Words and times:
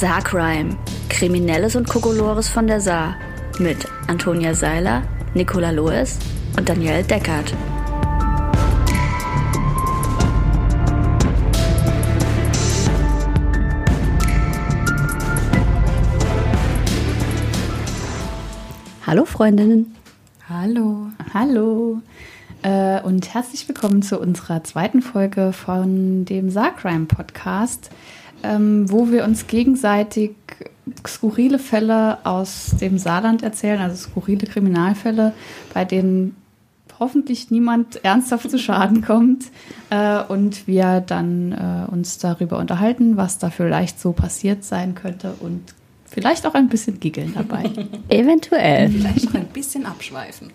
Saarcrime. 0.00 0.78
Kriminelles 1.10 1.76
und 1.76 1.86
Kokolores 1.86 2.48
von 2.48 2.66
der 2.66 2.80
Saar. 2.80 3.16
Mit 3.58 3.86
Antonia 4.06 4.54
Seiler, 4.54 5.02
Nicola 5.34 5.72
Loes 5.72 6.18
und 6.56 6.66
Danielle 6.66 7.04
Deckert. 7.04 7.52
Hallo 19.06 19.26
Freundinnen. 19.26 19.94
Hallo. 20.48 21.08
Hallo. 21.34 22.00
Äh, 22.62 23.02
und 23.02 23.34
herzlich 23.34 23.68
willkommen 23.68 24.00
zu 24.00 24.18
unserer 24.18 24.64
zweiten 24.64 25.02
Folge 25.02 25.52
von 25.52 26.24
dem 26.24 26.48
Saarcrime 26.48 27.04
Podcast, 27.04 27.90
ähm, 28.42 28.90
wo 28.90 29.10
wir 29.10 29.24
uns 29.24 29.46
gegenseitig 29.46 30.32
skurrile 31.06 31.58
Fälle 31.58 32.18
aus 32.24 32.74
dem 32.80 32.98
Saarland 32.98 33.42
erzählen, 33.42 33.80
also 33.80 33.96
skurrile 33.96 34.46
Kriminalfälle, 34.46 35.32
bei 35.72 35.84
denen 35.84 36.36
hoffentlich 36.98 37.50
niemand 37.50 38.04
ernsthaft 38.04 38.50
zu 38.50 38.58
Schaden 38.58 39.02
kommt 39.06 39.46
äh, 39.88 40.22
und 40.22 40.66
wir 40.66 41.00
dann 41.00 41.52
äh, 41.52 41.90
uns 41.90 42.18
darüber 42.18 42.58
unterhalten, 42.58 43.16
was 43.16 43.38
da 43.38 43.50
vielleicht 43.50 43.98
so 43.98 44.12
passiert 44.12 44.64
sein 44.64 44.94
könnte 44.94 45.34
und 45.40 45.74
Vielleicht 46.10 46.46
auch 46.46 46.54
ein 46.54 46.68
bisschen 46.68 46.98
giggeln 46.98 47.32
dabei. 47.34 47.70
Eventuell. 48.08 48.88
Vielleicht 48.88 49.24
noch 49.26 49.34
ein 49.34 49.46
bisschen 49.46 49.86
abschweifen. 49.86 50.52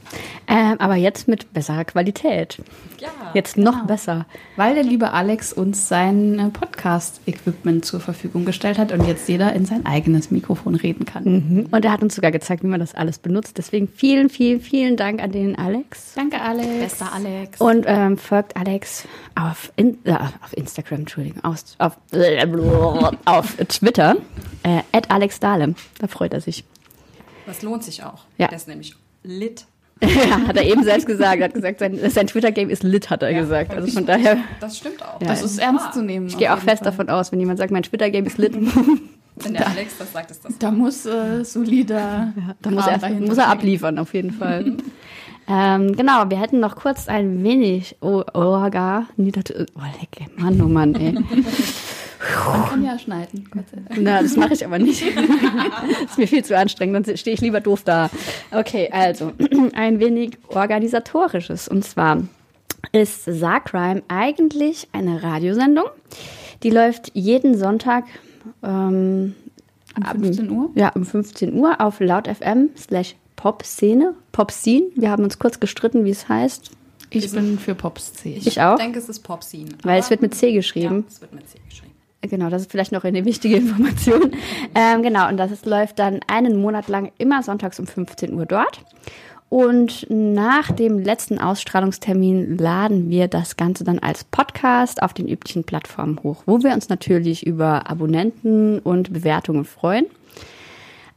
Ähm, 0.47 0.75
aber 0.79 0.95
jetzt 0.95 1.27
mit 1.27 1.53
besserer 1.53 1.85
Qualität. 1.85 2.61
Ja. 2.99 3.09
Jetzt 3.33 3.57
noch 3.57 3.73
genau. 3.73 3.85
besser. 3.85 4.25
Weil 4.55 4.75
der 4.75 4.83
liebe 4.83 5.11
Alex 5.11 5.53
uns 5.53 5.87
sein 5.87 6.39
äh, 6.39 6.49
Podcast-Equipment 6.49 7.85
zur 7.85 7.99
Verfügung 7.99 8.45
gestellt 8.45 8.77
hat 8.77 8.91
und 8.91 9.07
jetzt 9.07 9.27
jeder 9.29 9.53
in 9.53 9.65
sein 9.65 9.85
eigenes 9.85 10.29
Mikrofon 10.31 10.75
reden 10.75 11.05
kann. 11.05 11.23
Mhm. 11.23 11.67
Und 11.71 11.85
er 11.85 11.91
hat 11.91 12.01
uns 12.01 12.15
sogar 12.15 12.31
gezeigt, 12.31 12.63
wie 12.63 12.67
man 12.67 12.79
das 12.79 12.93
alles 12.93 13.17
benutzt. 13.19 13.57
Deswegen 13.57 13.87
vielen, 13.87 14.29
vielen, 14.29 14.59
vielen 14.59 14.97
Dank 14.97 15.21
an 15.21 15.31
den 15.31 15.57
Alex. 15.57 16.13
Danke, 16.15 16.41
Alex. 16.41 16.67
Bester 16.79 17.13
Alex. 17.13 17.61
Und 17.61 17.85
ähm, 17.87 18.17
folgt 18.17 18.57
Alex 18.57 19.05
auf, 19.35 19.71
in, 19.75 19.97
äh, 20.03 20.13
auf 20.13 20.55
Instagram, 20.55 20.99
Entschuldigung, 20.99 21.43
auf, 21.43 21.63
auf, 21.77 21.97
auf 23.25 23.55
Twitter, 23.67 24.17
äh, 24.65 25.01
Alex 25.09 25.39
Dahlem. 25.39 25.75
Da 25.99 26.07
freut 26.07 26.33
er 26.33 26.41
sich. 26.41 26.63
Das 27.45 27.61
lohnt 27.61 27.83
sich 27.83 28.03
auch. 28.03 28.23
Ja. 28.37 28.47
Der 28.47 28.57
ist 28.57 28.67
nämlich 28.67 28.95
lit. 29.23 29.65
ja, 30.01 30.09
hat 30.47 30.57
er 30.57 30.63
eben 30.63 30.83
selbst 30.83 31.05
gesagt. 31.05 31.39
Er 31.39 31.45
hat 31.45 31.53
gesagt, 31.53 31.79
sein, 31.79 31.99
sein 32.09 32.27
Twitter-Game 32.27 32.69
ist 32.69 32.83
lit, 32.83 33.09
hat 33.09 33.21
er 33.21 33.29
ja, 33.29 33.41
gesagt. 33.41 33.73
Also 33.73 33.91
von 33.91 34.05
daher. 34.05 34.37
Das 34.59 34.77
stimmt 34.77 35.03
auch. 35.03 35.21
Ja, 35.21 35.27
das 35.27 35.43
ist 35.43 35.59
ernst 35.59 35.93
zu 35.93 36.01
nehmen. 36.01 36.27
Ich 36.27 36.37
gehe 36.37 36.53
auch 36.53 36.59
fest 36.59 36.83
Fall. 36.83 36.91
davon 36.91 37.09
aus, 37.09 37.31
wenn 37.31 37.39
jemand 37.39 37.59
sagt, 37.59 37.71
mein 37.71 37.83
Twitter-Game 37.83 38.25
ist 38.25 38.37
lit. 38.37 38.55
Wenn 39.37 39.53
der 39.53 39.67
Alex 39.67 39.97
das 39.97 40.13
sagt, 40.13 40.31
ist 40.31 40.45
das. 40.45 40.57
Da 40.59 40.71
muss 40.71 41.05
äh, 41.05 41.43
solider. 41.43 42.31
Ja, 42.37 42.55
da 42.61 42.71
muss 42.71 42.87
er, 42.87 43.09
muss 43.09 43.37
er 43.37 43.49
abliefern, 43.49 43.99
auf 43.99 44.13
jeden 44.13 44.31
Fall. 44.31 44.77
ähm, 45.49 45.93
genau, 45.93 46.29
wir 46.29 46.39
hätten 46.39 46.61
noch 46.61 46.77
kurz 46.77 47.09
ein 47.09 47.43
wenig 47.43 47.97
Orga. 47.99 49.07
Oh, 49.17 49.21
oh, 49.21 49.25
lecker. 49.25 50.31
Mann, 50.37 50.61
oh 50.61 50.69
Mann, 50.69 50.95
ey. 50.95 51.17
Man 52.33 52.65
kann 52.69 52.83
ja 52.83 52.97
schneiden. 52.97 53.47
Gott 53.51 53.65
sei 53.69 53.77
Dank. 53.87 54.01
Na, 54.01 54.21
das 54.21 54.35
mache 54.35 54.53
ich 54.53 54.65
aber 54.65 54.79
nicht. 54.79 55.03
das 55.03 56.01
ist 56.11 56.17
mir 56.17 56.27
viel 56.27 56.43
zu 56.43 56.57
anstrengend, 56.57 57.07
dann 57.07 57.17
stehe 57.17 57.33
ich 57.33 57.41
lieber 57.41 57.61
doof 57.61 57.83
da. 57.83 58.09
Okay, 58.51 58.89
also 58.91 59.33
ein 59.73 59.99
wenig 59.99 60.37
organisatorisches. 60.47 61.67
Und 61.67 61.83
zwar 61.83 62.23
ist 62.91 63.25
Saarcrime 63.25 64.03
eigentlich 64.07 64.87
eine 64.91 65.21
Radiosendung. 65.21 65.85
Die 66.63 66.69
läuft 66.69 67.11
jeden 67.13 67.57
Sonntag 67.57 68.05
ähm, 68.63 69.35
um 69.97 70.23
15 70.23 70.49
Uhr? 70.49 70.69
Ja, 70.75 70.89
um 70.89 71.05
15 71.05 71.53
Uhr 71.53 71.79
auf 71.79 71.99
laut 71.99 72.27
FM 72.27 72.69
slash 72.77 73.15
Pop-Szene. 73.35 74.15
Pop-Scene. 74.31 74.87
Wir 74.95 75.09
haben 75.11 75.23
uns 75.23 75.39
kurz 75.39 75.59
gestritten, 75.59 76.05
wie 76.05 76.11
es 76.11 76.27
heißt. 76.27 76.71
Ich 77.09 77.31
bin 77.31 77.59
für 77.59 77.75
Pop-Szene. 77.75 78.37
Ich 78.37 78.61
auch. 78.61 78.77
Ich 78.77 78.83
denke, 78.83 78.99
es 78.99 79.09
ist 79.09 79.19
Pop-Scene. 79.19 79.69
Weil 79.83 79.99
es 79.99 80.09
wird 80.09 80.21
mit 80.21 80.35
C 80.35 80.51
geschrieben. 80.51 81.05
Ja, 81.07 81.13
es 81.13 81.21
wird 81.21 81.33
mit 81.33 81.47
C 81.47 81.59
geschrieben. 81.67 81.84
Genau, 82.27 82.49
das 82.49 82.63
ist 82.63 82.71
vielleicht 82.71 82.91
noch 82.91 83.03
eine 83.03 83.25
wichtige 83.25 83.55
Information. 83.57 84.31
Ähm, 84.73 85.03
genau, 85.03 85.27
und 85.29 85.37
das 85.37 85.51
ist, 85.51 85.65
läuft 85.65 85.99
dann 85.99 86.19
einen 86.27 86.57
Monat 86.57 86.87
lang 86.87 87.11
immer 87.17 87.43
sonntags 87.43 87.79
um 87.79 87.87
15 87.87 88.33
Uhr 88.33 88.45
dort. 88.45 88.81
Und 89.49 90.07
nach 90.09 90.71
dem 90.71 90.99
letzten 90.99 91.39
Ausstrahlungstermin 91.39 92.57
laden 92.57 93.09
wir 93.09 93.27
das 93.27 93.55
Ganze 93.57 93.83
dann 93.83 93.99
als 93.99 94.23
Podcast 94.23 95.01
auf 95.01 95.13
den 95.13 95.27
üblichen 95.27 95.63
Plattformen 95.63 96.19
hoch, 96.23 96.43
wo 96.45 96.63
wir 96.63 96.73
uns 96.73 96.89
natürlich 96.89 97.45
über 97.45 97.89
Abonnenten 97.89 98.79
und 98.79 99.13
Bewertungen 99.13 99.63
freuen. 99.63 100.07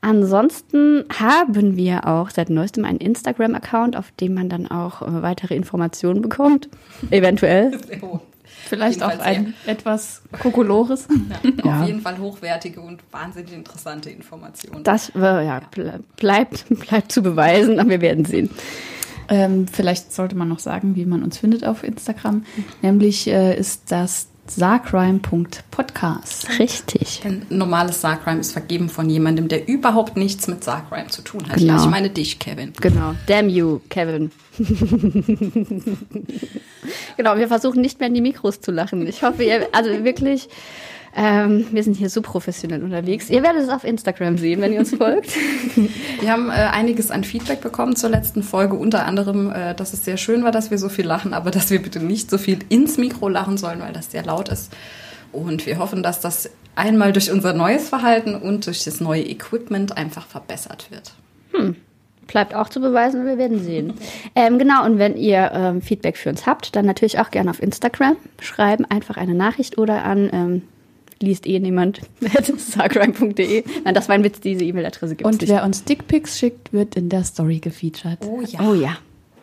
Ansonsten 0.00 1.04
haben 1.18 1.76
wir 1.76 2.06
auch 2.06 2.30
seit 2.30 2.50
neuestem 2.50 2.84
einen 2.84 2.98
Instagram-Account, 2.98 3.96
auf 3.96 4.12
dem 4.12 4.34
man 4.34 4.48
dann 4.48 4.70
auch 4.70 5.02
äh, 5.02 5.22
weitere 5.22 5.56
Informationen 5.56 6.22
bekommt. 6.22 6.68
Eventuell. 7.10 7.72
Vielleicht 8.66 9.02
auch 9.02 9.18
ein 9.18 9.54
sehr. 9.64 9.72
etwas 9.74 10.22
Kokolores. 10.40 11.08
Ja, 11.44 11.50
ja. 11.64 11.80
Auf 11.80 11.86
jeden 11.86 12.00
Fall 12.00 12.18
hochwertige 12.18 12.80
und 12.80 13.00
wahnsinnig 13.10 13.52
interessante 13.52 14.10
Informationen. 14.10 14.84
Das 14.84 15.10
äh, 15.14 15.46
ja, 15.46 15.60
bleibt, 16.16 16.66
bleibt 16.88 17.12
zu 17.12 17.22
beweisen, 17.22 17.78
aber 17.78 17.90
wir 17.90 18.00
werden 18.00 18.24
sehen. 18.24 18.50
Ähm, 19.30 19.66
vielleicht 19.68 20.12
sollte 20.12 20.36
man 20.36 20.48
noch 20.48 20.58
sagen, 20.58 20.96
wie 20.96 21.04
man 21.04 21.22
uns 21.22 21.38
findet 21.38 21.64
auf 21.64 21.84
Instagram. 21.84 22.44
Nämlich 22.82 23.26
äh, 23.26 23.58
ist 23.58 23.92
das 23.92 24.28
Saarcrime.podcast. 24.50 26.48
Richtig. 26.58 27.20
Ein 27.24 27.46
normales 27.48 28.00
Saarcrime 28.00 28.40
ist 28.40 28.50
vergeben 28.52 28.88
von 28.88 29.08
jemandem, 29.10 29.48
der 29.48 29.68
überhaupt 29.68 30.16
nichts 30.16 30.48
mit 30.48 30.64
Saarcrime 30.64 31.08
zu 31.08 31.20
tun 31.22 31.46
hat. 31.48 31.58
Genau. 31.58 31.74
Ja, 31.74 31.82
ich 31.82 31.90
meine 31.90 32.08
dich, 32.10 32.38
Kevin. 32.38 32.72
Genau. 32.80 33.14
Damn 33.26 33.48
you, 33.48 33.80
Kevin. 33.88 34.30
genau, 37.16 37.36
wir 37.36 37.48
versuchen 37.48 37.80
nicht 37.80 38.00
mehr 38.00 38.08
in 38.08 38.14
die 38.14 38.20
Mikros 38.20 38.60
zu 38.60 38.72
lachen. 38.72 39.06
Ich 39.06 39.22
hoffe, 39.22 39.44
ihr, 39.44 39.68
also 39.72 40.04
wirklich, 40.04 40.48
ähm, 41.20 41.66
wir 41.72 41.82
sind 41.82 41.96
hier 41.96 42.10
so 42.10 42.22
professionell 42.22 42.84
unterwegs. 42.84 43.28
Ihr 43.28 43.42
werdet 43.42 43.62
es 43.62 43.68
auf 43.70 43.82
Instagram 43.82 44.38
sehen, 44.38 44.60
wenn 44.60 44.72
ihr 44.72 44.78
uns 44.78 44.94
folgt. 44.94 45.30
Wir 46.20 46.30
haben 46.30 46.48
äh, 46.48 46.52
einiges 46.52 47.10
an 47.10 47.24
Feedback 47.24 47.60
bekommen 47.60 47.96
zur 47.96 48.10
letzten 48.10 48.44
Folge, 48.44 48.76
unter 48.76 49.04
anderem, 49.04 49.50
äh, 49.50 49.74
dass 49.74 49.92
es 49.92 50.04
sehr 50.04 50.16
schön 50.16 50.44
war, 50.44 50.52
dass 50.52 50.70
wir 50.70 50.78
so 50.78 50.88
viel 50.88 51.04
lachen, 51.06 51.34
aber 51.34 51.50
dass 51.50 51.70
wir 51.70 51.82
bitte 51.82 51.98
nicht 51.98 52.30
so 52.30 52.38
viel 52.38 52.60
ins 52.68 52.98
Mikro 52.98 53.28
lachen 53.28 53.56
sollen, 53.56 53.80
weil 53.80 53.92
das 53.92 54.12
sehr 54.12 54.24
laut 54.24 54.48
ist. 54.48 54.72
Und 55.32 55.66
wir 55.66 55.78
hoffen, 55.78 56.04
dass 56.04 56.20
das 56.20 56.50
einmal 56.76 57.12
durch 57.12 57.32
unser 57.32 57.52
neues 57.52 57.88
Verhalten 57.88 58.36
und 58.36 58.66
durch 58.66 58.84
das 58.84 59.00
neue 59.00 59.28
Equipment 59.28 59.96
einfach 59.96 60.26
verbessert 60.26 60.88
wird. 60.90 61.14
Hm. 61.52 61.74
Bleibt 62.28 62.54
auch 62.54 62.68
zu 62.68 62.80
beweisen, 62.80 63.26
wir 63.26 63.38
werden 63.38 63.58
sehen. 63.58 63.94
Ähm, 64.36 64.60
genau, 64.60 64.84
und 64.84 64.98
wenn 64.98 65.16
ihr 65.16 65.50
ähm, 65.52 65.82
Feedback 65.82 66.16
für 66.16 66.28
uns 66.28 66.46
habt, 66.46 66.76
dann 66.76 66.86
natürlich 66.86 67.18
auch 67.18 67.32
gerne 67.32 67.50
auf 67.50 67.60
Instagram 67.60 68.16
schreiben, 68.40 68.84
einfach 68.84 69.16
eine 69.16 69.34
Nachricht 69.34 69.78
oder 69.78 70.04
an 70.04 70.30
ähm, 70.32 70.62
liest 71.20 71.46
eh 71.46 71.58
niemand, 71.58 72.00
sagrime.de. 72.56 73.64
Nein, 73.84 73.94
das 73.94 74.08
war 74.08 74.14
ein 74.14 74.24
Witz, 74.24 74.40
diese 74.40 74.64
E-Mail-Adresse 74.64 75.16
gibt 75.16 75.28
es 75.28 75.40
Und 75.40 75.48
wer 75.48 75.64
uns 75.64 75.84
Dickpics 75.84 76.38
schickt, 76.38 76.72
wird 76.72 76.96
in 76.96 77.08
der 77.08 77.24
Story 77.24 77.58
gefeatured. 77.58 78.18
Oh 78.24 78.40
ja. 78.42 78.60
Oh 78.60 78.74
ja. 78.74 78.98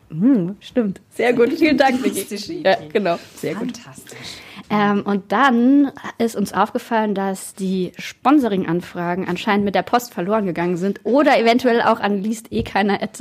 Hm, 0.09 0.55
stimmt. 0.59 1.01
Sehr 1.09 1.33
gut. 1.33 1.53
Vielen 1.53 1.77
Dank, 1.77 2.03
Vicky. 2.03 2.61
Ja, 2.63 2.77
genau. 2.93 3.17
Sehr 3.35 3.55
gut. 3.55 3.77
Fantastisch. 3.77 4.37
Ähm, 4.69 5.03
und 5.05 5.31
dann 5.31 5.91
ist 6.17 6.35
uns 6.35 6.53
aufgefallen, 6.53 7.13
dass 7.13 7.53
die 7.53 7.91
Sponsoring-Anfragen 7.97 9.27
anscheinend 9.27 9.65
mit 9.65 9.75
der 9.75 9.83
Post 9.83 10.13
verloren 10.13 10.45
gegangen 10.45 10.77
sind 10.77 11.01
oder 11.03 11.39
eventuell 11.39 11.81
auch 11.81 11.99
an 11.99 12.21
liest 12.21 12.51
eh 12.51 12.63
keiner 12.63 13.01
at 13.01 13.19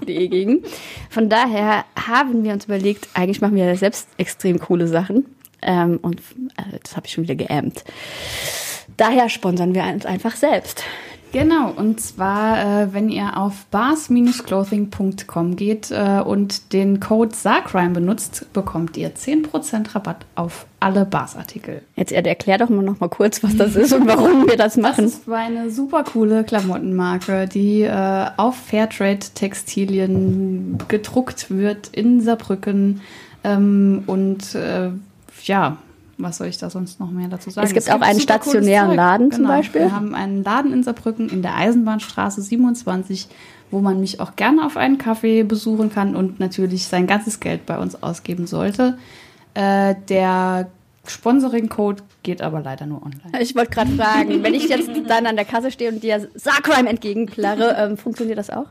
gingen. 0.00 0.62
Von 1.10 1.28
daher 1.28 1.84
haben 1.96 2.44
wir 2.44 2.52
uns 2.52 2.66
überlegt, 2.66 3.08
eigentlich 3.14 3.40
machen 3.40 3.56
wir 3.56 3.74
selbst 3.76 4.08
extrem 4.16 4.58
coole 4.58 4.86
Sachen. 4.86 5.26
Ähm, 5.66 5.98
und 6.00 6.20
äh, 6.56 6.78
das 6.82 6.96
habe 6.96 7.06
ich 7.06 7.12
schon 7.12 7.24
wieder 7.24 7.34
geämmt. 7.34 7.84
Daher 8.96 9.28
sponsern 9.28 9.74
wir 9.74 9.84
uns 9.84 10.06
einfach 10.06 10.36
selbst. 10.36 10.82
Genau, 11.32 11.70
und 11.70 12.00
zwar, 12.00 12.84
äh, 12.84 12.94
wenn 12.94 13.10
ihr 13.10 13.36
auf 13.36 13.66
bars-clothing.com 13.66 15.56
geht 15.56 15.90
äh, 15.90 16.20
und 16.20 16.72
den 16.72 17.00
Code 17.00 17.34
SARCRIME 17.34 17.90
benutzt, 17.90 18.46
bekommt 18.54 18.96
ihr 18.96 19.14
10% 19.14 19.94
Rabatt 19.94 20.24
auf 20.34 20.64
alle 20.80 21.04
Bars-Artikel. 21.04 21.82
Jetzt 21.96 22.12
erklär 22.12 22.56
doch 22.58 22.70
mal 22.70 22.82
noch 22.82 23.00
mal 23.00 23.08
kurz, 23.08 23.42
was 23.42 23.56
das 23.56 23.74
ist 23.76 23.92
und 23.92 24.06
warum 24.06 24.48
wir 24.48 24.56
das 24.56 24.78
machen. 24.78 25.04
Das 25.04 25.14
ist 25.14 25.28
eine 25.28 25.70
super 25.70 26.04
coole 26.04 26.44
Klamottenmarke, 26.44 27.48
die 27.48 27.82
äh, 27.82 28.26
auf 28.36 28.56
Fairtrade-Textilien 28.56 30.78
gedruckt 30.88 31.50
wird 31.50 31.88
in 31.88 32.22
Saarbrücken 32.22 33.02
ähm, 33.44 34.04
und 34.06 34.54
äh, 34.54 34.90
ja, 35.46 35.78
was 36.18 36.38
soll 36.38 36.46
ich 36.46 36.58
da 36.58 36.70
sonst 36.70 36.98
noch 36.98 37.10
mehr 37.10 37.28
dazu 37.28 37.50
sagen? 37.50 37.66
Es 37.66 37.72
gibt, 37.72 37.86
es 37.86 37.92
gibt 37.92 38.02
auch 38.02 38.06
einen 38.06 38.20
stationären 38.20 38.94
Laden 38.94 39.30
genau. 39.30 39.36
zum 39.36 39.46
Beispiel. 39.48 39.82
Wir 39.82 39.92
haben 39.92 40.14
einen 40.14 40.42
Laden 40.42 40.72
in 40.72 40.82
Saarbrücken 40.82 41.28
in 41.28 41.42
der 41.42 41.56
Eisenbahnstraße 41.56 42.40
27, 42.40 43.28
wo 43.70 43.80
man 43.80 44.00
mich 44.00 44.20
auch 44.20 44.36
gerne 44.36 44.64
auf 44.64 44.76
einen 44.76 44.98
Kaffee 44.98 45.42
besuchen 45.42 45.92
kann 45.92 46.16
und 46.16 46.40
natürlich 46.40 46.86
sein 46.86 47.06
ganzes 47.06 47.40
Geld 47.40 47.66
bei 47.66 47.78
uns 47.78 48.02
ausgeben 48.02 48.46
sollte. 48.46 48.96
Äh, 49.54 49.94
der 50.08 50.68
Sponsoring-Code 51.06 52.02
geht 52.22 52.42
aber 52.42 52.60
leider 52.60 52.86
nur 52.86 53.02
online. 53.02 53.40
Ich 53.40 53.54
wollte 53.54 53.70
gerade 53.70 53.90
fragen, 53.92 54.42
wenn 54.42 54.54
ich 54.54 54.68
jetzt 54.68 54.90
dann 55.08 55.26
an 55.26 55.36
der 55.36 55.44
Kasse 55.44 55.70
stehe 55.70 55.90
und 55.90 56.02
dir 56.02 56.28
Sarcrime 56.34 56.88
entgegenklare, 56.88 57.76
ähm, 57.78 57.96
funktioniert 57.96 58.38
das 58.38 58.50
auch? 58.50 58.66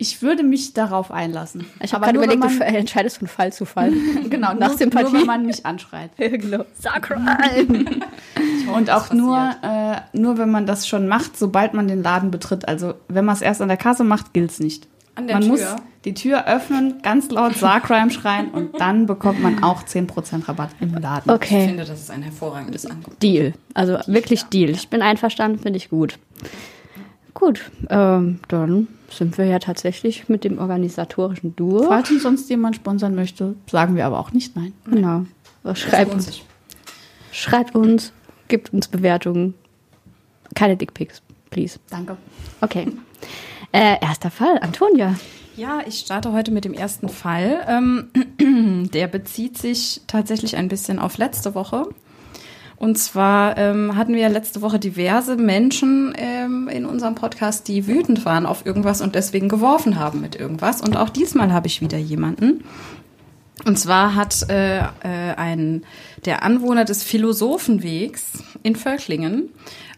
Ich 0.00 0.22
würde 0.22 0.44
mich 0.44 0.74
darauf 0.74 1.10
einlassen. 1.10 1.66
Ich 1.82 1.92
habe 1.92 2.04
gerade 2.04 2.18
überlegt, 2.18 2.44
du 2.44 2.64
entscheidest 2.64 3.18
von 3.18 3.26
Fall 3.26 3.52
zu 3.52 3.64
Fall. 3.64 3.92
genau, 4.30 4.54
nach 4.54 4.68
nur, 4.68 4.78
Sympathie. 4.78 5.12
Nur 5.12 5.20
wenn 5.20 5.26
man 5.26 5.46
mich 5.46 5.66
anschreit. 5.66 6.10
genau. 6.16 6.64
Sarcrime! 6.78 7.36
und 8.76 8.90
auch 8.90 9.12
nur, 9.12 9.50
äh, 9.60 9.96
nur, 10.16 10.38
wenn 10.38 10.52
man 10.52 10.66
das 10.66 10.86
schon 10.86 11.08
macht, 11.08 11.36
sobald 11.36 11.74
man 11.74 11.88
den 11.88 12.04
Laden 12.04 12.30
betritt. 12.30 12.68
Also, 12.68 12.94
wenn 13.08 13.24
man 13.24 13.34
es 13.34 13.42
erst 13.42 13.60
an 13.60 13.66
der 13.66 13.76
Kasse 13.76 14.04
macht, 14.04 14.32
gilt 14.32 14.52
es 14.52 14.60
nicht. 14.60 14.86
An 15.16 15.26
der 15.26 15.34
man 15.34 15.42
Tür? 15.42 15.50
muss 15.50 15.76
die 16.04 16.14
Tür 16.14 16.46
öffnen, 16.46 17.02
ganz 17.02 17.28
laut 17.30 17.56
Sarcrime 17.56 18.10
schreien 18.10 18.50
und 18.50 18.80
dann 18.80 19.06
bekommt 19.06 19.42
man 19.42 19.64
auch 19.64 19.82
10% 19.82 20.48
Rabatt 20.48 20.70
im 20.80 20.94
Laden. 20.94 21.30
Okay. 21.30 21.62
Ich 21.62 21.66
finde, 21.66 21.84
das 21.84 22.00
ist 22.00 22.10
ein 22.10 22.22
hervorragendes 22.22 22.86
Angebot. 22.86 23.20
Deal. 23.20 23.52
Also 23.74 23.98
wirklich 24.06 24.44
Deal. 24.44 24.70
Ich 24.70 24.88
bin 24.88 25.02
einverstanden, 25.02 25.58
finde 25.58 25.76
ich 25.76 25.90
gut. 25.90 26.18
Gut, 27.34 27.70
ähm, 27.88 28.40
dann 28.48 28.88
sind 29.10 29.38
wir 29.38 29.46
ja 29.46 29.58
tatsächlich 29.58 30.28
mit 30.28 30.44
dem 30.44 30.58
organisatorischen 30.58 31.54
Duo. 31.56 31.84
Falls 31.84 32.10
uns 32.10 32.22
sonst 32.22 32.50
jemand 32.50 32.76
sponsern 32.76 33.14
möchte, 33.14 33.54
sagen 33.70 33.96
wir 33.96 34.06
aber 34.06 34.18
auch 34.18 34.32
nicht 34.32 34.56
nein. 34.56 34.72
Genau. 34.86 35.24
Schreibt 35.74 36.12
uns. 36.12 36.40
Schreibt 37.30 37.74
uns, 37.74 38.12
gibt 38.48 38.72
uns 38.72 38.88
Bewertungen. 38.88 39.54
Keine 40.54 40.76
Dickpics, 40.76 41.22
please. 41.50 41.78
Danke. 41.90 42.16
Okay. 42.60 42.88
Äh, 43.72 43.96
erster 44.00 44.30
Fall, 44.30 44.58
Antonia. 44.60 45.14
Ja, 45.56 45.80
ich 45.86 45.98
starte 45.98 46.32
heute 46.32 46.50
mit 46.50 46.64
dem 46.64 46.72
ersten 46.72 47.08
Fall. 47.08 47.64
Ähm, 47.68 48.88
der 48.92 49.08
bezieht 49.08 49.58
sich 49.58 50.02
tatsächlich 50.06 50.56
ein 50.56 50.68
bisschen 50.68 50.98
auf 50.98 51.18
letzte 51.18 51.54
Woche. 51.54 51.88
Und 52.78 52.96
zwar 52.96 53.58
ähm, 53.58 53.96
hatten 53.96 54.14
wir 54.14 54.28
letzte 54.28 54.62
Woche 54.62 54.78
diverse 54.78 55.36
Menschen 55.36 56.14
ähm, 56.16 56.68
in 56.68 56.86
unserem 56.86 57.16
Podcast, 57.16 57.66
die 57.66 57.88
wütend 57.88 58.24
waren 58.24 58.46
auf 58.46 58.64
irgendwas 58.64 59.00
und 59.00 59.16
deswegen 59.16 59.48
geworfen 59.48 59.98
haben 59.98 60.20
mit 60.20 60.36
irgendwas. 60.36 60.80
Und 60.80 60.96
auch 60.96 61.08
diesmal 61.08 61.52
habe 61.52 61.66
ich 61.66 61.80
wieder 61.80 61.98
jemanden. 61.98 62.62
Und 63.64 63.78
zwar 63.78 64.14
hat 64.14 64.48
äh, 64.48 64.78
äh, 64.78 64.84
ein 65.36 65.84
der 66.24 66.42
Anwohner 66.42 66.84
des 66.84 67.02
Philosophenwegs 67.02 68.42
in 68.62 68.76
Völklingen 68.76 69.50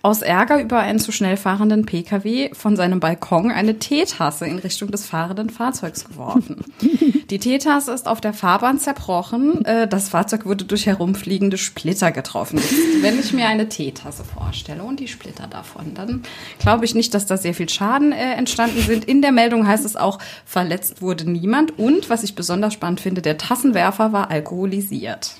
aus 0.02 0.22
Ärger 0.22 0.62
über 0.62 0.78
einen 0.78 0.98
zu 0.98 1.12
schnell 1.12 1.36
fahrenden 1.36 1.84
Pkw 1.84 2.54
von 2.54 2.74
seinem 2.74 3.00
Balkon 3.00 3.50
eine 3.50 3.78
Teetasse 3.78 4.46
in 4.46 4.58
Richtung 4.58 4.90
des 4.90 5.04
fahrenden 5.04 5.50
Fahrzeugs 5.50 6.06
geworfen. 6.06 6.64
Die 7.30 7.38
Teetasse 7.38 7.92
ist 7.92 8.08
auf 8.08 8.20
der 8.20 8.32
Fahrbahn 8.32 8.78
zerbrochen. 8.78 9.64
Äh, 9.64 9.86
das 9.86 10.08
Fahrzeug 10.08 10.46
wurde 10.46 10.64
durch 10.64 10.86
herumfliegende 10.86 11.58
Splitter 11.58 12.10
getroffen. 12.10 12.60
Wenn 13.02 13.20
ich 13.20 13.32
mir 13.32 13.46
eine 13.46 13.68
Teetasse 13.68 14.24
vorstelle 14.24 14.82
und 14.82 14.98
die 14.98 15.06
Splitter 15.06 15.46
davon, 15.46 15.94
dann 15.94 16.22
glaube 16.58 16.86
ich 16.86 16.96
nicht, 16.96 17.14
dass 17.14 17.26
da 17.26 17.36
sehr 17.36 17.54
viel 17.54 17.68
Schaden 17.68 18.10
äh, 18.10 18.32
entstanden 18.32 18.80
sind. 18.80 19.04
In 19.04 19.22
der 19.22 19.30
Meldung 19.30 19.64
heißt 19.64 19.84
es 19.84 19.94
auch, 19.94 20.18
verletzt 20.44 21.02
wurde 21.02 21.30
niemand. 21.30 21.78
Und 21.78 22.10
was 22.10 22.24
ich 22.24 22.34
besonders 22.34 22.74
spannend 22.74 23.00
finde, 23.00 23.22
der 23.22 23.38
Tassenwerfer 23.50 24.12
war 24.12 24.30
alkoholisiert. 24.30 25.32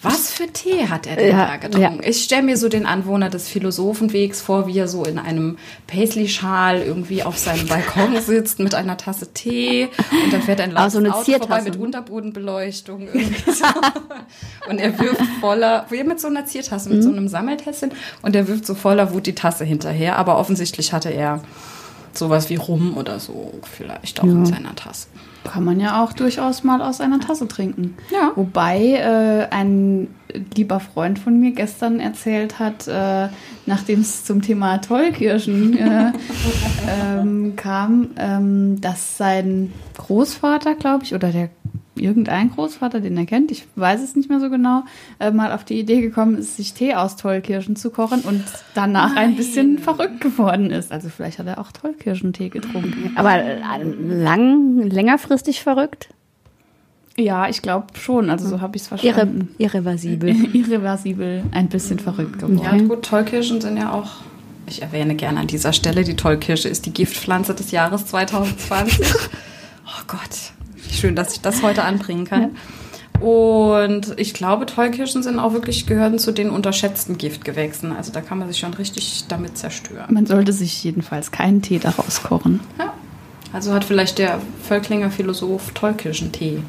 Was 0.00 0.30
für 0.30 0.46
Tee 0.46 0.88
hat 0.88 1.06
er 1.06 1.16
denn 1.16 1.36
ja, 1.36 1.46
da 1.46 1.56
getrunken? 1.56 2.02
Ja. 2.02 2.08
Ich 2.08 2.24
stelle 2.24 2.42
mir 2.42 2.56
so 2.56 2.70
den 2.70 2.86
Anwohner 2.86 3.28
des 3.28 3.48
Philosophenwegs 3.48 4.40
vor, 4.40 4.66
wie 4.66 4.78
er 4.78 4.88
so 4.88 5.04
in 5.04 5.18
einem 5.18 5.58
Paisley-Schal 5.88 6.80
irgendwie 6.80 7.22
auf 7.22 7.36
seinem 7.36 7.66
Balkon 7.68 8.18
sitzt 8.22 8.60
mit 8.60 8.74
einer 8.74 8.96
Tasse 8.96 9.32
Tee 9.34 9.88
und 10.24 10.32
dann 10.32 10.40
fährt 10.40 10.60
ein 10.62 10.70
lautes 10.70 10.94
so 10.94 11.00
Auto 11.00 11.22
Ziertasse. 11.22 11.48
vorbei 11.48 11.62
mit 11.64 11.76
Unterbodenbeleuchtung. 11.76 13.08
So. 13.46 13.64
und 14.70 14.78
er 14.78 14.98
wirft 14.98 15.22
voller, 15.40 15.84
wie 15.90 16.02
mit 16.02 16.18
so 16.18 16.28
einer 16.28 16.46
Ziertasse, 16.46 16.88
mit 16.88 16.98
mhm. 16.98 17.02
so 17.02 17.10
einem 17.10 17.28
Sammeltässchen 17.28 17.90
und 18.22 18.34
er 18.34 18.48
wirft 18.48 18.64
so 18.64 18.74
voller 18.74 19.12
Wut 19.12 19.26
die 19.26 19.34
Tasse 19.34 19.66
hinterher. 19.66 20.16
Aber 20.16 20.38
offensichtlich 20.38 20.94
hatte 20.94 21.10
er 21.10 21.42
sowas 22.14 22.48
wie 22.48 22.56
Rum 22.56 22.96
oder 22.96 23.20
so 23.20 23.52
vielleicht 23.70 24.20
auch 24.20 24.24
ja. 24.24 24.32
in 24.32 24.46
seiner 24.46 24.74
Tasse. 24.74 25.08
Kann 25.46 25.64
man 25.64 25.80
ja 25.80 26.02
auch 26.02 26.12
durchaus 26.12 26.64
mal 26.64 26.82
aus 26.82 27.00
einer 27.00 27.20
Tasse 27.20 27.48
trinken. 27.48 27.96
Ja. 28.10 28.32
Wobei 28.34 28.94
äh, 28.94 29.48
ein 29.54 30.08
lieber 30.54 30.80
Freund 30.80 31.18
von 31.18 31.38
mir 31.38 31.52
gestern 31.52 32.00
erzählt 32.00 32.58
hat, 32.58 32.88
äh, 32.88 33.28
nachdem 33.64 34.00
es 34.00 34.24
zum 34.24 34.42
Thema 34.42 34.78
Tollkirschen 34.78 35.78
äh, 35.78 36.12
ähm, 37.18 37.54
kam, 37.56 38.10
ähm, 38.18 38.80
dass 38.80 39.16
sein 39.16 39.72
Großvater, 39.96 40.74
glaube 40.74 41.04
ich, 41.04 41.14
oder 41.14 41.30
der 41.30 41.50
irgendein 41.98 42.50
Großvater, 42.50 43.00
den 43.00 43.16
er 43.16 43.26
kennt, 43.26 43.50
ich 43.50 43.66
weiß 43.76 44.02
es 44.02 44.16
nicht 44.16 44.28
mehr 44.28 44.40
so 44.40 44.50
genau, 44.50 44.84
äh, 45.18 45.30
mal 45.30 45.52
auf 45.52 45.64
die 45.64 45.78
Idee 45.78 46.00
gekommen 46.00 46.36
ist, 46.36 46.56
sich 46.56 46.74
Tee 46.74 46.94
aus 46.94 47.16
Tollkirschen 47.16 47.76
zu 47.76 47.90
kochen 47.90 48.20
und 48.20 48.44
danach 48.74 49.14
Nein. 49.14 49.30
ein 49.30 49.36
bisschen 49.36 49.78
verrückt 49.78 50.20
geworden 50.20 50.70
ist. 50.70 50.92
Also 50.92 51.08
vielleicht 51.08 51.38
hat 51.38 51.46
er 51.46 51.58
auch 51.58 51.72
Tollkirschentee 51.72 52.48
getrunken. 52.48 53.12
Aber 53.16 53.34
äh, 53.34 53.58
lang, 53.82 54.78
längerfristig 54.82 55.62
verrückt? 55.62 56.08
Ja, 57.18 57.48
ich 57.48 57.62
glaube 57.62 57.86
schon. 57.98 58.28
Also 58.28 58.46
so 58.46 58.60
habe 58.60 58.76
ich 58.76 58.82
es 58.82 58.88
verstanden. 58.88 59.48
Irre, 59.58 59.70
irreversibel. 59.70 60.30
irreversibel, 60.54 61.44
ein 61.52 61.68
bisschen 61.68 61.98
verrückt 61.98 62.38
geworden. 62.38 62.60
Ja, 62.62 62.76
gut, 62.76 63.04
Tollkirschen 63.04 63.60
sind 63.60 63.78
ja 63.78 63.92
auch 63.92 64.10
ich 64.68 64.82
erwähne 64.82 65.14
gerne 65.14 65.40
an 65.40 65.46
dieser 65.46 65.72
Stelle, 65.72 66.02
die 66.02 66.16
Tollkirsche 66.16 66.68
ist 66.68 66.86
die 66.86 66.92
Giftpflanze 66.92 67.54
des 67.54 67.70
Jahres 67.70 68.06
2020. 68.06 69.06
oh 69.86 70.02
Gott, 70.08 70.52
schön, 70.98 71.16
dass 71.16 71.32
ich 71.32 71.40
das 71.40 71.62
heute 71.62 71.84
anbringen 71.84 72.24
kann. 72.24 72.42
Ja. 72.42 72.48
Und 73.20 74.14
ich 74.18 74.34
glaube, 74.34 74.66
Tollkirschen 74.66 75.22
sind 75.22 75.38
auch 75.38 75.52
wirklich 75.52 75.86
gehören 75.86 76.18
zu 76.18 76.32
den 76.32 76.50
unterschätzten 76.50 77.16
Giftgewächsen. 77.16 77.92
Also 77.92 78.12
da 78.12 78.20
kann 78.20 78.38
man 78.38 78.48
sich 78.48 78.58
schon 78.58 78.74
richtig 78.74 79.24
damit 79.28 79.56
zerstören. 79.56 80.12
Man 80.12 80.26
sollte 80.26 80.52
sich 80.52 80.84
jedenfalls 80.84 81.30
keinen 81.30 81.62
Tee 81.62 81.78
daraus 81.78 82.22
kochen. 82.22 82.60
Ja. 82.78 82.92
Also 83.52 83.72
hat 83.72 83.84
vielleicht 83.84 84.18
der 84.18 84.40
Völklinger 84.62 85.10
Philosoph 85.10 85.70
Tollkirschentee 85.72 86.60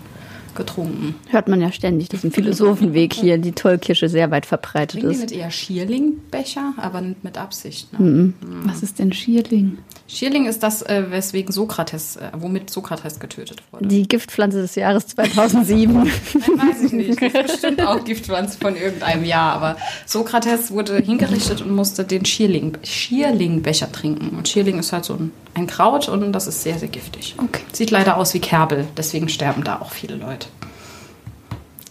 getrunken. 0.58 1.16
Hört 1.30 1.48
man 1.48 1.62
ja 1.62 1.72
ständig, 1.72 2.10
diesen 2.10 2.32
Philosophenweg 2.32 3.14
hier, 3.14 3.38
die 3.38 3.54
Tollkirsche 3.54 4.10
sehr 4.10 4.30
weit 4.32 4.46
verbreitet 4.46 5.00
Trinken 5.00 5.12
ist. 5.12 5.22
mit 5.22 5.32
eher 5.32 5.50
Schierlingbecher, 5.52 6.74
aber 6.78 7.00
nicht 7.00 7.24
mit 7.24 7.38
Absicht. 7.38 7.94
Ne? 7.98 8.06
Mhm. 8.06 8.34
Mhm. 8.42 8.62
Was 8.66 8.84
ist 8.84 9.00
denn 9.00 9.14
Schierling? 9.14 9.78
Schierling 10.10 10.46
ist 10.46 10.64
das, 10.64 10.82
äh, 10.84 11.04
weswegen 11.10 11.52
Sokrates, 11.52 12.16
äh, 12.16 12.30
womit 12.38 12.70
Sokrates 12.70 13.20
getötet 13.20 13.62
wurde. 13.72 13.88
Die 13.88 14.08
Giftpflanze 14.08 14.62
des 14.62 14.76
Jahres 14.76 15.08
2007. 15.08 15.94
Nein, 15.94 16.08
weiß 16.58 16.84
ich 16.84 16.92
nicht. 16.94 17.22
Das 17.22 17.34
ist 17.34 17.44
bestimmt 17.44 17.82
auch 17.86 18.04
Giftpflanze 18.06 18.58
von 18.58 18.76
irgendeinem 18.76 19.26
Jahr. 19.26 19.54
Aber 19.54 19.78
Sokrates 20.06 20.72
wurde 20.72 20.98
hingerichtet 20.98 21.62
und 21.62 21.76
musste 21.76 22.06
den 22.06 22.24
Schierling, 22.26 22.78
Schierlingbecher 22.84 23.92
trinken. 23.92 24.38
Und 24.38 24.48
Schierling 24.48 24.80
ist 24.80 24.94
halt 24.94 25.04
so 25.06 25.14
ein, 25.16 25.32
ein 25.54 25.68
Kraut 25.68 26.08
und 26.08 26.32
das 26.32 26.48
ist 26.48 26.64
sehr, 26.64 26.80
sehr 26.80 26.88
giftig. 26.90 27.36
Okay. 27.38 27.62
Sieht 27.74 27.92
leider 27.92 28.18
aus 28.18 28.34
wie 28.34 28.40
Kerbel, 28.40 28.88
deswegen 28.96 29.28
sterben 29.28 29.64
da 29.64 29.82
auch 29.82 29.92
viele 29.92 30.16
Leute. 30.16 30.47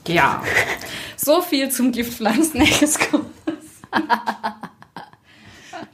Ja, 0.07 0.43
so 1.17 1.43
viel 1.43 1.71
zum 1.71 1.93
Giftpflanzenexkurs. 1.93 3.23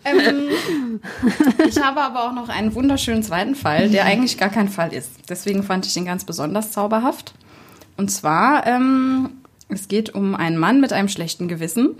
ähm, 0.05 1.01
ich 1.69 1.81
habe 1.81 2.01
aber 2.03 2.29
auch 2.29 2.33
noch 2.33 2.49
einen 2.49 2.75
wunderschönen 2.75 3.23
zweiten 3.23 3.55
Fall, 3.55 3.89
der 3.89 4.05
eigentlich 4.05 4.39
gar 4.39 4.51
kein 4.51 4.69
Fall 4.69 4.93
ist. 4.93 5.11
Deswegen 5.29 5.63
fand 5.63 5.87
ich 5.87 5.95
den 5.95 6.05
ganz 6.05 6.25
besonders 6.25 6.73
zauberhaft. 6.73 7.35
Und 7.97 8.11
zwar, 8.11 8.67
ähm, 8.67 9.39
es 9.69 9.89
geht 9.89 10.15
um 10.15 10.35
einen 10.35 10.59
Mann 10.59 10.81
mit 10.81 10.93
einem 10.93 11.09
schlechten 11.09 11.49
Gewissen. 11.49 11.97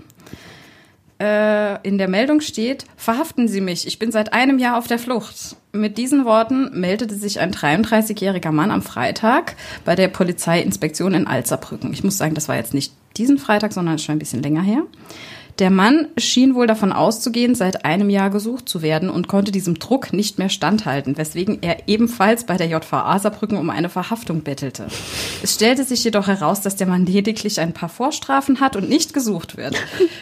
Äh, 1.23 1.87
in 1.87 1.97
der 1.97 2.09
Meldung 2.09 2.41
steht, 2.41 2.83
verhaften 2.97 3.47
Sie 3.47 3.61
mich, 3.61 3.87
ich 3.87 3.97
bin 3.97 4.11
seit 4.11 4.33
einem 4.33 4.59
Jahr 4.59 4.77
auf 4.77 4.87
der 4.87 4.99
Flucht. 4.99 5.55
Mit 5.71 5.97
diesen 5.97 6.25
Worten 6.25 6.77
meldete 6.77 7.15
sich 7.15 7.39
ein 7.39 7.53
33-jähriger 7.53 8.51
Mann 8.51 8.71
am 8.71 8.81
Freitag 8.81 9.55
bei 9.85 9.95
der 9.95 10.09
Polizeiinspektion 10.09 11.13
in 11.13 11.25
Alzerbrücken. 11.25 11.93
Ich 11.93 12.03
muss 12.03 12.17
sagen, 12.17 12.35
das 12.35 12.49
war 12.49 12.57
jetzt 12.57 12.73
nicht 12.73 12.91
diesen 13.15 13.37
Freitag, 13.37 13.71
sondern 13.71 13.99
schon 13.99 14.15
ein 14.15 14.19
bisschen 14.19 14.43
länger 14.43 14.63
her. 14.63 14.83
Der 15.59 15.69
Mann 15.69 16.07
schien 16.17 16.55
wohl 16.55 16.65
davon 16.65 16.91
auszugehen, 16.91 17.53
seit 17.53 17.85
einem 17.85 18.09
Jahr 18.09 18.31
gesucht 18.31 18.67
zu 18.67 18.81
werden 18.81 19.09
und 19.09 19.27
konnte 19.27 19.51
diesem 19.51 19.77
Druck 19.77 20.11
nicht 20.11 20.39
mehr 20.39 20.49
standhalten, 20.49 21.15
weswegen 21.15 21.59
er 21.61 21.87
ebenfalls 21.87 22.45
bei 22.45 22.57
der 22.57 22.67
JVA 22.67 23.19
Saarbrücken 23.19 23.57
um 23.59 23.69
eine 23.69 23.89
Verhaftung 23.89 24.41
bettelte. 24.41 24.87
Es 25.43 25.53
stellte 25.53 25.83
sich 25.83 26.03
jedoch 26.03 26.27
heraus, 26.27 26.61
dass 26.61 26.75
der 26.75 26.87
Mann 26.87 27.05
lediglich 27.05 27.59
ein 27.59 27.73
paar 27.73 27.89
Vorstrafen 27.89 28.59
hat 28.59 28.75
und 28.75 28.89
nicht 28.89 29.13
gesucht 29.13 29.55
wird. 29.55 29.75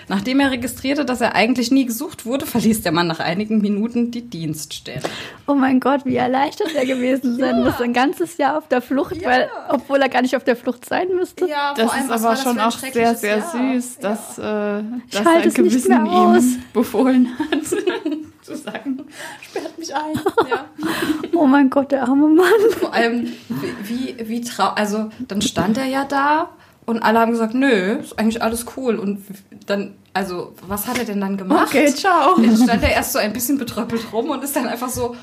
Nachdem 0.09 0.41
er 0.41 0.51
registrierte, 0.51 1.05
dass 1.05 1.21
er 1.21 1.33
eigentlich 1.33 1.71
nie 1.71 1.85
gesucht 1.85 2.25
wurde, 2.25 2.45
verließ 2.45 2.81
der 2.81 2.91
Mann 2.91 3.07
nach 3.07 3.19
einigen 3.19 3.61
Minuten 3.61 4.11
die 4.11 4.29
Dienststelle. 4.29 5.01
Oh 5.47 5.55
mein 5.55 5.79
Gott, 5.79 6.05
wie 6.05 6.17
erleichtert 6.17 6.75
er 6.75 6.85
gewesen 6.85 7.37
sein 7.37 7.57
ja. 7.57 7.63
muss, 7.63 7.79
ein 7.79 7.93
ganzes 7.93 8.37
Jahr 8.37 8.57
auf 8.57 8.67
der 8.67 8.81
Flucht, 8.81 9.15
ja. 9.21 9.29
weil, 9.29 9.49
obwohl 9.69 10.01
er 10.01 10.09
gar 10.09 10.21
nicht 10.21 10.35
auf 10.35 10.43
der 10.43 10.57
Flucht 10.57 10.85
sein 10.85 11.07
müsste. 11.15 11.47
Ja, 11.47 11.73
das 11.73 11.95
ist 11.95 12.11
aber 12.11 12.35
schon 12.35 12.59
auch 12.59 12.77
sehr, 12.77 13.15
sehr 13.15 13.37
Jahr. 13.37 13.51
süß, 13.51 13.97
dass, 13.99 14.37
ja. 14.37 14.79
äh, 14.79 14.83
dass 15.11 15.20
dass 15.23 15.33
halt 15.33 15.53
sein 15.53 15.63
Gewissen 15.65 16.05
ihm 16.05 16.63
befohlen 16.73 17.29
hat, 17.37 17.65
zu 18.41 18.55
sagen, 18.55 19.01
sperrt 19.41 19.77
mich 19.77 19.93
ein. 19.93 20.19
Ja. 20.49 20.65
Oh 21.33 21.47
mein 21.47 21.69
Gott, 21.71 21.91
der 21.91 22.03
arme 22.03 22.27
Mann. 22.27 22.51
Vor 22.79 22.93
allem, 22.93 23.31
wie, 23.49 24.17
wie, 24.17 24.29
wie 24.29 24.41
trau... 24.41 24.69
Also, 24.75 25.09
dann 25.27 25.41
stand 25.41 25.77
er 25.77 25.85
ja 25.85 26.05
da 26.05 26.49
Und 26.85 27.01
alle 27.01 27.19
haben 27.19 27.31
gesagt, 27.31 27.55
nö, 27.55 27.97
ist 27.99 28.19
eigentlich 28.19 28.43
alles 28.43 28.65
cool. 28.77 28.97
Und 28.97 29.23
dann, 29.65 29.95
also, 30.13 30.53
was 30.67 30.87
hat 30.87 30.99
er 30.99 31.05
denn 31.05 31.19
dann 31.19 31.37
gemacht? 31.37 31.69
Okay, 31.69 31.87
ciao. 31.93 32.35
Dann 32.35 32.57
stand 32.57 32.83
er 32.83 32.91
erst 32.91 33.13
so 33.13 33.19
ein 33.19 33.33
bisschen 33.33 33.57
betröppelt 33.57 34.13
rum 34.13 34.29
und 34.29 34.43
ist 34.43 34.55
dann 34.55 34.67
einfach 34.67 34.89
so, 34.89 35.15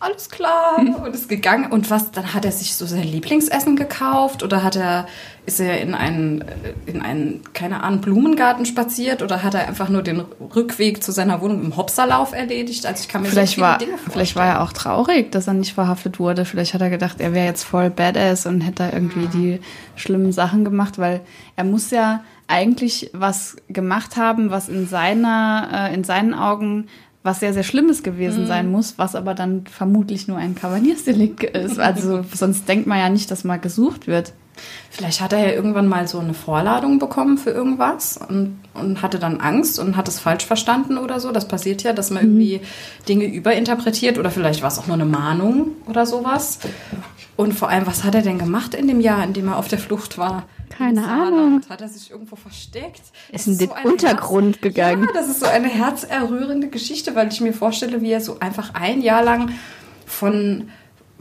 alles 0.00 0.30
klar 0.30 0.78
und 0.78 1.14
ist 1.14 1.28
gegangen. 1.28 1.70
Und 1.70 1.90
was, 1.90 2.10
dann 2.10 2.32
hat 2.32 2.46
er 2.46 2.52
sich 2.52 2.74
so 2.74 2.86
sein 2.86 3.02
Lieblingsessen 3.02 3.76
gekauft 3.76 4.42
oder 4.42 4.62
hat 4.62 4.74
er, 4.74 5.06
ist 5.44 5.60
er 5.60 5.78
in 5.80 5.94
einen, 5.94 6.42
in 6.86 7.02
einen, 7.02 7.42
keine 7.52 7.82
Ahnung, 7.82 8.00
Blumengarten 8.00 8.64
spaziert 8.64 9.20
oder 9.22 9.42
hat 9.42 9.52
er 9.52 9.68
einfach 9.68 9.90
nur 9.90 10.02
den 10.02 10.20
Rückweg 10.54 11.02
zu 11.02 11.12
seiner 11.12 11.42
Wohnung 11.42 11.62
im 11.62 11.76
Hopserlauf 11.76 12.32
erledigt? 12.32 12.86
Also 12.86 13.02
ich 13.02 13.08
kann 13.08 13.20
mir 13.20 13.28
vielleicht 13.28 13.56
so 13.56 13.60
war, 13.60 13.76
Dinge 13.76 13.92
vorstellen. 13.92 14.12
Vielleicht 14.12 14.36
war 14.36 14.46
er 14.46 14.62
auch 14.62 14.72
traurig, 14.72 15.30
dass 15.32 15.46
er 15.46 15.54
nicht 15.54 15.74
verhaftet 15.74 16.18
wurde. 16.18 16.46
Vielleicht 16.46 16.72
hat 16.72 16.80
er 16.80 16.90
gedacht, 16.90 17.20
er 17.20 17.34
wäre 17.34 17.46
jetzt 17.46 17.64
voll 17.64 17.90
badass 17.90 18.46
und 18.46 18.62
hätte 18.62 18.84
da 18.84 18.92
irgendwie 18.92 19.26
die 19.26 19.60
schlimmen 19.96 20.32
Sachen 20.32 20.64
gemacht, 20.64 20.98
weil 20.98 21.20
er 21.56 21.64
muss 21.64 21.90
ja 21.90 22.24
eigentlich 22.46 23.10
was 23.12 23.56
gemacht 23.68 24.16
haben, 24.16 24.50
was 24.50 24.70
in 24.70 24.88
seiner, 24.88 25.90
äh, 25.90 25.94
in 25.94 26.04
seinen 26.04 26.32
Augen 26.32 26.88
was 27.22 27.40
sehr, 27.40 27.52
sehr 27.52 27.64
Schlimmes 27.64 28.02
gewesen 28.02 28.46
sein 28.46 28.70
muss, 28.70 28.94
was 28.96 29.14
aber 29.14 29.34
dann 29.34 29.66
vermutlich 29.66 30.26
nur 30.26 30.38
ein 30.38 30.54
Kavaliersdelikt 30.54 31.44
ist. 31.44 31.78
Also 31.78 32.24
sonst 32.34 32.68
denkt 32.68 32.86
man 32.86 32.98
ja 32.98 33.10
nicht, 33.10 33.30
dass 33.30 33.44
mal 33.44 33.58
gesucht 33.58 34.06
wird. 34.06 34.32
Vielleicht 34.90 35.20
hat 35.20 35.32
er 35.32 35.38
ja 35.38 35.52
irgendwann 35.52 35.86
mal 35.86 36.08
so 36.08 36.18
eine 36.18 36.34
Vorladung 36.34 36.98
bekommen 36.98 37.38
für 37.38 37.50
irgendwas 37.50 38.18
und, 38.28 38.58
und 38.74 39.02
hatte 39.02 39.18
dann 39.18 39.40
Angst 39.40 39.78
und 39.78 39.96
hat 39.96 40.08
es 40.08 40.18
falsch 40.18 40.44
verstanden 40.44 40.98
oder 40.98 41.20
so. 41.20 41.30
Das 41.30 41.46
passiert 41.46 41.82
ja, 41.82 41.92
dass 41.92 42.10
man 42.10 42.24
irgendwie 42.24 42.60
Dinge 43.08 43.26
überinterpretiert 43.26 44.18
oder 44.18 44.30
vielleicht 44.30 44.62
war 44.62 44.68
es 44.68 44.78
auch 44.78 44.86
nur 44.86 44.94
eine 44.94 45.04
Mahnung 45.04 45.68
oder 45.86 46.06
sowas. 46.06 46.58
Und 47.36 47.52
vor 47.52 47.68
allem, 47.68 47.86
was 47.86 48.04
hat 48.04 48.14
er 48.14 48.22
denn 48.22 48.38
gemacht 48.38 48.74
in 48.74 48.88
dem 48.88 49.00
Jahr, 49.00 49.24
in 49.24 49.32
dem 49.32 49.48
er 49.48 49.56
auf 49.56 49.68
der 49.68 49.78
Flucht 49.78 50.18
war? 50.18 50.44
Keine? 50.68 51.06
Ahnung. 51.06 51.60
Hat 51.68 51.80
er 51.80 51.88
sich 51.88 52.10
irgendwo 52.10 52.36
versteckt? 52.36 53.02
Ist 53.30 53.46
in 53.46 53.58
den 53.58 53.68
so 53.68 53.88
Untergrund 53.88 54.56
Herz 54.56 54.62
gegangen. 54.62 55.04
Ja, 55.04 55.12
das 55.12 55.28
ist 55.28 55.40
so 55.40 55.46
eine 55.46 55.68
herzerrührende 55.68 56.68
Geschichte, 56.68 57.14
weil 57.14 57.28
ich 57.28 57.40
mir 57.40 57.52
vorstelle, 57.52 58.02
wie 58.02 58.12
er 58.12 58.20
so 58.20 58.40
einfach 58.40 58.74
ein 58.74 59.02
Jahr 59.02 59.22
lang 59.22 59.52
von 60.06 60.68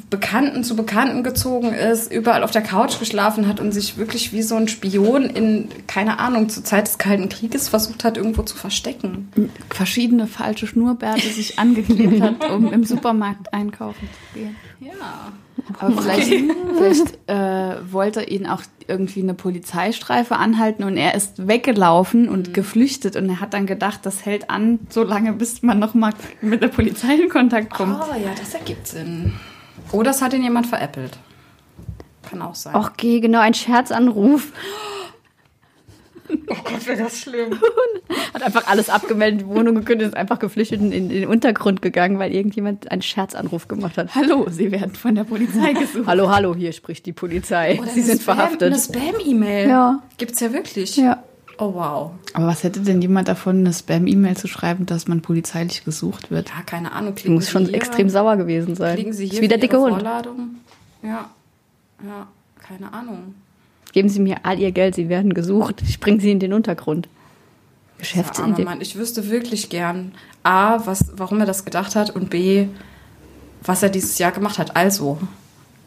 Bekannten 0.10 0.64
zu 0.64 0.76
Bekannten 0.76 1.24
gezogen 1.24 1.74
ist, 1.74 2.12
überall 2.12 2.44
auf 2.44 2.52
der 2.52 2.62
Couch 2.62 3.00
geschlafen 3.00 3.48
hat 3.48 3.60
und 3.60 3.72
sich 3.72 3.98
wirklich 3.98 4.34
wie 4.34 4.42
so 4.42 4.56
ein 4.56 4.68
Spion 4.68 5.24
in, 5.24 5.70
keine 5.88 6.20
Ahnung, 6.20 6.50
zur 6.50 6.64
Zeit 6.64 6.88
des 6.88 6.98
Kalten 6.98 7.30
Krieges 7.30 7.70
versucht 7.70 8.04
hat, 8.04 8.18
irgendwo 8.18 8.44
zu 8.44 8.56
verstecken. 8.56 9.32
Verschiedene 9.70 10.28
falsche 10.28 10.68
Schnurrbärte 10.68 11.28
sich 11.28 11.60
angeklebt 11.60 12.22
hat, 12.22 12.50
um 12.50 12.72
im 12.72 12.84
Supermarkt 12.84 13.54
einkaufen 13.54 14.08
zu 14.34 14.40
gehen. 14.40 14.56
Ja. 14.80 15.32
Aber 15.80 16.02
vielleicht, 16.02 16.30
vielleicht 16.76 17.30
äh, 17.30 17.92
wollte 17.92 18.24
ihn 18.24 18.48
auch 18.48 18.62
irgendwie 18.88 19.22
eine 19.22 19.34
Polizeistreife 19.34 20.36
anhalten 20.38 20.84
und 20.84 20.98
er 20.98 21.16
ist 21.16 21.48
weggelaufen 21.48 22.30
und 22.30 22.54
geflüchtet 22.54 23.16
und 23.16 23.30
er 23.30 23.40
hat 23.40 23.54
dann 23.54 23.66
gedacht, 23.66 24.00
das 24.04 24.26
hält 24.26 24.50
an, 24.50 24.80
so 24.90 25.04
lange, 25.04 25.34
bis 25.34 25.62
man 25.62 25.80
noch 25.80 25.94
mal 25.94 26.14
mit 26.42 26.64
der 26.64 26.70
Polizei 26.70 27.16
in 27.16 27.30
Kontakt 27.30 27.72
kommt. 27.72 27.98
Oh 28.02 28.16
ja, 28.16 28.32
das 28.38 28.54
ergibt 28.54 28.88
Sinn. 28.88 29.34
Oder 29.92 30.12
es 30.12 30.22
hat 30.22 30.34
ihn 30.34 30.44
jemand 30.44 30.68
veräppelt. 30.68 31.18
Kann 32.30 32.42
auch 32.42 32.56
sein. 32.56 32.76
Och, 32.76 32.92
geh, 32.98 33.20
genau, 33.20 33.40
ein 33.40 33.54
Scherzanruf. 33.54 34.52
oh 36.30 36.56
Gott, 36.64 36.86
wäre 36.86 37.04
das 37.04 37.20
schlimm. 37.20 37.60
Hat 38.34 38.44
einfach 38.44 38.68
alles 38.68 38.90
abgemeldet, 38.90 39.42
die 39.42 39.48
Wohnung 39.48 39.76
gekündigt, 39.76 40.10
ist 40.10 40.18
einfach 40.18 40.38
geflüchtet 40.40 40.80
und 40.80 40.92
in, 40.92 41.10
in 41.10 41.22
den 41.22 41.28
Untergrund 41.28 41.82
gegangen, 41.82 42.20
weil 42.20 42.32
irgendjemand 42.34 42.92
einen 42.92 43.02
Scherzanruf 43.02 43.68
gemacht 43.68 43.98
hat. 43.98 44.14
Hallo, 44.14 44.48
Sie 44.50 44.72
werden 44.72 44.94
von 44.96 45.16
der 45.16 45.24
Polizei 45.24 45.74
gesucht. 45.80 46.06
Hallo, 46.06 46.30
hallo, 46.30 46.56
hier 46.56 46.72
spricht 46.72 47.06
die 47.08 47.14
Polizei. 47.14 47.80
Sie 47.94 48.02
sind 48.02 48.22
verhaftet. 48.22 48.74
Eine 48.74 48.80
Spam-E-Mail. 48.80 49.70
Ja. 49.70 50.04
Gibt's 50.18 50.40
ja 50.40 50.54
wirklich. 50.54 50.98
Ja. 50.98 51.24
Oh 51.62 51.74
wow. 51.74 52.12
Aber 52.34 52.48
was 52.48 52.64
hätte 52.64 52.80
denn 52.80 53.02
jemand 53.02 53.28
davon, 53.28 53.60
eine 53.60 53.74
Spam-E-Mail 53.74 54.38
zu 54.38 54.48
schreiben, 54.48 54.86
dass 54.86 55.08
man 55.08 55.22
polizeilich 55.22 55.84
gesucht 55.84 56.32
wird? 56.32 56.50
Ja, 56.50 56.62
keine 56.66 56.94
Ahnung. 56.94 57.10
Du 57.10 57.16
Klicken 57.16 57.34
musst 57.36 57.48
Sie 57.48 57.52
schon 57.52 57.66
hier, 57.66 57.76
extrem 57.76 58.10
sauer 58.10 58.38
gewesen 58.38 58.76
sein. 58.76 58.96
Kriegen 58.96 59.12
Sie 59.12 59.28
hier 59.28 59.42
wie 59.42 59.48
der 59.50 59.58
für 59.58 59.62
dicke 59.62 59.76
Ihre 59.76 59.84
Hund. 59.84 59.96
Vorladung? 59.96 60.56
Ja. 61.04 61.30
Ja, 62.06 62.28
keine 62.66 62.94
Ahnung. 62.94 63.36
Geben 63.92 64.08
Sie 64.08 64.22
mir 64.22 64.38
all 64.44 64.58
Ihr 64.60 64.72
Geld, 64.72 64.96
Sie 64.96 65.10
werden 65.10 65.34
gesucht. 65.34 65.82
Ich 65.82 66.00
bringe 66.00 66.22
Sie 66.22 66.32
in 66.32 66.40
den 66.40 66.54
Untergrund. 66.54 67.10
Geschäftsidee. 67.98 68.64
Mann. 68.64 68.80
Ich 68.80 68.96
wüsste 68.96 69.30
wirklich 69.30 69.70
gern, 69.70 70.14
A, 70.44 70.86
was, 70.86 71.12
warum 71.18 71.42
er 71.42 71.46
das 71.46 71.66
gedacht 71.66 71.98
hat 71.98 72.16
und 72.16 72.30
B, 72.30 72.68
was 73.64 73.84
er 73.84 73.90
dieses 73.90 74.18
Jahr 74.18 74.32
gemacht 74.32 74.58
hat. 74.58 74.78
Also, 74.78 75.18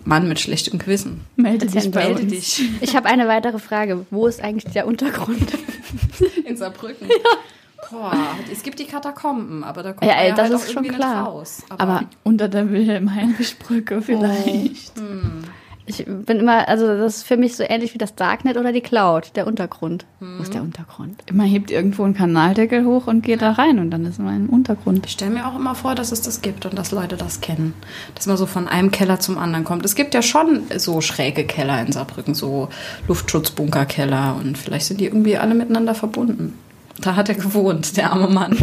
Mann 0.04 0.28
mit 0.28 0.40
schlechtem 0.40 0.78
Gewissen. 0.78 1.20
Melde 1.36 1.66
dich 1.66 1.90
bei 1.90 2.04
Melde 2.06 2.22
uns. 2.22 2.30
dich. 2.32 2.62
Ich 2.80 2.96
habe 2.96 3.08
eine 3.08 3.28
weitere 3.28 3.58
Frage. 3.58 4.04
Wo 4.10 4.26
ist 4.26 4.42
eigentlich 4.42 4.72
der 4.72 4.86
Untergrund? 4.86 5.52
In 6.44 6.56
Saarbrücken. 6.56 7.08
Boah, 7.90 8.12
es 8.50 8.62
gibt 8.62 8.78
die 8.78 8.86
Katakomben, 8.86 9.64
aber 9.64 9.82
da 9.82 9.92
kommt 9.92 10.02
Ja, 10.10 10.16
man 10.16 10.22
ey, 10.24 10.28
ja 10.30 10.34
das 10.34 10.44
halt 10.50 10.52
ist 10.54 10.62
auch 10.68 10.72
schon 10.72 10.84
irgendwie 10.84 10.96
klar. 10.96 11.20
nicht 11.22 11.28
raus. 11.30 11.62
Aber 11.68 12.04
Unter 12.22 12.48
der 12.48 12.70
Wilhelm-Heinrich-Brücke 12.70 13.98
Oh. 13.98 14.00
vielleicht. 14.00 14.92
Ich 15.84 16.04
bin 16.04 16.38
immer, 16.38 16.68
also 16.68 16.86
das 16.86 17.18
ist 17.18 17.22
für 17.24 17.36
mich 17.36 17.56
so 17.56 17.64
ähnlich 17.64 17.92
wie 17.92 17.98
das 17.98 18.14
Darknet 18.14 18.56
oder 18.56 18.72
die 18.72 18.80
Cloud, 18.80 19.32
der 19.34 19.46
Untergrund. 19.46 20.06
Wo 20.20 20.42
ist 20.42 20.54
der 20.54 20.62
Untergrund? 20.62 21.22
Man 21.32 21.46
hebt 21.46 21.70
irgendwo 21.70 22.04
einen 22.04 22.14
Kanaldeckel 22.14 22.84
hoch 22.84 23.08
und 23.08 23.22
geht 23.22 23.42
da 23.42 23.52
rein 23.52 23.80
und 23.80 23.90
dann 23.90 24.06
ist 24.06 24.20
man 24.20 24.36
im 24.36 24.48
Untergrund. 24.48 25.06
Ich 25.06 25.12
stelle 25.12 25.32
mir 25.32 25.46
auch 25.46 25.56
immer 25.56 25.74
vor, 25.74 25.94
dass 25.94 26.12
es 26.12 26.22
das 26.22 26.40
gibt 26.40 26.66
und 26.66 26.78
dass 26.78 26.92
Leute 26.92 27.16
das 27.16 27.40
kennen. 27.40 27.74
Dass 28.14 28.26
man 28.26 28.36
so 28.36 28.46
von 28.46 28.68
einem 28.68 28.92
Keller 28.92 29.18
zum 29.18 29.38
anderen 29.38 29.64
kommt. 29.64 29.84
Es 29.84 29.96
gibt 29.96 30.14
ja 30.14 30.22
schon 30.22 30.62
so 30.76 31.00
schräge 31.00 31.44
Keller 31.44 31.80
in 31.80 31.90
Saarbrücken, 31.90 32.34
so 32.34 32.68
Luftschutzbunkerkeller 33.08 34.36
und 34.38 34.56
vielleicht 34.56 34.86
sind 34.86 35.00
die 35.00 35.06
irgendwie 35.06 35.36
alle 35.36 35.54
miteinander 35.54 35.96
verbunden. 35.96 36.56
Da 37.00 37.16
hat 37.16 37.28
er 37.28 37.34
gewohnt, 37.34 37.96
der 37.96 38.12
arme 38.12 38.28
Mann. 38.28 38.56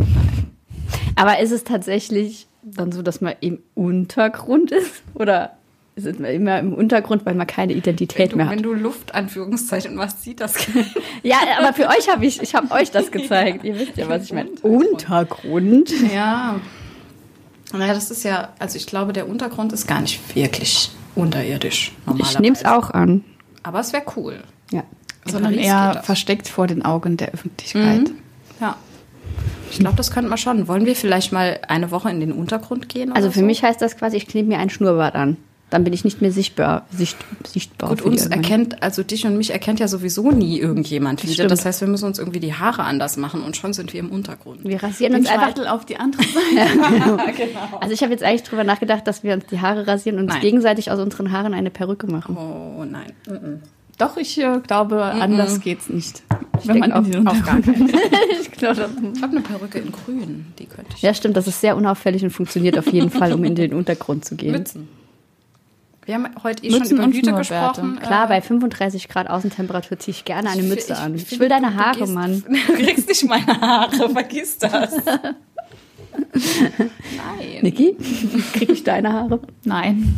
Aber 1.15 1.39
ist 1.39 1.51
es 1.51 1.65
tatsächlich 1.65 2.47
dann 2.63 2.91
so, 2.93 3.01
dass 3.01 3.19
man 3.19 3.33
im 3.41 3.59
Untergrund 3.73 4.71
ist? 4.71 5.03
Oder 5.15 5.58
ist 6.05 6.19
es 6.19 6.19
immer 6.19 6.59
im 6.59 6.73
Untergrund, 6.73 7.25
weil 7.25 7.35
man 7.35 7.47
keine 7.47 7.73
Identität 7.73 8.17
Wenn 8.17 8.29
du, 8.29 8.37
mehr 8.37 8.49
wenn 8.49 8.59
hat? 8.59 8.65
du 8.65 8.73
Luft 8.73 9.13
Anführungszeichen 9.13 9.95
machst, 9.95 10.23
sieht 10.23 10.39
das 10.39 10.55
keiner. 10.55 10.85
Ja, 11.23 11.37
aber 11.59 11.73
für 11.73 11.87
euch 11.87 12.09
habe 12.09 12.25
ich, 12.25 12.41
ich 12.41 12.55
habe 12.55 12.71
euch 12.71 12.91
das 12.91 13.11
gezeigt. 13.11 13.63
Ihr 13.63 13.77
wisst 13.77 13.97
ja, 13.97 14.07
was 14.07 14.23
ich 14.23 14.33
meine. 14.33 14.49
Untergrund? 14.61 15.91
Ja. 16.13 16.59
Naja, 17.73 17.93
das 17.93 18.09
ist 18.09 18.23
ja, 18.23 18.49
also 18.59 18.77
ich 18.77 18.87
glaube, 18.87 19.13
der 19.13 19.29
Untergrund 19.29 19.73
ist 19.73 19.87
gar 19.87 20.01
nicht 20.01 20.35
wirklich 20.35 20.91
unterirdisch. 21.15 21.91
Ich 22.17 22.39
nehme 22.39 22.55
es 22.55 22.65
auch 22.65 22.89
an. 22.91 23.23
Aber 23.63 23.79
es 23.79 23.93
wäre 23.93 24.03
cool. 24.15 24.39
Ja. 24.71 24.83
In 25.25 25.31
Sondern 25.31 25.53
eher 25.53 26.01
versteckt 26.03 26.47
vor 26.47 26.65
den 26.67 26.83
Augen 26.83 27.17
der 27.17 27.33
Öffentlichkeit. 27.33 28.09
Mhm. 28.09 28.17
Ja. 28.59 28.75
Ich 29.71 29.79
glaube, 29.79 29.97
das 29.97 30.11
könnten 30.11 30.29
wir 30.29 30.37
schon. 30.37 30.67
Wollen 30.67 30.85
wir 30.85 30.95
vielleicht 30.95 31.31
mal 31.31 31.59
eine 31.67 31.91
Woche 31.91 32.09
in 32.09 32.19
den 32.19 32.31
Untergrund 32.31 32.89
gehen? 32.89 33.11
Also 33.11 33.29
für 33.31 33.39
so? 33.39 33.45
mich 33.45 33.63
heißt 33.63 33.81
das 33.81 33.97
quasi, 33.97 34.17
ich 34.17 34.27
klebe 34.27 34.47
mir 34.47 34.57
einen 34.57 34.69
Schnurrbart 34.69 35.15
an. 35.15 35.37
Dann 35.69 35.83
bin 35.83 35.93
ich 35.93 36.03
nicht 36.03 36.19
mehr 36.21 36.31
sichtbar. 36.31 36.87
Sicht, 36.91 37.15
sichtbar 37.45 37.89
Gut, 37.89 38.01
uns 38.01 38.25
erkennt, 38.25 38.81
also 38.81 39.03
dich 39.03 39.27
und 39.27 39.37
mich 39.37 39.51
erkennt 39.51 39.79
ja 39.79 39.87
sowieso 39.87 40.31
nie 40.31 40.59
irgendjemand 40.59 41.21
wieder. 41.23 41.33
stimmt. 41.33 41.51
Das 41.51 41.63
heißt, 41.63 41.81
wir 41.81 41.87
müssen 41.87 42.05
uns 42.05 42.17
irgendwie 42.17 42.39
die 42.39 42.55
Haare 42.55 42.83
anders 42.83 43.17
machen 43.17 43.43
und 43.43 43.55
schon 43.55 43.73
sind 43.73 43.93
wir 43.93 43.99
im 43.99 44.09
Untergrund. 44.09 44.63
Wir 44.63 44.81
rasieren 44.81 45.13
Den 45.13 45.21
uns 45.21 45.29
einfach. 45.29 45.47
Scheitel 45.47 45.67
auf 45.67 45.85
die 45.85 45.97
andere 45.97 46.23
Seite. 46.23 47.19
Also 47.81 47.93
ich 47.93 48.01
habe 48.01 48.11
jetzt 48.11 48.23
eigentlich 48.23 48.43
drüber 48.43 48.63
nachgedacht, 48.63 49.05
dass 49.07 49.23
wir 49.23 49.33
uns 49.33 49.45
die 49.45 49.59
Haare 49.61 49.85
rasieren 49.87 50.17
und 50.19 50.31
uns 50.31 50.39
gegenseitig 50.39 50.89
aus 50.91 50.99
unseren 50.99 51.31
Haaren 51.31 51.53
eine 51.53 51.69
Perücke 51.69 52.07
machen. 52.07 52.35
Oh 52.37 52.83
nein. 52.85 53.11
Mhm. 53.27 53.61
Doch, 53.97 54.15
ich 54.17 54.37
äh, 54.39 54.59
glaube, 54.65 55.03
anders 55.03 55.59
geht's 55.61 55.89
nicht. 55.89 56.23
denk 56.29 56.67
Wenn 56.67 56.79
man 56.79 57.05
in 57.05 57.11
den 57.11 57.27
auf- 57.27 57.35
auf 57.37 57.45
gar 57.45 57.59
ich 58.41 58.51
glaube, 58.51 58.75
das- 58.75 58.89
Ich 59.15 59.21
habe 59.21 59.33
eine 59.33 59.41
Perücke 59.41 59.79
in 59.79 59.91
grün, 59.91 60.45
die 60.57 60.65
könnte 60.65 60.91
ich. 60.95 61.01
ja, 61.01 61.13
stimmt, 61.13 61.35
das 61.37 61.47
ist 61.47 61.59
sehr 61.61 61.75
unauffällig 61.75 62.23
und 62.23 62.29
funktioniert 62.31 62.77
auf 62.79 62.87
jeden 62.91 63.09
Fall, 63.11 63.33
um 63.33 63.43
in 63.43 63.55
den 63.55 63.73
Untergrund 63.73 64.23
zu 64.25 64.35
gehen. 64.35 64.53
Mützen. 64.53 64.87
Wir 66.09 66.15
haben 66.15 66.27
heute 66.41 66.65
eh 66.65 66.71
Mützen 66.71 66.97
schon 66.97 67.05
über 67.11 67.15
Hüte 67.15 67.33
gesprochen. 67.33 67.99
Klar, 68.01 68.25
Äh, 68.25 68.29
bei 68.29 68.41
35 68.41 69.09
Grad 69.09 69.29
Außentemperatur 69.29 69.99
ziehe 69.99 70.15
ich 70.15 70.25
gerne 70.25 70.49
eine 70.49 70.63
ich- 70.63 70.67
Mütze 70.67 70.93
ich 70.93 70.97
an. 70.99 71.13
Ich 71.13 71.25
finde, 71.25 71.41
will 71.43 71.49
deine 71.49 71.75
Haare, 71.75 71.99
gehst- 71.99 72.13
Mann. 72.15 72.43
Du 72.67 72.73
kriegst 72.73 73.07
nicht 73.07 73.29
meine 73.29 73.45
Haare, 73.61 74.09
vergiss 74.13 74.57
das. 74.57 74.95
Nein. 76.33 77.61
Niki, 77.61 77.95
krieg 78.53 78.69
ich 78.71 78.83
deine 78.83 79.13
Haare? 79.13 79.39
Nein. 79.65 80.17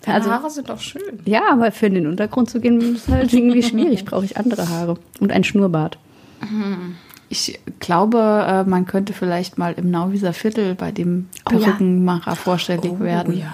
Deine 0.00 0.14
Also- 0.16 0.30
Haare 0.30 0.48
sind 0.48 0.70
doch 0.70 0.80
schön. 0.80 1.02
Ja, 1.26 1.42
aber 1.52 1.70
für 1.70 1.84
in 1.84 1.94
den 1.96 2.06
Untergrund 2.06 2.48
zu 2.48 2.58
gehen, 2.58 2.94
ist 2.94 3.08
halt 3.08 3.30
irgendwie 3.30 3.62
schwierig. 3.62 4.06
Brauche 4.06 4.24
ich 4.24 4.38
andere 4.38 4.70
Haare. 4.70 4.96
Und 5.20 5.32
ein 5.32 5.44
Schnurrbart. 5.44 5.98
Ich 7.28 7.60
glaube, 7.78 8.18
äh, 8.48 8.64
man 8.64 8.86
könnte 8.86 9.12
vielleicht 9.12 9.58
mal 9.58 9.74
im 9.76 9.90
Nauwieser 9.90 10.32
Viertel 10.32 10.74
bei 10.76 10.92
dem 10.92 11.28
Oh 11.44 11.52
ja. 11.52 11.58
Perückenmacher 11.58 12.36
vorstellig 12.36 12.92
Oh, 12.98 13.00
werden. 13.00 13.36
ja. 13.38 13.52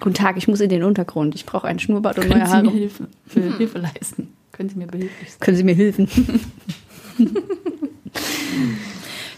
Guten 0.00 0.14
Tag, 0.14 0.36
ich 0.36 0.46
muss 0.48 0.60
in 0.60 0.68
den 0.68 0.82
Untergrund. 0.84 1.34
Ich 1.34 1.44
brauche 1.46 1.66
einen 1.66 1.78
Schnurrbart 1.78 2.18
und 2.18 2.28
Können 2.28 2.38
neue 2.38 2.46
Sie 2.48 2.52
mir 2.56 2.68
Haare. 2.68 2.70
Hilfe, 2.70 3.08
für 3.26 3.56
Hilfe 3.56 3.78
leisten? 3.78 4.32
Können 4.52 4.68
Sie 4.68 4.76
mir 4.76 4.86
behilflich 4.86 5.30
sein? 5.30 5.40
Können 5.40 5.56
Sie 5.56 5.64
mir 5.64 5.74
helfen? 5.74 6.08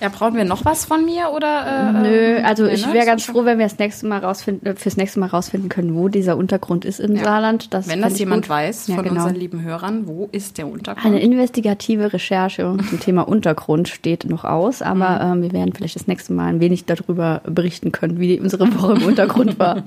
Ja, 0.01 0.09
brauchen 0.09 0.35
wir 0.35 0.47
noch 0.47 0.65
was 0.65 0.87
von 0.87 1.05
mir 1.05 1.31
oder? 1.35 1.91
Äh, 1.91 1.93
Nö, 1.93 2.43
also 2.43 2.65
nee, 2.65 2.73
ich 2.73 2.87
ne? 2.87 2.95
wäre 2.95 3.05
ganz 3.05 3.25
froh, 3.25 3.45
wenn 3.45 3.59
wir 3.59 3.67
das 3.67 3.79
nächste 3.79 4.07
Mal 4.07 4.21
rausfinden, 4.21 4.67
äh, 4.67 4.75
fürs 4.75 4.97
nächste 4.97 5.21
Mal 5.21 5.27
rausfinden 5.27 5.69
können, 5.69 5.95
wo 5.95 6.09
dieser 6.09 6.39
Untergrund 6.39 6.87
ist 6.87 7.01
im 7.01 7.17
ja. 7.17 7.25
Saarland. 7.25 7.75
Das 7.75 7.87
wenn 7.87 8.01
das 8.01 8.19
jemand 8.19 8.45
gut. 8.45 8.51
weiß 8.51 8.87
von 8.87 8.95
ja, 8.97 9.03
genau. 9.03 9.15
unseren 9.17 9.35
lieben 9.35 9.63
Hörern, 9.63 10.07
wo 10.07 10.31
ist 10.33 10.57
der 10.57 10.69
Untergrund? 10.69 11.05
Eine 11.05 11.21
investigative 11.21 12.15
Recherche 12.15 12.77
zum 12.89 13.01
Thema 13.01 13.23
Untergrund 13.23 13.89
steht 13.89 14.25
noch 14.25 14.45
aus, 14.45 14.81
aber 14.81 15.23
mhm. 15.23 15.33
ähm, 15.33 15.43
wir 15.43 15.53
werden 15.53 15.75
vielleicht 15.75 15.97
das 15.97 16.07
nächste 16.07 16.33
Mal 16.33 16.47
ein 16.47 16.61
wenig 16.61 16.87
darüber 16.87 17.43
berichten 17.45 17.93
können, 17.93 18.19
wie 18.19 18.41
unsere 18.41 18.73
Woche 18.75 18.95
im 18.95 19.05
Untergrund 19.05 19.59
war 19.59 19.83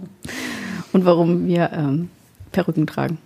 und 0.93 1.05
warum 1.05 1.47
wir 1.47 1.71
ähm, 1.73 2.09
Perücken 2.51 2.85
tragen. 2.85 3.17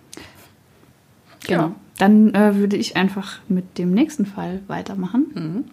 Genau. 1.46 1.62
Ja. 1.62 1.74
Dann 1.98 2.32
äh, 2.32 2.54
würde 2.54 2.76
ich 2.76 2.96
einfach 2.96 3.40
mit 3.48 3.76
dem 3.76 3.92
nächsten 3.92 4.24
Fall 4.24 4.60
weitermachen. 4.68 5.26
Mhm. 5.34 5.64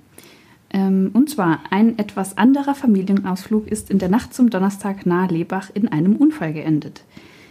Ähm, 0.76 1.12
und 1.14 1.30
zwar, 1.30 1.62
ein 1.70 1.98
etwas 1.98 2.38
anderer 2.38 2.76
Familienausflug 2.76 3.66
ist 3.66 3.90
in 3.90 3.98
der 3.98 4.10
Nacht 4.10 4.34
zum 4.34 4.50
Donnerstag 4.50 5.06
nahe 5.06 5.30
Lebach 5.30 5.70
in 5.74 5.88
einem 5.88 6.18
Unfall 6.18 6.52
geendet. 6.52 7.06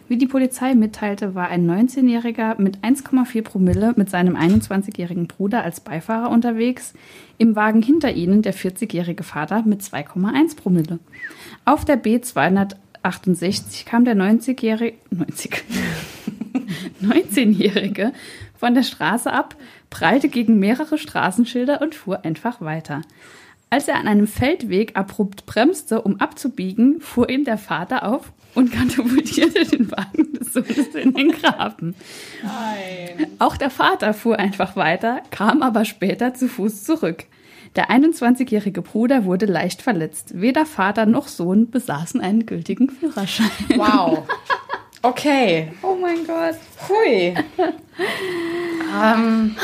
Wie 0.08 0.18
die 0.18 0.26
Polizei 0.26 0.74
mitteilte, 0.74 1.34
war 1.34 1.48
ein 1.48 1.66
19-Jähriger 1.66 2.60
mit 2.60 2.80
1,4 2.80 3.40
Promille 3.40 3.94
mit 3.96 4.10
seinem 4.10 4.36
21-jährigen 4.36 5.26
Bruder 5.26 5.64
als 5.64 5.80
Beifahrer 5.80 6.30
unterwegs. 6.30 6.92
Im 7.38 7.56
Wagen 7.56 7.80
hinter 7.80 8.12
ihnen 8.12 8.42
der 8.42 8.52
40-jährige 8.52 9.22
Vater 9.22 9.62
mit 9.64 9.80
2,1 9.80 10.56
Promille. 10.56 10.98
Auf 11.64 11.86
der 11.86 12.02
B268 12.02 13.86
kam 13.86 14.04
der 14.04 14.16
90-jährige 14.16 14.98
90, 15.08 15.64
19-jährige 17.02 18.12
von 18.54 18.74
der 18.74 18.82
Straße 18.82 19.32
ab, 19.32 19.56
prallte 19.94 20.28
gegen 20.28 20.58
mehrere 20.58 20.98
Straßenschilder 20.98 21.80
und 21.80 21.94
fuhr 21.94 22.24
einfach 22.24 22.60
weiter. 22.60 23.02
Als 23.70 23.86
er 23.86 23.94
an 23.94 24.08
einem 24.08 24.26
Feldweg 24.26 24.96
abrupt 24.96 25.46
bremste, 25.46 26.02
um 26.02 26.20
abzubiegen, 26.20 27.00
fuhr 27.00 27.30
ihm 27.30 27.44
der 27.44 27.58
Vater 27.58 28.04
auf 28.04 28.32
und 28.56 28.72
katapultierte 28.72 29.64
den 29.64 29.92
Wagen 29.92 30.32
des 30.32 30.52
Sohnes 30.52 30.96
in 30.96 31.14
den 31.14 31.30
Graben. 31.30 31.94
Nein. 32.42 33.28
Auch 33.38 33.56
der 33.56 33.70
Vater 33.70 34.14
fuhr 34.14 34.36
einfach 34.36 34.74
weiter, 34.74 35.22
kam 35.30 35.62
aber 35.62 35.84
später 35.84 36.34
zu 36.34 36.48
Fuß 36.48 36.82
zurück. 36.82 37.26
Der 37.76 37.88
21-jährige 37.90 38.82
Bruder 38.82 39.24
wurde 39.24 39.46
leicht 39.46 39.80
verletzt. 39.80 40.40
Weder 40.40 40.66
Vater 40.66 41.06
noch 41.06 41.28
Sohn 41.28 41.70
besaßen 41.70 42.20
einen 42.20 42.46
gültigen 42.46 42.90
Führerschein. 42.90 43.50
Wow. 43.76 44.26
Okay. 45.04 45.70
Oh 45.82 45.96
mein 46.00 46.26
Gott. 46.26 46.54
Hui. 46.88 47.34
ähm, 49.02 49.54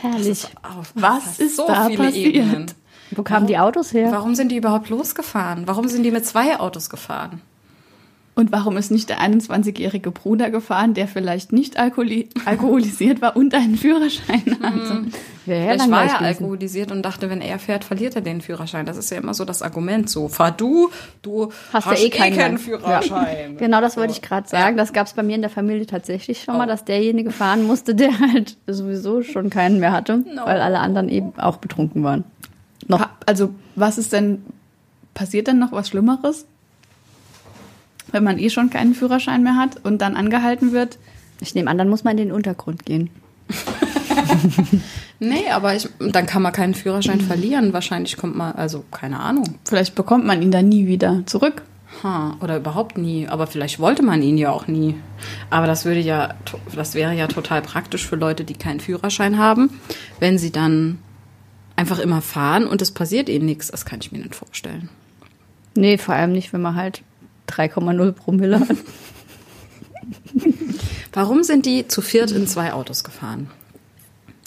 Herrlich. 0.00 0.46
Was, 0.62 0.92
was 0.94 1.38
ist 1.38 1.56
so 1.56 1.66
da 1.66 1.90
passiert? 1.90 2.14
Ebenen. 2.14 2.72
Wo 3.10 3.22
kamen 3.22 3.42
warum, 3.42 3.46
die 3.48 3.58
Autos 3.58 3.92
her? 3.92 4.10
Warum 4.10 4.34
sind 4.34 4.50
die 4.50 4.56
überhaupt 4.56 4.88
losgefahren? 4.88 5.66
Warum 5.66 5.88
sind 5.88 6.04
die 6.04 6.10
mit 6.10 6.24
zwei 6.24 6.58
Autos 6.58 6.88
gefahren? 6.88 7.42
Und 8.38 8.52
warum 8.52 8.76
ist 8.76 8.90
nicht 8.90 9.08
der 9.08 9.20
21-jährige 9.20 10.10
Bruder 10.10 10.50
gefahren, 10.50 10.92
der 10.92 11.08
vielleicht 11.08 11.54
nicht 11.54 11.78
alkoholi 11.78 12.28
alkoholisiert 12.44 13.22
war 13.22 13.34
und 13.34 13.54
einen 13.54 13.78
Führerschein 13.78 14.58
hatte? 14.62 14.90
Hm. 14.90 15.12
Vielleicht 15.46 15.90
war 15.90 16.04
er 16.04 16.20
alkoholisiert 16.20 16.92
und 16.92 17.02
dachte, 17.02 17.30
wenn 17.30 17.40
er 17.40 17.58
fährt, 17.58 17.84
verliert 17.84 18.14
er 18.14 18.20
den 18.20 18.42
Führerschein. 18.42 18.84
Das 18.84 18.98
ist 18.98 19.10
ja 19.10 19.16
immer 19.16 19.32
so 19.32 19.46
das 19.46 19.62
Argument. 19.62 20.10
So, 20.10 20.28
fahr 20.28 20.50
du, 20.50 20.90
du 21.22 21.50
hast, 21.72 21.86
hast 21.86 21.98
ja 21.98 22.06
eh, 22.06 22.10
keinen, 22.10 22.36
keinen 22.36 22.58
Führerschein. 22.58 23.52
Ja. 23.52 23.58
Genau, 23.58 23.80
das 23.80 23.96
wollte 23.96 24.12
ich 24.12 24.20
gerade 24.20 24.46
sagen. 24.46 24.76
Das 24.76 24.92
gab 24.92 25.06
es 25.06 25.14
bei 25.14 25.22
mir 25.22 25.36
in 25.36 25.40
der 25.40 25.50
Familie 25.50 25.86
tatsächlich 25.86 26.42
schon 26.42 26.56
oh. 26.56 26.58
mal, 26.58 26.66
dass 26.66 26.84
derjenige 26.84 27.30
fahren 27.30 27.62
musste, 27.66 27.94
der 27.94 28.18
halt 28.18 28.58
sowieso 28.66 29.22
schon 29.22 29.48
keinen 29.48 29.80
mehr 29.80 29.92
hatte, 29.92 30.18
no. 30.18 30.44
weil 30.44 30.60
alle 30.60 30.80
anderen 30.80 31.08
eben 31.08 31.32
auch 31.38 31.56
betrunken 31.56 32.02
waren. 32.02 32.24
Noch. 32.86 33.08
Also, 33.24 33.54
was 33.76 33.96
ist 33.96 34.12
denn, 34.12 34.44
passiert 35.14 35.46
denn 35.46 35.58
noch 35.58 35.72
was 35.72 35.88
Schlimmeres? 35.88 36.44
Wenn 38.12 38.24
man 38.24 38.38
eh 38.38 38.50
schon 38.50 38.70
keinen 38.70 38.94
Führerschein 38.94 39.42
mehr 39.42 39.56
hat 39.56 39.84
und 39.84 39.98
dann 39.98 40.16
angehalten 40.16 40.72
wird. 40.72 40.98
Ich 41.40 41.54
nehme 41.54 41.70
an, 41.70 41.78
dann 41.78 41.88
muss 41.88 42.04
man 42.04 42.12
in 42.12 42.28
den 42.28 42.32
Untergrund 42.32 42.86
gehen. 42.86 43.10
nee, 45.20 45.48
aber 45.50 45.74
ich, 45.74 45.88
dann 45.98 46.26
kann 46.26 46.42
man 46.42 46.52
keinen 46.52 46.74
Führerschein 46.74 47.20
verlieren. 47.20 47.72
Wahrscheinlich 47.72 48.16
kommt 48.16 48.36
man, 48.36 48.54
also 48.54 48.84
keine 48.90 49.20
Ahnung. 49.20 49.56
Vielleicht 49.64 49.94
bekommt 49.94 50.24
man 50.24 50.42
ihn 50.42 50.50
dann 50.50 50.68
nie 50.68 50.86
wieder 50.86 51.22
zurück. 51.26 51.62
Ha, 52.02 52.36
oder 52.40 52.56
überhaupt 52.56 52.98
nie. 52.98 53.28
Aber 53.28 53.46
vielleicht 53.46 53.78
wollte 53.78 54.02
man 54.02 54.22
ihn 54.22 54.38
ja 54.38 54.50
auch 54.50 54.66
nie. 54.66 54.94
Aber 55.50 55.66
das 55.66 55.84
würde 55.84 56.00
ja, 56.00 56.34
das 56.74 56.94
wäre 56.94 57.14
ja 57.14 57.26
total 57.26 57.62
praktisch 57.62 58.06
für 58.06 58.16
Leute, 58.16 58.44
die 58.44 58.54
keinen 58.54 58.80
Führerschein 58.80 59.38
haben, 59.38 59.70
wenn 60.20 60.38
sie 60.38 60.52
dann 60.52 60.98
einfach 61.76 61.98
immer 61.98 62.22
fahren 62.22 62.66
und 62.66 62.82
es 62.82 62.90
passiert 62.90 63.28
ihnen 63.28 63.46
nichts. 63.46 63.70
Das 63.70 63.84
kann 63.84 64.00
ich 64.00 64.12
mir 64.12 64.18
nicht 64.18 64.34
vorstellen. 64.34 64.88
Nee, 65.74 65.98
vor 65.98 66.14
allem 66.14 66.32
nicht, 66.32 66.52
wenn 66.52 66.62
man 66.62 66.74
halt 66.74 67.02
3,0 67.48 68.12
Promille 68.12 68.60
hat. 68.60 68.76
Warum 71.12 71.42
sind 71.42 71.66
die 71.66 71.88
zu 71.88 72.02
viert 72.02 72.30
in 72.30 72.46
zwei 72.46 72.72
Autos 72.72 73.02
gefahren? 73.04 73.50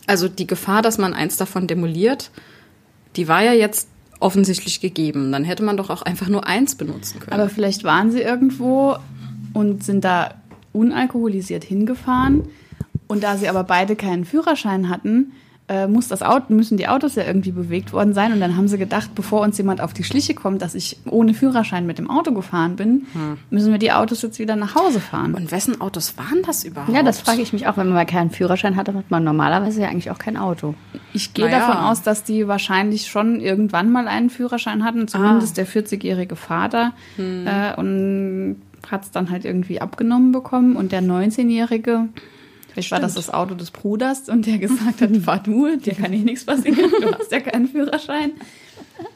Also 0.08 0.28
die 0.28 0.48
Gefahr, 0.48 0.82
dass 0.82 0.98
man 0.98 1.14
eins 1.14 1.38
davon 1.38 1.68
demoliert, 1.68 2.32
die 3.16 3.28
war 3.28 3.44
ja 3.44 3.54
jetzt 3.54 3.88
offensichtlich 4.20 4.82
gegeben. 4.82 5.32
Dann 5.32 5.44
hätte 5.44 5.64
man 5.64 5.78
doch 5.78 5.90
auch 5.90 6.02
einfach 6.02 6.28
nur 6.28 6.46
eins 6.46 6.76
benutzen 6.76 7.20
können. 7.20 7.34
Aber 7.34 7.50
vielleicht 7.50 7.84
waren 7.84 8.12
sie 8.12 8.22
irgendwo 8.22 8.98
und 9.54 9.84
sind 9.84 10.04
da 10.04 10.36
unalkoholisiert 10.74 11.64
hingefahren. 11.64 12.44
Und 13.08 13.24
da 13.24 13.38
sie 13.38 13.50
aber 13.50 13.64
beide 13.64 13.96
keinen 13.96 14.26
Führerschein 14.26 14.90
hatten, 14.90 15.32
äh, 15.70 15.88
muss 15.88 16.08
das 16.08 16.24
Auto, 16.24 16.52
müssen 16.52 16.78
die 16.78 16.88
Autos 16.88 17.16
ja 17.16 17.24
irgendwie 17.24 17.52
bewegt 17.52 17.94
worden 17.94 18.14
sein. 18.14 18.34
Und 18.34 18.40
dann 18.40 18.58
haben 18.58 18.68
sie 18.68 18.78
gedacht, 18.78 19.12
bevor 19.14 19.42
uns 19.42 19.58
jemand 19.58 19.82
auf 19.82 19.94
die 19.94 20.04
Schliche 20.04 20.34
kommt, 20.34 20.64
dass 20.64 20.74
ich 20.74 20.98
ohne 21.06 21.36
Führerschein 21.36 21.86
mit 21.86 22.00
dem 22.00 22.10
Auto 22.10 22.34
gefahren 22.34 22.76
bin, 22.76 23.06
hm. 23.14 23.38
müssen 23.52 23.72
wir 23.72 23.78
die 23.78 23.92
Autos 23.92 24.24
jetzt 24.24 24.40
wieder 24.40 24.56
nach 24.56 24.74
Hause 24.74 25.00
fahren. 25.00 25.36
Und 25.36 25.52
wessen 25.52 25.80
Autos 25.80 26.18
waren 26.18 26.42
das 26.44 26.64
überhaupt? 26.64 26.92
Ja, 26.92 27.04
das 27.04 27.22
frage 27.22 27.42
ich 27.42 27.54
mich 27.54 27.68
auch. 27.68 27.78
Wenn 27.78 27.86
man 27.86 27.96
mal 27.96 28.06
keinen 28.06 28.32
Führerschein 28.32 28.76
hat, 28.76 28.88
dann 28.88 28.98
hat 28.98 29.12
man 29.12 29.24
normalerweise 29.24 29.82
ja 29.82 29.90
eigentlich 29.90 30.10
auch 30.10 30.18
kein 30.18 30.38
Auto. 30.38 30.74
Ich 31.14 31.36
gehe 31.36 31.46
naja. 31.46 31.60
davon 31.60 31.78
aus, 31.78 32.02
dass 32.02 32.24
die 32.24 32.48
wahrscheinlich 32.48 33.06
schon 33.06 33.40
irgendwann 33.40 33.92
mal 33.92 34.08
einen 34.08 34.32
Führerschein 34.32 34.84
hatten, 34.84 35.08
zumindest 35.08 35.60
ah. 35.60 35.64
der 35.64 35.68
40-jährige 35.68 36.36
Vater. 36.36 36.94
Hm. 37.16 37.46
Äh, 37.46 37.76
und 37.76 38.56
hat 38.90 39.04
es 39.04 39.12
dann 39.12 39.30
halt 39.30 39.46
irgendwie 39.46 39.82
abgenommen 39.82 40.32
bekommen. 40.32 40.76
Und 40.76 40.92
der 40.92 41.04
19-jährige 41.04 42.10
Vielleicht 42.88 42.92
war 42.92 43.00
das 43.00 43.16
das 43.16 43.30
Auto 43.34 43.56
des 43.56 43.72
Bruders 43.72 44.30
und 44.30 44.46
der 44.46 44.58
gesagt 44.58 45.02
hat, 45.02 45.10
fahr 45.18 45.40
du, 45.40 45.76
dir 45.78 45.94
kann 45.94 46.14
eh 46.14 46.20
nichts 46.20 46.46
passieren, 46.46 46.92
du 47.02 47.12
hast 47.12 47.32
ja 47.32 47.40
keinen 47.40 47.68
Führerschein. 47.68 48.32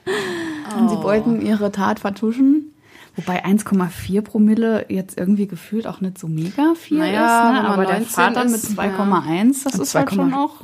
Oh. 0.05 0.79
Und 0.79 0.89
sie 0.89 0.95
oh. 0.95 1.03
wollten 1.03 1.41
ihre 1.41 1.71
Tat 1.71 1.99
vertuschen. 1.99 2.69
Wobei 3.15 3.45
1,4 3.45 4.21
Promille 4.21 4.87
jetzt 4.89 5.19
irgendwie 5.19 5.45
gefühlt 5.45 5.85
auch 5.85 6.01
nicht 6.01 6.17
so 6.17 6.27
mega 6.27 6.73
viel 6.73 6.97
naja, 6.97 7.49
ist. 7.49 7.61
Ne? 7.61 7.69
Aber 7.69 7.85
der 7.85 8.01
Vater 8.01 8.45
mit 8.45 8.59
2,1, 8.59 8.77
ja. 8.77 9.53
das 9.65 9.79
ist 9.79 9.91
2, 9.91 9.99
halt 9.99 10.13
schon 10.13 10.33
auch 10.33 10.55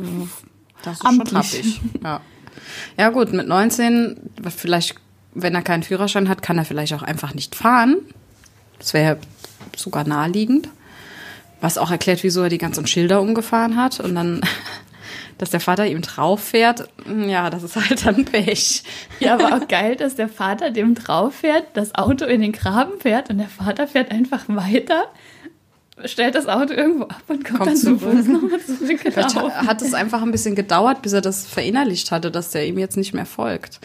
das 0.81 0.97
ist 0.97 1.05
amtlich. 1.05 1.75
schon 1.75 2.01
Ja. 2.03 2.21
ja 2.97 3.09
gut, 3.09 3.33
mit 3.33 3.47
19, 3.47 4.17
vielleicht, 4.55 4.95
wenn 5.35 5.53
er 5.53 5.61
keinen 5.61 5.83
Führerschein 5.83 6.27
hat, 6.27 6.41
kann 6.41 6.57
er 6.57 6.65
vielleicht 6.65 6.93
auch 6.93 7.03
einfach 7.03 7.35
nicht 7.35 7.55
fahren. 7.55 7.97
Das 8.79 8.93
wäre 8.93 9.19
sogar 9.75 10.07
naheliegend. 10.07 10.69
Was 11.61 11.77
auch 11.77 11.91
erklärt, 11.91 12.23
wieso 12.23 12.41
er 12.43 12.49
die 12.49 12.57
ganzen 12.57 12.87
Schilder 12.87 13.21
umgefahren 13.21 13.75
hat 13.75 13.99
und 13.99 14.15
dann, 14.15 14.41
dass 15.37 15.49
der 15.49 15.59
Vater 15.59 15.85
ihm 15.87 16.01
drauf 16.01 16.41
fährt. 16.41 16.89
Ja, 17.27 17.49
das 17.49 17.63
ist 17.63 17.75
halt 17.75 18.05
dann 18.05 18.25
Pech. 18.25 18.83
Ja, 19.19 19.33
aber 19.39 19.55
auch 19.55 19.67
geil, 19.67 19.95
dass 19.95 20.15
der 20.15 20.29
Vater 20.29 20.71
dem 20.71 20.95
drauf 20.95 21.35
fährt, 21.35 21.65
das 21.73 21.95
Auto 21.95 22.25
in 22.25 22.41
den 22.41 22.51
Graben 22.51 22.99
fährt 22.99 23.29
und 23.29 23.37
der 23.37 23.49
Vater 23.49 23.87
fährt 23.87 24.11
einfach 24.11 24.43
weiter 24.47 25.05
stellt 26.05 26.35
das 26.35 26.47
Auto 26.47 26.73
irgendwo 26.73 27.05
ab 27.05 27.23
und 27.27 27.43
kommt, 27.43 27.59
kommt 27.59 27.69
dann 27.71 27.77
zu 27.77 27.99
Fuß 27.99 28.27
nochmal 28.27 28.59
zurück. 28.61 28.99
Vielleicht 29.01 29.35
hat 29.35 29.81
es 29.81 29.93
einfach 29.93 30.21
ein 30.21 30.31
bisschen 30.31 30.55
gedauert, 30.55 31.01
bis 31.01 31.13
er 31.13 31.21
das 31.21 31.45
verinnerlicht 31.45 32.11
hatte, 32.11 32.31
dass 32.31 32.51
der 32.51 32.65
ihm 32.67 32.77
jetzt 32.77 32.97
nicht 32.97 33.13
mehr 33.13 33.25
folgt. 33.25 33.79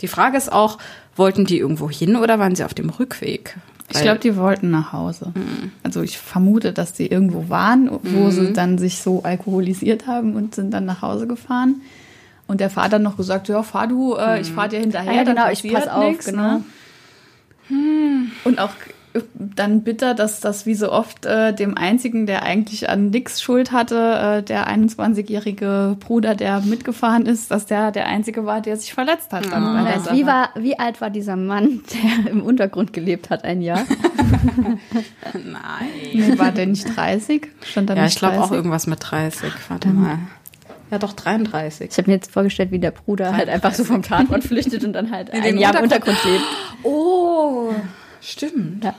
Die 0.00 0.08
Frage 0.08 0.36
ist 0.36 0.50
auch, 0.50 0.78
wollten 1.16 1.44
die 1.44 1.58
irgendwo 1.58 1.88
hin 1.88 2.16
oder 2.16 2.38
waren 2.38 2.56
sie 2.56 2.64
auf 2.64 2.74
dem 2.74 2.90
Rückweg? 2.90 3.56
Ich 3.94 4.02
glaube, 4.02 4.20
die 4.20 4.36
wollten 4.36 4.70
nach 4.70 4.92
Hause. 4.92 5.32
Mhm. 5.34 5.72
Also 5.82 6.02
ich 6.02 6.18
vermute, 6.18 6.72
dass 6.72 6.92
die 6.92 7.06
irgendwo 7.06 7.48
waren, 7.48 7.90
wo 7.90 8.24
mhm. 8.24 8.30
sie 8.30 8.52
dann 8.52 8.78
sich 8.78 8.98
so 8.98 9.22
alkoholisiert 9.22 10.06
haben 10.06 10.34
und 10.34 10.54
sind 10.54 10.72
dann 10.72 10.84
nach 10.84 11.02
Hause 11.02 11.26
gefahren. 11.26 11.82
Und 12.46 12.60
der 12.60 12.70
Vater 12.70 12.98
noch 12.98 13.16
gesagt, 13.16 13.48
ja, 13.48 13.62
fahr 13.62 13.86
du, 13.86 14.16
äh, 14.16 14.40
ich 14.40 14.52
fahr 14.52 14.68
dir 14.68 14.80
hinterher. 14.80 15.14
Ja, 15.14 15.22
genau, 15.22 15.48
ich 15.50 15.62
pass 15.72 15.88
auf, 15.88 16.04
nix, 16.04 16.26
genau. 16.26 16.58
Ne? 16.58 16.64
Und 18.44 18.58
auch 18.58 18.72
dann 19.34 19.82
bitter, 19.82 20.14
dass 20.14 20.40
das 20.40 20.66
wie 20.66 20.74
so 20.74 20.90
oft 20.90 21.24
äh, 21.24 21.54
dem 21.54 21.76
einzigen, 21.76 22.26
der 22.26 22.42
eigentlich 22.42 22.88
an 22.88 23.10
nix 23.10 23.40
Schuld 23.40 23.70
hatte, 23.70 23.96
äh, 23.96 24.42
der 24.42 24.68
21-jährige 24.68 25.96
Bruder, 26.00 26.34
der 26.34 26.60
mitgefahren 26.60 27.26
ist, 27.26 27.50
dass 27.50 27.66
der 27.66 27.92
der 27.92 28.06
einzige 28.06 28.44
war, 28.44 28.60
der 28.60 28.76
sich 28.76 28.92
verletzt 28.92 29.32
hat. 29.32 29.50
Dann 29.52 29.62
ja. 29.62 30.12
wie, 30.12 30.26
war, 30.26 30.50
wie 30.56 30.78
alt 30.78 31.00
war 31.00 31.10
dieser 31.10 31.36
Mann, 31.36 31.82
der 32.24 32.32
im 32.32 32.42
Untergrund 32.42 32.92
gelebt 32.92 33.30
hat, 33.30 33.44
ein 33.44 33.62
Jahr? 33.62 33.84
Nein. 35.32 35.88
Nee, 36.12 36.38
war 36.38 36.50
der 36.50 36.66
nicht 36.66 36.96
30? 36.96 37.48
Stand 37.62 37.90
da 37.90 37.94
ja, 37.94 38.06
ich 38.06 38.16
glaube 38.16 38.42
auch 38.42 38.50
irgendwas 38.50 38.86
mit 38.86 38.98
30. 39.00 39.52
Warte 39.68 39.88
mal. 39.88 40.18
Ja, 40.90 40.98
doch 40.98 41.12
33. 41.12 41.90
Ich 41.90 41.98
habe 41.98 42.10
mir 42.10 42.16
jetzt 42.16 42.30
vorgestellt, 42.30 42.70
wie 42.70 42.78
der 42.78 42.90
Bruder 42.90 43.30
33. 43.30 43.38
halt 43.38 43.54
einfach 43.54 43.74
so 43.76 43.84
vom 43.84 44.02
Tatort 44.02 44.44
flüchtet 44.44 44.84
und 44.84 44.92
dann 44.92 45.10
halt 45.10 45.28
In 45.32 45.42
ein 45.42 45.58
Jahr 45.58 45.76
im 45.76 45.84
Untergrund 45.84 46.18
lebt. 46.24 46.44
Oh, 46.82 47.72
stimmt. 48.30 48.84
Ja. 48.84 48.94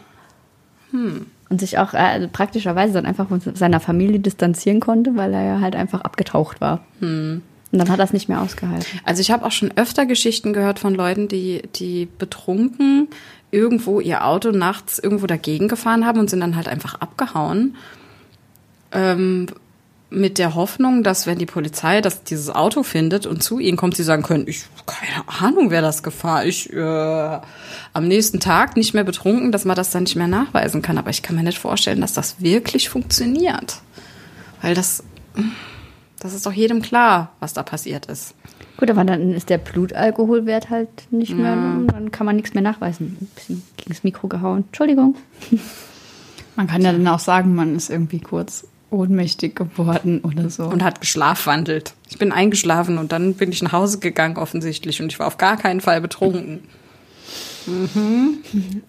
Hm. 0.92 1.28
Und 1.50 1.60
sich 1.60 1.78
auch 1.78 1.94
äh, 1.94 2.28
praktischerweise 2.28 2.94
dann 2.94 3.06
einfach 3.06 3.28
von 3.28 3.40
seiner 3.40 3.80
Familie 3.80 4.20
distanzieren 4.20 4.80
konnte, 4.80 5.16
weil 5.16 5.34
er 5.34 5.44
ja 5.44 5.60
halt 5.62 5.76
einfach 5.76 6.02
abgetaucht 6.02 6.60
war. 6.62 6.84
Hm. 7.00 7.42
Und 7.72 7.80
dann 7.80 7.90
hat 7.90 8.00
er 8.00 8.06
es 8.06 8.14
nicht 8.14 8.30
mehr 8.30 8.42
ausgehalten. 8.42 9.00
Also 9.04 9.22
ich 9.22 9.32
habe 9.32 9.46
auch 9.46 9.52
schon 9.52 9.72
öfter 9.76 10.06
Geschichten 10.06 10.54
gehört 10.54 10.80
von 10.80 10.96
Leuten, 10.96 11.28
die, 11.28 11.64
die 11.76 12.08
betrunken 12.18 13.10
irgendwo 13.52 14.00
ihr 14.00 14.26
Auto 14.26 14.52
nachts 14.52 15.00
irgendwo 15.00 15.28
dagegen 15.28 15.68
gefahren 15.68 16.06
haben 16.06 16.20
und 16.20 16.30
sind 16.30 16.40
dann 16.40 16.56
halt 16.56 16.68
einfach 16.68 16.96
abgehauen. 16.96 17.76
Ähm, 18.92 19.48
mit 20.16 20.38
der 20.38 20.56
Hoffnung, 20.56 21.04
dass 21.04 21.28
wenn 21.28 21.38
die 21.38 21.46
Polizei 21.46 22.02
das, 22.02 22.24
dieses 22.24 22.50
Auto 22.50 22.84
findet 22.84 23.26
und 23.26 23.44
zu 23.44 23.60
ihnen 23.60 23.78
kommt, 23.78 23.96
sie 23.96 24.04
sagen 24.04 24.24
können, 24.24 24.48
ich 24.48 24.66
keine 24.86 25.28
Ahnung, 25.28 25.72
wer 25.72 25.82
das 25.82 26.04
gefahren. 26.04 26.48
Ich 26.48 26.72
äh, 26.72 27.40
am 27.94 28.08
nächsten 28.08 28.40
Tag 28.40 28.78
nicht 28.78 28.94
mehr 28.94 29.04
betrunken, 29.04 29.52
dass 29.52 29.66
man 29.66 29.76
das 29.76 29.92
dann 29.92 30.04
nicht 30.04 30.16
mehr 30.16 30.28
nachweisen 30.28 30.82
kann. 30.82 30.98
Aber 30.98 31.10
ich 31.10 31.22
kann 31.22 31.36
mir 31.36 31.44
nicht 31.44 31.60
vorstellen, 31.60 32.02
dass 32.02 32.14
das 32.14 32.42
wirklich 32.42 32.90
funktioniert, 32.90 33.82
weil 34.62 34.76
das 34.76 35.04
das 36.20 36.34
ist 36.34 36.46
doch 36.46 36.52
jedem 36.52 36.82
klar, 36.82 37.32
was 37.40 37.54
da 37.54 37.62
passiert 37.62 38.08
ist. 38.08 38.34
Gut, 38.78 38.90
aber 38.90 39.04
dann 39.04 39.32
ist 39.32 39.50
der 39.50 39.58
Blutalkoholwert 39.58 40.70
halt 40.70 40.90
nicht 41.12 41.32
ja. 41.32 41.36
mehr, 41.36 41.56
dann 41.88 42.12
kann 42.12 42.26
man 42.26 42.36
nichts 42.36 42.54
mehr 42.54 42.64
nachweisen. 42.64 43.18
Ein 43.22 43.28
bisschen 43.36 43.64
gegen 43.78 43.90
das 43.90 44.04
Mikro 44.04 44.28
gehauen. 44.28 44.66
Entschuldigung. 44.68 45.16
Man 46.56 46.68
kann 46.68 46.82
ja 46.82 46.92
dann 46.94 47.08
auch 47.08 47.20
sagen, 47.20 47.54
man 47.54 47.76
ist 47.76 47.90
irgendwie 47.90 48.20
kurz 48.20 48.66
ohnmächtig 48.96 49.56
geworden 49.56 50.22
oder 50.22 50.50
so. 50.50 50.66
Und 50.66 50.84
hat 50.84 51.02
geschlafwandelt. 51.02 51.94
Ich 52.10 52.18
bin 52.18 52.32
eingeschlafen 52.32 52.98
und 52.98 53.12
dann 53.12 53.34
bin 53.34 53.52
ich 53.52 53.62
nach 53.62 53.74
Hause 53.74 54.00
gegangen 54.00 54.38
offensichtlich 54.38 55.02
und 55.02 55.12
ich 55.12 55.20
war 55.20 55.28
auf 55.28 55.38
gar 55.38 55.58
keinen 55.58 55.82
Fall 55.82 56.02
betrunken. 56.02 56.62
Mhm. 57.68 58.38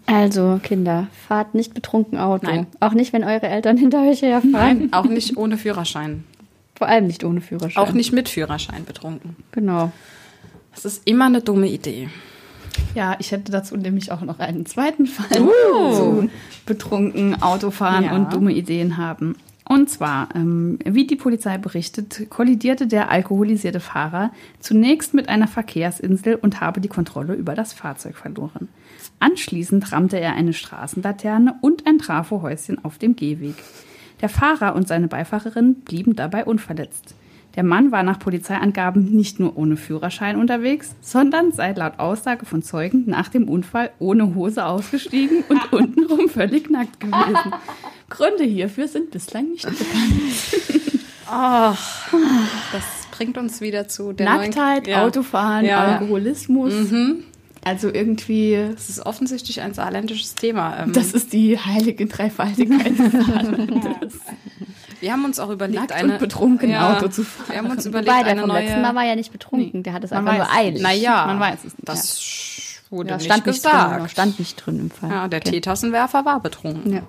Also, 0.06 0.60
Kinder, 0.62 1.08
fahrt 1.26 1.54
nicht 1.54 1.74
betrunken 1.74 2.18
Auto. 2.18 2.46
Nein. 2.46 2.66
Auch 2.80 2.92
nicht, 2.92 3.12
wenn 3.12 3.24
eure 3.24 3.46
Eltern 3.46 3.76
hinter 3.76 4.08
euch 4.08 4.22
herfahren. 4.22 4.52
Nein, 4.52 4.92
auch 4.92 5.06
nicht 5.06 5.36
ohne 5.36 5.56
Führerschein. 5.56 6.24
Vor 6.74 6.88
allem 6.88 7.06
nicht 7.06 7.24
ohne 7.24 7.40
Führerschein. 7.40 7.82
Auch 7.82 7.92
nicht 7.92 8.12
mit 8.12 8.28
Führerschein 8.28 8.84
betrunken. 8.84 9.34
Genau. 9.52 9.92
Das 10.74 10.84
ist 10.84 11.02
immer 11.06 11.24
eine 11.24 11.40
dumme 11.40 11.68
Idee. 11.68 12.10
Ja, 12.94 13.16
ich 13.18 13.32
hätte 13.32 13.50
dazu 13.50 13.76
nämlich 13.76 14.12
auch 14.12 14.20
noch 14.20 14.38
einen 14.38 14.66
zweiten 14.66 15.06
Fall 15.06 15.40
uh. 15.40 15.94
zu 15.94 16.30
betrunken 16.66 17.40
Autofahren 17.42 18.04
ja. 18.04 18.14
und 18.14 18.32
dumme 18.34 18.52
Ideen 18.52 18.98
haben. 18.98 19.36
Und 19.68 19.90
zwar, 19.90 20.28
ähm, 20.36 20.78
wie 20.84 21.08
die 21.08 21.16
Polizei 21.16 21.58
berichtet, 21.58 22.30
kollidierte 22.30 22.86
der 22.86 23.10
alkoholisierte 23.10 23.80
Fahrer 23.80 24.30
zunächst 24.60 25.12
mit 25.12 25.28
einer 25.28 25.48
Verkehrsinsel 25.48 26.36
und 26.36 26.60
habe 26.60 26.80
die 26.80 26.88
Kontrolle 26.88 27.34
über 27.34 27.56
das 27.56 27.72
Fahrzeug 27.72 28.16
verloren. 28.16 28.68
Anschließend 29.18 29.90
rammte 29.90 30.20
er 30.20 30.34
eine 30.34 30.52
Straßenlaterne 30.52 31.56
und 31.62 31.84
ein 31.86 31.98
Trafohäuschen 31.98 32.84
auf 32.84 32.98
dem 32.98 33.16
Gehweg. 33.16 33.56
Der 34.20 34.28
Fahrer 34.28 34.76
und 34.76 34.86
seine 34.86 35.08
Beifahrerin 35.08 35.74
blieben 35.80 36.14
dabei 36.14 36.44
unverletzt. 36.44 37.16
Der 37.56 37.64
Mann 37.64 37.90
war 37.90 38.02
nach 38.02 38.18
Polizeiangaben 38.18 39.16
nicht 39.16 39.40
nur 39.40 39.56
ohne 39.56 39.76
Führerschein 39.76 40.36
unterwegs, 40.36 40.94
sondern 41.00 41.52
sei 41.52 41.72
laut 41.72 41.98
Aussage 41.98 42.44
von 42.44 42.62
Zeugen 42.62 43.04
nach 43.06 43.28
dem 43.30 43.48
Unfall 43.48 43.90
ohne 43.98 44.34
Hose 44.34 44.64
ausgestiegen 44.64 45.42
und 45.48 45.72
untenrum 45.72 46.28
völlig 46.28 46.70
nackt 46.70 47.00
gewesen. 47.00 47.54
Gründe 48.08 48.44
hierfür 48.44 48.88
sind 48.88 49.10
bislang 49.10 49.50
nicht 49.50 49.64
bekannt. 49.64 51.00
Ach, 51.28 52.08
das 52.72 52.84
bringt 53.10 53.36
uns 53.36 53.60
wieder 53.60 53.88
zu 53.88 54.12
der 54.12 54.26
Nacktheit, 54.26 54.84
neuen, 54.84 54.96
ja. 54.96 55.04
Autofahren, 55.04 55.64
ja. 55.64 55.80
Alkoholismus. 55.80 56.72
Mhm. 56.72 57.24
Also 57.64 57.92
irgendwie. 57.92 58.68
Das 58.72 58.88
ist 58.88 59.04
offensichtlich 59.04 59.60
ein 59.60 59.74
saarländisches 59.74 60.36
Thema. 60.36 60.84
Ähm. 60.84 60.92
Das 60.92 61.12
ist 61.12 61.32
die 61.32 61.58
heilige 61.58 62.06
Dreifaltigkeit 62.06 62.92
Wir 65.00 65.12
haben 65.12 65.24
uns 65.24 65.38
auch 65.40 65.50
überlegt, 65.50 65.80
Nackt 65.80 65.92
eine 65.92 66.14
und 66.14 66.18
betrunken 66.20 66.70
ja, 66.70 66.96
Auto 66.96 67.08
zu 67.08 67.24
fahren. 67.24 67.48
Wir 67.50 67.58
haben 67.58 67.70
uns 67.70 67.84
überlegt, 67.84 68.08
Wobei, 68.08 68.22
der 68.22 68.32
eine 68.32 68.40
vom 68.42 68.50
neue. 68.50 68.62
letzten 68.62 68.82
Mal 68.82 68.94
war 68.94 69.04
ja 69.04 69.14
nicht 69.14 69.32
betrunken, 69.32 69.82
der 69.82 69.92
hat 69.92 70.04
es 70.04 70.12
einfach 70.12 70.36
nur 70.36 70.50
eilig. 70.50 70.80
Naja, 70.80 71.26
man 71.26 71.40
weiß 71.40 71.58
es 71.64 71.76
nicht. 71.76 71.76
Das 71.88 72.82
wurde 72.88 73.10
ja, 73.10 73.20
stand 73.20 73.46
nicht 73.46 73.56
gesagt. 73.56 74.00
Drin, 74.00 74.08
stand 74.08 74.38
nicht 74.38 74.54
drin 74.64 74.78
im 74.78 74.90
Fall. 74.90 75.10
Ja, 75.10 75.28
der 75.28 75.40
okay. 75.40 75.50
Teetassenwerfer 75.50 76.24
war 76.24 76.40
betrunken. 76.40 76.92
Ja. 76.94 77.02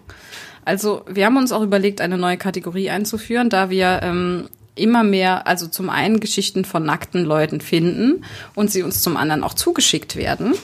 Also 0.67 1.03
wir 1.07 1.25
haben 1.25 1.37
uns 1.37 1.53
auch 1.53 1.61
überlegt, 1.61 2.01
eine 2.01 2.17
neue 2.17 2.35
Kategorie 2.35 2.89
einzuführen, 2.89 3.49
da 3.49 3.69
wir 3.69 4.01
ähm, 4.03 4.49
immer 4.75 5.05
mehr, 5.05 5.47
also 5.47 5.67
zum 5.67 5.89
einen 5.89 6.19
Geschichten 6.19 6.65
von 6.65 6.83
nackten 6.83 7.23
Leuten 7.23 7.61
finden 7.61 8.25
und 8.53 8.69
sie 8.69 8.83
uns 8.83 9.01
zum 9.01 9.15
anderen 9.15 9.45
auch 9.45 9.53
zugeschickt 9.53 10.17
werden. 10.17 10.55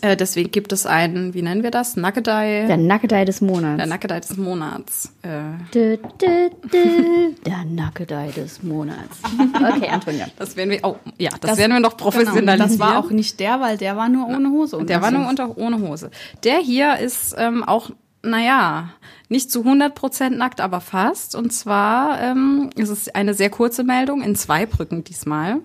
Äh, 0.00 0.16
deswegen 0.16 0.50
gibt 0.50 0.72
es 0.72 0.86
einen, 0.86 1.34
wie 1.34 1.42
nennen 1.42 1.62
wir 1.62 1.70
das? 1.70 1.96
Nackedei. 1.96 2.64
Der 2.66 2.78
Nackedei 2.78 3.26
des 3.26 3.42
Monats. 3.42 3.76
Der 3.76 3.86
Nackedei 3.86 4.20
des 4.20 4.36
Monats. 4.38 5.12
Äh. 5.20 5.28
Du, 5.70 5.98
du, 5.98 6.50
du. 6.72 7.34
Der 7.44 7.62
Nackedei 7.66 8.30
des 8.30 8.62
Monats. 8.62 9.18
Okay, 9.54 9.88
Antonia. 9.90 10.28
Das 10.38 10.56
werden 10.56 10.70
wir, 10.70 10.80
oh, 10.82 10.96
ja, 11.18 11.28
das, 11.28 11.50
das 11.50 11.58
werden 11.58 11.72
wir 11.72 11.80
noch 11.80 11.98
professionalisieren. 11.98 12.58
Genau, 12.58 12.68
das 12.68 12.78
war 12.78 12.98
auch 12.98 13.10
nicht 13.10 13.38
der, 13.38 13.60
weil 13.60 13.76
der 13.76 13.98
war 13.98 14.08
nur 14.08 14.28
ohne 14.28 14.48
Hose. 14.48 14.82
Der 14.84 15.02
war 15.02 15.10
nur 15.10 15.28
unter, 15.28 15.58
ohne 15.58 15.78
Hose. 15.80 16.10
Der 16.42 16.56
hier 16.58 16.96
ist 16.98 17.34
ähm, 17.36 17.62
auch 17.62 17.90
naja, 18.24 18.90
nicht 19.28 19.50
zu 19.50 19.60
100 19.60 19.94
Prozent 19.94 20.38
nackt, 20.38 20.60
aber 20.60 20.80
fast. 20.80 21.34
Und 21.34 21.52
zwar 21.52 22.20
ähm, 22.20 22.70
ist 22.76 22.88
es 22.88 23.08
eine 23.08 23.34
sehr 23.34 23.50
kurze 23.50 23.84
Meldung 23.84 24.22
in 24.22 24.36
zwei 24.36 24.66
Brücken 24.66 25.04
diesmal. 25.04 25.60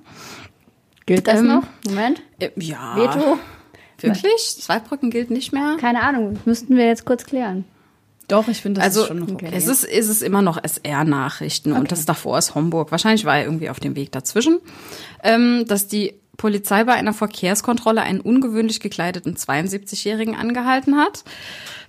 Gilt 1.05 1.27
das 1.27 1.39
ähm, 1.39 1.47
noch? 1.47 1.63
Moment. 1.87 2.21
Äh, 2.39 2.51
ja. 2.55 2.95
Veto? 2.95 3.39
Wirklich? 4.01 4.57
Zweibrücken 4.61 5.09
gilt 5.09 5.29
nicht 5.29 5.51
mehr? 5.51 5.77
Keine 5.79 6.01
Ahnung, 6.01 6.35
das 6.35 6.45
müssten 6.45 6.75
wir 6.75 6.85
jetzt 6.85 7.05
kurz 7.05 7.25
klären. 7.25 7.65
Doch, 8.27 8.47
ich 8.47 8.61
finde, 8.61 8.79
das 8.79 8.85
also, 8.85 9.01
ist 9.01 9.07
schon 9.07 9.19
noch 9.19 9.31
okay. 9.31 9.49
Es 9.51 9.67
ist, 9.67 9.83
ist 9.83 10.07
es 10.07 10.21
immer 10.21 10.43
noch 10.43 10.63
SR-Nachrichten 10.63 11.71
okay. 11.71 11.79
und 11.81 11.91
das 11.91 12.05
davor 12.05 12.37
ist 12.37 12.53
Homburg. 12.53 12.91
Wahrscheinlich 12.91 13.25
war 13.25 13.37
er 13.37 13.45
irgendwie 13.45 13.71
auf 13.71 13.79
dem 13.79 13.95
Weg 13.95 14.11
dazwischen. 14.11 14.59
Ähm, 15.23 15.65
dass 15.67 15.87
die 15.87 16.13
Polizei 16.39 16.85
bei 16.85 16.93
einer 16.93 17.13
Verkehrskontrolle 17.13 18.01
einen 18.01 18.21
ungewöhnlich 18.21 18.79
gekleideten 18.79 19.35
72-Jährigen 19.35 20.35
angehalten 20.35 20.97
hat. 20.97 21.23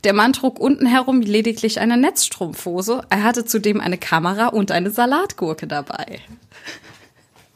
Der 0.04 0.12
Mann 0.12 0.34
trug 0.34 0.58
unten 0.58 0.86
herum 0.86 1.22
lediglich 1.22 1.80
eine 1.80 1.96
Netzstrumpfhose. 1.96 3.02
Er 3.08 3.22
hatte 3.22 3.46
zudem 3.46 3.80
eine 3.80 3.96
Kamera 3.96 4.48
und 4.48 4.72
eine 4.72 4.90
Salatgurke 4.90 5.66
dabei. 5.66 6.20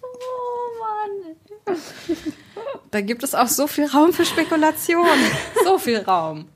Oh 0.03 1.67
Mann. 1.67 1.77
Da 2.91 3.01
gibt 3.01 3.25
es 3.25 3.35
auch 3.35 3.49
so 3.49 3.67
viel 3.67 3.87
Raum 3.87 4.13
für 4.13 4.25
Spekulation. 4.25 5.07
So 5.65 5.79
viel 5.79 5.99
Raum. 5.99 6.47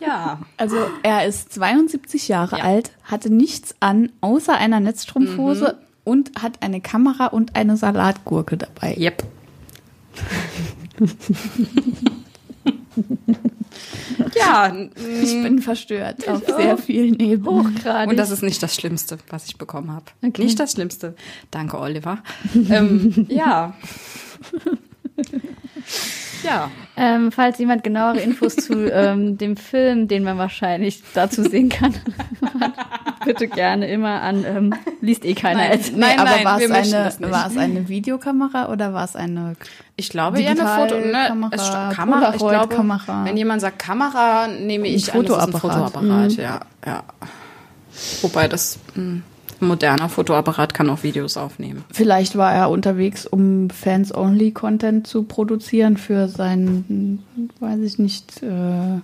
Ja. 0.00 0.40
Also 0.56 0.78
er 1.02 1.26
ist 1.26 1.52
72 1.52 2.28
Jahre 2.28 2.58
ja. 2.58 2.64
alt, 2.64 2.92
hatte 3.04 3.28
nichts 3.28 3.74
an, 3.80 4.10
außer 4.22 4.54
einer 4.54 4.80
Netzstrumpfhose 4.80 5.76
mhm. 5.78 5.86
und 6.04 6.42
hat 6.42 6.62
eine 6.62 6.80
Kamera 6.80 7.26
und 7.26 7.54
eine 7.54 7.76
Salatgurke 7.76 8.56
dabei. 8.56 8.96
Yep. 8.96 9.24
ja, 14.34 14.74
ich 15.22 15.42
bin 15.42 15.60
verstört 15.60 16.28
auf 16.28 16.44
sehr 16.44 16.78
vielen 16.78 17.18
Ebenen. 17.18 17.46
Hochgradig. 17.46 18.10
Und 18.10 18.16
das 18.16 18.30
ist 18.30 18.42
nicht 18.42 18.62
das 18.62 18.74
Schlimmste, 18.74 19.18
was 19.28 19.46
ich 19.46 19.58
bekommen 19.58 19.92
habe. 19.92 20.06
Okay. 20.22 20.42
Nicht 20.42 20.58
das 20.58 20.72
Schlimmste. 20.72 21.14
Danke, 21.50 21.78
Oliver. 21.78 22.22
ähm, 22.70 23.26
ja. 23.28 23.74
Ja. 26.42 26.70
Ähm, 26.96 27.30
falls 27.32 27.58
jemand 27.58 27.84
genauere 27.84 28.20
Infos 28.20 28.56
zu 28.56 28.90
ähm, 28.92 29.38
dem 29.38 29.56
Film, 29.56 30.08
den 30.08 30.24
man 30.24 30.38
wahrscheinlich 30.38 31.02
dazu 31.14 31.42
sehen 31.42 31.68
kann, 31.68 31.94
bitte 33.24 33.48
gerne 33.48 33.88
immer 33.88 34.20
an 34.22 34.44
ähm, 34.44 34.74
liest 35.00 35.24
eh 35.24 35.34
keiner 35.34 35.60
nein, 35.60 35.70
als. 35.72 35.92
Nein, 35.92 36.18
aber 36.18 36.30
nein, 36.30 36.44
war, 36.44 36.60
es 36.60 36.94
eine, 36.94 37.32
war 37.32 37.46
es 37.46 37.56
eine 37.56 37.88
Videokamera 37.88 38.70
oder 38.70 38.92
war 38.92 39.04
es 39.04 39.16
eine 39.16 39.54
Ich 39.96 40.10
glaube 40.10 40.40
eher 40.40 40.50
eine 40.50 40.66
Foto 40.66 40.96
ne, 40.98 41.28
Kamera, 41.28 41.92
Kamera 41.92 42.34
ich 42.34 42.38
glaube, 42.38 42.74
Kamera. 42.74 43.24
wenn 43.24 43.36
jemand 43.36 43.60
sagt 43.60 43.78
Kamera, 43.78 44.48
nehme 44.48 44.88
ich 44.88 45.12
ein 45.12 45.20
Fotoapparat. 45.20 45.54
An, 45.54 45.60
Fotoapparat, 45.60 46.30
mhm. 46.32 46.40
ja, 46.42 46.60
ja. 46.84 47.02
Wobei 48.22 48.48
das 48.48 48.78
mh. 48.94 49.22
Ein 49.60 49.68
moderner 49.68 50.08
Fotoapparat 50.08 50.72
kann 50.72 50.88
auch 50.88 51.02
Videos 51.02 51.36
aufnehmen. 51.36 51.84
Vielleicht 51.92 52.36
war 52.36 52.54
er 52.54 52.70
unterwegs, 52.70 53.26
um 53.26 53.70
Fans-Only-Content 53.70 55.04
zu 55.06 55.24
produzieren 55.24 55.96
für 55.96 56.28
seinen, 56.28 57.24
weiß 57.58 57.80
ich 57.80 57.98
nicht, 57.98 58.40
äh, 58.42 59.00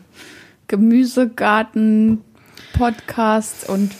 Gemüsegarten-Podcast 0.69 3.69
und 3.69 3.91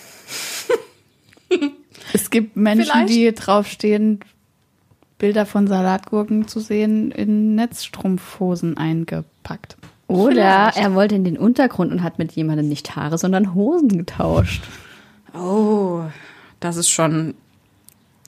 es 2.13 2.31
gibt 2.31 2.57
Menschen, 2.57 2.93
Vielleicht. 2.93 3.09
die 3.09 3.35
draufstehen, 3.35 4.21
Bilder 5.19 5.47
von 5.47 5.67
Salatgurken 5.67 6.47
zu 6.47 6.61
sehen, 6.61 7.11
in 7.11 7.57
Netzstrumpfhosen 7.57 8.77
eingepackt. 8.77 9.77
Oder 10.07 10.73
er 10.77 10.95
wollte 10.95 11.15
in 11.15 11.25
den 11.25 11.39
Untergrund 11.39 11.91
und 11.91 12.03
hat 12.03 12.19
mit 12.19 12.33
jemandem 12.33 12.69
nicht 12.69 12.95
Haare, 12.95 13.17
sondern 13.19 13.55
Hosen 13.55 13.89
getauscht. 13.89 14.63
Oh, 15.35 16.03
das 16.65 16.77
ist 16.77 16.89
schon 16.89 17.35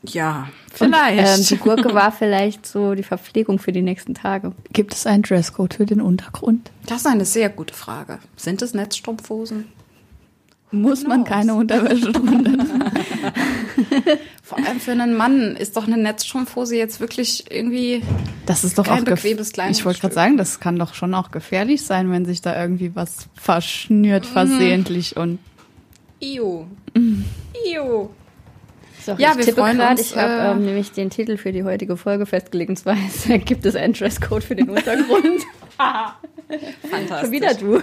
Ja, 0.03 0.49
vielleicht. 0.70 1.18
Und, 1.18 1.40
ähm, 1.40 1.46
die 1.49 1.57
Gurke 1.57 1.94
war 1.94 2.12
vielleicht 2.18 2.66
so 2.66 2.94
die 2.94 3.03
Verpflegung 3.03 3.59
für 3.59 3.72
die 3.72 3.81
nächsten 3.81 4.14
Tage. 4.14 4.53
Gibt 4.72 4.92
es 4.94 5.07
einen 5.07 5.22
Dresscode 5.22 5.72
für 5.72 5.87
den 5.87 6.03
Untergrund? 6.03 6.70
Das 6.85 6.99
ist 6.99 7.07
eine 7.07 7.25
sehr 7.25 7.49
gute 7.49 7.72
Frage. 7.72 8.18
Sind 8.37 8.61
es 8.61 8.75
Netzstrumpfhosen? 8.75 9.64
Muss 10.70 11.05
man 11.05 11.25
keine 11.25 11.55
Unterwäsche 11.55 12.12
drunter 12.12 12.53
Vor 14.42 14.59
allem 14.59 14.81
für 14.81 14.92
einen 14.92 15.16
Mann 15.16 15.57
ist 15.57 15.77
doch 15.77 15.87
eine 15.87 15.96
Netzstrumpfhose 15.96 16.77
jetzt 16.77 17.01
wirklich 17.01 17.51
irgendwie 17.51 18.03
das 18.44 18.64
ist 18.64 18.77
doch 18.77 18.85
kein 18.85 19.01
auch 19.01 19.05
bequemes 19.05 19.53
Ich 19.70 19.85
wollte 19.85 20.01
gerade 20.01 20.14
sagen, 20.14 20.37
das 20.37 20.61
kann 20.61 20.77
doch 20.79 20.92
schon 20.94 21.14
auch 21.14 21.31
gefährlich 21.31 21.83
sein, 21.85 22.11
wenn 22.11 22.27
sich 22.27 22.42
da 22.42 22.61
irgendwie 22.61 22.94
was 22.94 23.29
verschnürt 23.35 24.25
mhm. 24.25 24.33
versehentlich 24.33 25.16
und 25.16 25.38
Io. 26.20 26.66
Mm. 26.94 27.25
Io. 29.07 29.16
So, 29.16 29.23
ja, 29.23 29.33
ich 29.38 29.47
wir 29.47 29.55
freuen 29.55 29.79
grad, 29.79 29.92
uns. 29.92 30.01
Ich 30.01 30.16
habe 30.16 30.33
äh, 30.33 30.51
ähm, 30.53 30.64
nämlich 30.64 30.92
den 30.92 31.11
Titel 31.11 31.37
für 31.37 31.53
die 31.53 31.64
heutige 31.64 31.97
Folge 31.97 32.27
festgelegt. 32.27 32.71
Und 32.71 32.77
zwar 32.77 32.97
gibt 33.38 33.64
es 33.66 33.77
einen 33.77 33.92
Dresscode 33.92 34.45
für 34.45 34.57
den 34.57 34.71
Untergrund. 34.71 35.42
Fantastisch. 36.90 37.21
Schon 37.21 37.31
wieder 37.33 37.55
du. 37.55 37.83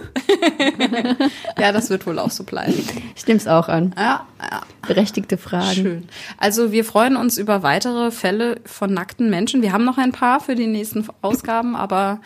ja, 1.60 1.72
das 1.72 1.90
wird 1.90 2.08
wohl 2.08 2.18
auch 2.18 2.32
so 2.32 2.44
bleiben. 2.44 2.74
Ich 3.16 3.28
nehme 3.28 3.38
es 3.38 3.48
auch 3.48 3.68
an. 3.68 3.94
Ja, 3.98 4.26
ja. 4.40 4.62
Berechtigte 4.88 5.38
Fragen. 5.38 5.74
Schön. 5.74 6.08
Also 6.38 6.72
wir 6.72 6.86
freuen 6.86 7.18
uns 7.18 7.38
über 7.38 7.62
weitere 7.62 8.12
Fälle 8.12 8.56
von 8.66 8.94
nackten 8.94 9.30
Menschen. 9.30 9.62
Wir 9.62 9.74
haben 9.74 9.84
noch 9.84 9.98
ein 9.98 10.14
paar 10.14 10.40
für 10.40 10.56
die 10.56 10.68
nächsten 10.68 11.06
Ausgaben, 11.22 11.76
aber 11.76 12.22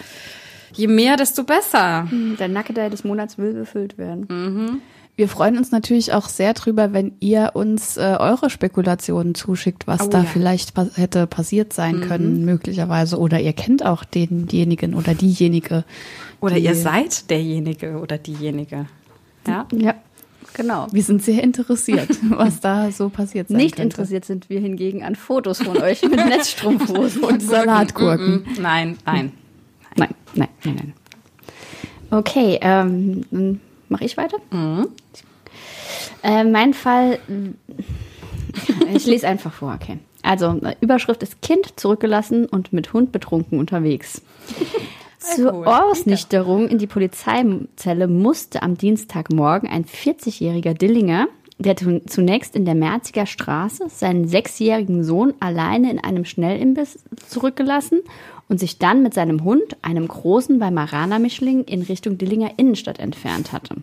je 0.73 0.87
mehr, 0.87 1.17
desto 1.17 1.43
besser. 1.43 2.07
Der 2.11 2.47
Nackedei 2.47 2.89
des 2.89 3.03
Monats 3.03 3.37
will 3.37 3.53
befüllt 3.53 3.97
werden. 3.97 4.27
Mhm. 4.29 4.81
Wir 5.17 5.27
freuen 5.27 5.57
uns 5.57 5.71
natürlich 5.71 6.13
auch 6.13 6.29
sehr 6.29 6.53
drüber, 6.53 6.93
wenn 6.93 7.13
ihr 7.19 7.53
uns 7.55 7.97
äh, 7.97 8.17
eure 8.19 8.51
Spekulationen 8.51 9.33
zuschickt, 9.33 9.87
was 9.87 10.03
oh, 10.03 10.09
da 10.09 10.19
ja. 10.19 10.25
vielleicht 10.25 10.75
pa 10.75 10.87
hätte 10.93 11.25
passiert 11.25 11.73
sein 11.73 11.97
mhm. 11.97 12.01
können, 12.01 12.45
möglicherweise. 12.45 13.17
Oder 13.17 13.39
ihr 13.39 13.53
kennt 13.53 13.83
auch 13.83 14.03
denjenigen 14.03 14.93
oder 14.93 15.15
diejenige. 15.15 15.85
Oder 16.39 16.57
ihr 16.57 16.75
seid 16.75 17.31
derjenige 17.31 17.97
oder 17.97 18.19
diejenige. 18.19 18.85
Ja. 19.47 19.65
Ja. 19.73 19.95
Genau. 20.53 20.85
Wir 20.91 21.01
sind 21.01 21.23
sehr 21.23 21.43
interessiert, 21.43 22.09
was 22.29 22.59
da 22.59 22.91
so 22.91 23.09
passiert 23.09 23.47
sein 23.47 23.57
Nicht 23.57 23.75
könnte. 23.75 23.95
interessiert 23.95 24.23
sind 24.23 24.51
wir 24.51 24.59
hingegen 24.59 25.03
an 25.03 25.15
Fotos 25.15 25.63
von 25.63 25.77
euch 25.81 26.03
mit 26.03 26.15
Netzstrumpfhosen 26.15 27.23
und 27.23 27.41
Salatgurken. 27.41 28.45
Nein, 28.61 28.97
nein. 29.03 29.31
Nein, 29.95 30.09
nein, 30.35 30.49
nein, 30.63 30.75
nein. 30.75 30.93
Okay, 32.11 32.59
ähm, 32.61 33.59
Mache 33.89 34.05
ich 34.05 34.17
weiter? 34.17 34.37
Mhm. 34.51 34.89
Äh, 36.23 36.43
mein 36.43 36.73
Fall, 36.73 37.19
ich 38.93 39.05
lese 39.05 39.27
einfach 39.27 39.53
vor, 39.53 39.73
okay. 39.73 39.99
Also, 40.23 40.59
Überschrift 40.81 41.23
ist 41.23 41.41
Kind 41.41 41.79
zurückgelassen 41.79 42.47
und 42.47 42.73
mit 42.73 42.91
Hund 42.93 43.11
betrunken 43.11 43.59
unterwegs. 43.59 44.21
Zur 45.19 45.67
Ausnichterung 45.67 46.67
in 46.67 46.77
die 46.77 46.87
Polizeizelle 46.87 48.07
musste 48.07 48.61
am 48.61 48.77
Dienstagmorgen 48.77 49.69
ein 49.69 49.85
40-jähriger 49.85 50.73
Dillinger, 50.73 51.27
der 51.59 51.75
zunächst 51.75 52.55
in 52.55 52.65
der 52.65 52.75
Merziger 52.75 53.25
Straße 53.25 53.89
seinen 53.89 54.27
sechsjährigen 54.27 55.03
Sohn 55.03 55.33
alleine 55.39 55.91
in 55.91 55.99
einem 55.99 56.23
Schnellimbiss 56.23 56.99
zurückgelassen 57.27 58.01
und 58.47 58.59
sich 58.59 58.77
dann 58.79 59.03
mit 59.03 59.13
seinem 59.13 59.43
Hund, 59.43 59.77
einem 59.81 60.07
großen 60.07 60.59
Weimaraner-Mischling, 60.59 61.63
in 61.63 61.81
Richtung 61.81 62.17
Dillinger 62.17 62.51
Innenstadt 62.57 62.99
entfernt 62.99 63.51
hatte. 63.51 63.77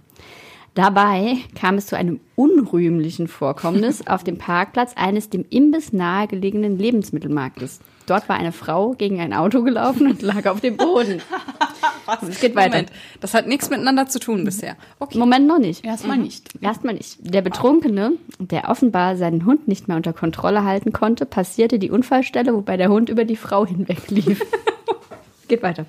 Dabei 0.75 1.37
kam 1.55 1.77
es 1.77 1.87
zu 1.87 1.97
einem 1.97 2.19
unrühmlichen 2.35 3.29
Vorkommnis 3.29 4.05
auf 4.09 4.25
dem 4.25 4.39
Parkplatz 4.39 4.93
eines 4.97 5.31
dem 5.31 5.45
Imbiss 5.49 5.93
nahegelegenen 5.93 6.79
Lebensmittelmarktes. 6.79 7.79
Dort 8.07 8.29
war 8.29 8.37
eine 8.37 8.53
Frau 8.53 8.93
gegen 8.93 9.21
ein 9.21 9.33
Auto 9.33 9.63
gelaufen 9.63 10.09
und 10.09 10.21
lag 10.21 10.47
auf 10.47 10.61
dem 10.61 10.77
Boden. 10.77 11.23
Was? 12.07 12.23
Es 12.23 12.41
geht 12.41 12.55
weiter. 12.55 12.71
Moment, 12.71 12.93
das 13.21 13.33
hat 13.33 13.47
nichts 13.47 13.71
miteinander 13.71 14.09
zu 14.09 14.19
tun 14.19 14.45
bisher. 14.45 14.77
Okay. 14.99 15.17
Moment 15.17 15.47
noch 15.47 15.59
nicht. 15.59 15.85
Erstmal 15.85 16.19
nicht. 16.19 16.51
Erstmal 16.61 16.95
nicht. 16.95 17.19
Der 17.21 17.41
Betrunkene, 17.41 18.13
der 18.39 18.69
offenbar 18.69 19.17
seinen 19.17 19.47
Hund 19.47 19.69
nicht 19.69 19.89
mehr 19.89 19.97
unter 19.97 20.13
Kontrolle 20.13 20.65
halten 20.65 20.93
konnte, 20.93 21.25
passierte 21.25 21.79
die 21.79 21.91
Unfallstelle, 21.91 22.53
wobei 22.53 22.77
der 22.77 22.91
Hund 22.91 23.09
über 23.09 23.25
die 23.25 23.37
Frau 23.37 23.65
hinweglief. 23.65 24.43
geht 25.49 25.63
weiter. 25.63 25.87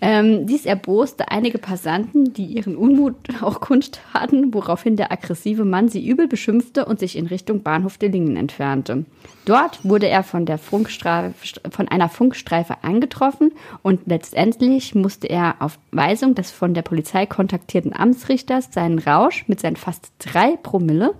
Ähm, 0.00 0.46
dies 0.46 0.64
erboste 0.64 1.30
einige 1.30 1.58
Passanten, 1.58 2.32
die 2.32 2.46
ihren 2.46 2.76
Unmut 2.76 3.16
auch 3.42 3.60
kundtaten, 3.60 4.54
woraufhin 4.54 4.96
der 4.96 5.10
aggressive 5.10 5.64
Mann 5.64 5.88
sie 5.88 6.06
übel 6.06 6.28
beschimpfte 6.28 6.84
und 6.84 7.00
sich 7.00 7.16
in 7.16 7.26
Richtung 7.26 7.62
Bahnhof 7.62 7.98
Dillingen 7.98 8.36
entfernte. 8.36 9.04
Dort 9.44 9.84
wurde 9.84 10.08
er 10.08 10.22
von, 10.22 10.46
der 10.46 10.58
von 10.58 11.88
einer 11.88 12.08
Funkstreife 12.08 12.76
angetroffen 12.82 13.52
und 13.82 14.02
letztendlich 14.06 14.94
musste 14.94 15.28
er 15.28 15.56
auf 15.60 15.78
Weisung 15.90 16.34
des 16.34 16.50
von 16.50 16.74
der 16.74 16.82
Polizei 16.82 17.26
kontaktierten 17.26 17.94
Amtsrichters 17.94 18.68
seinen 18.72 18.98
Rausch 18.98 19.44
mit 19.48 19.60
seinen 19.60 19.76
fast 19.76 20.12
drei 20.18 20.56
Promille 20.62 21.14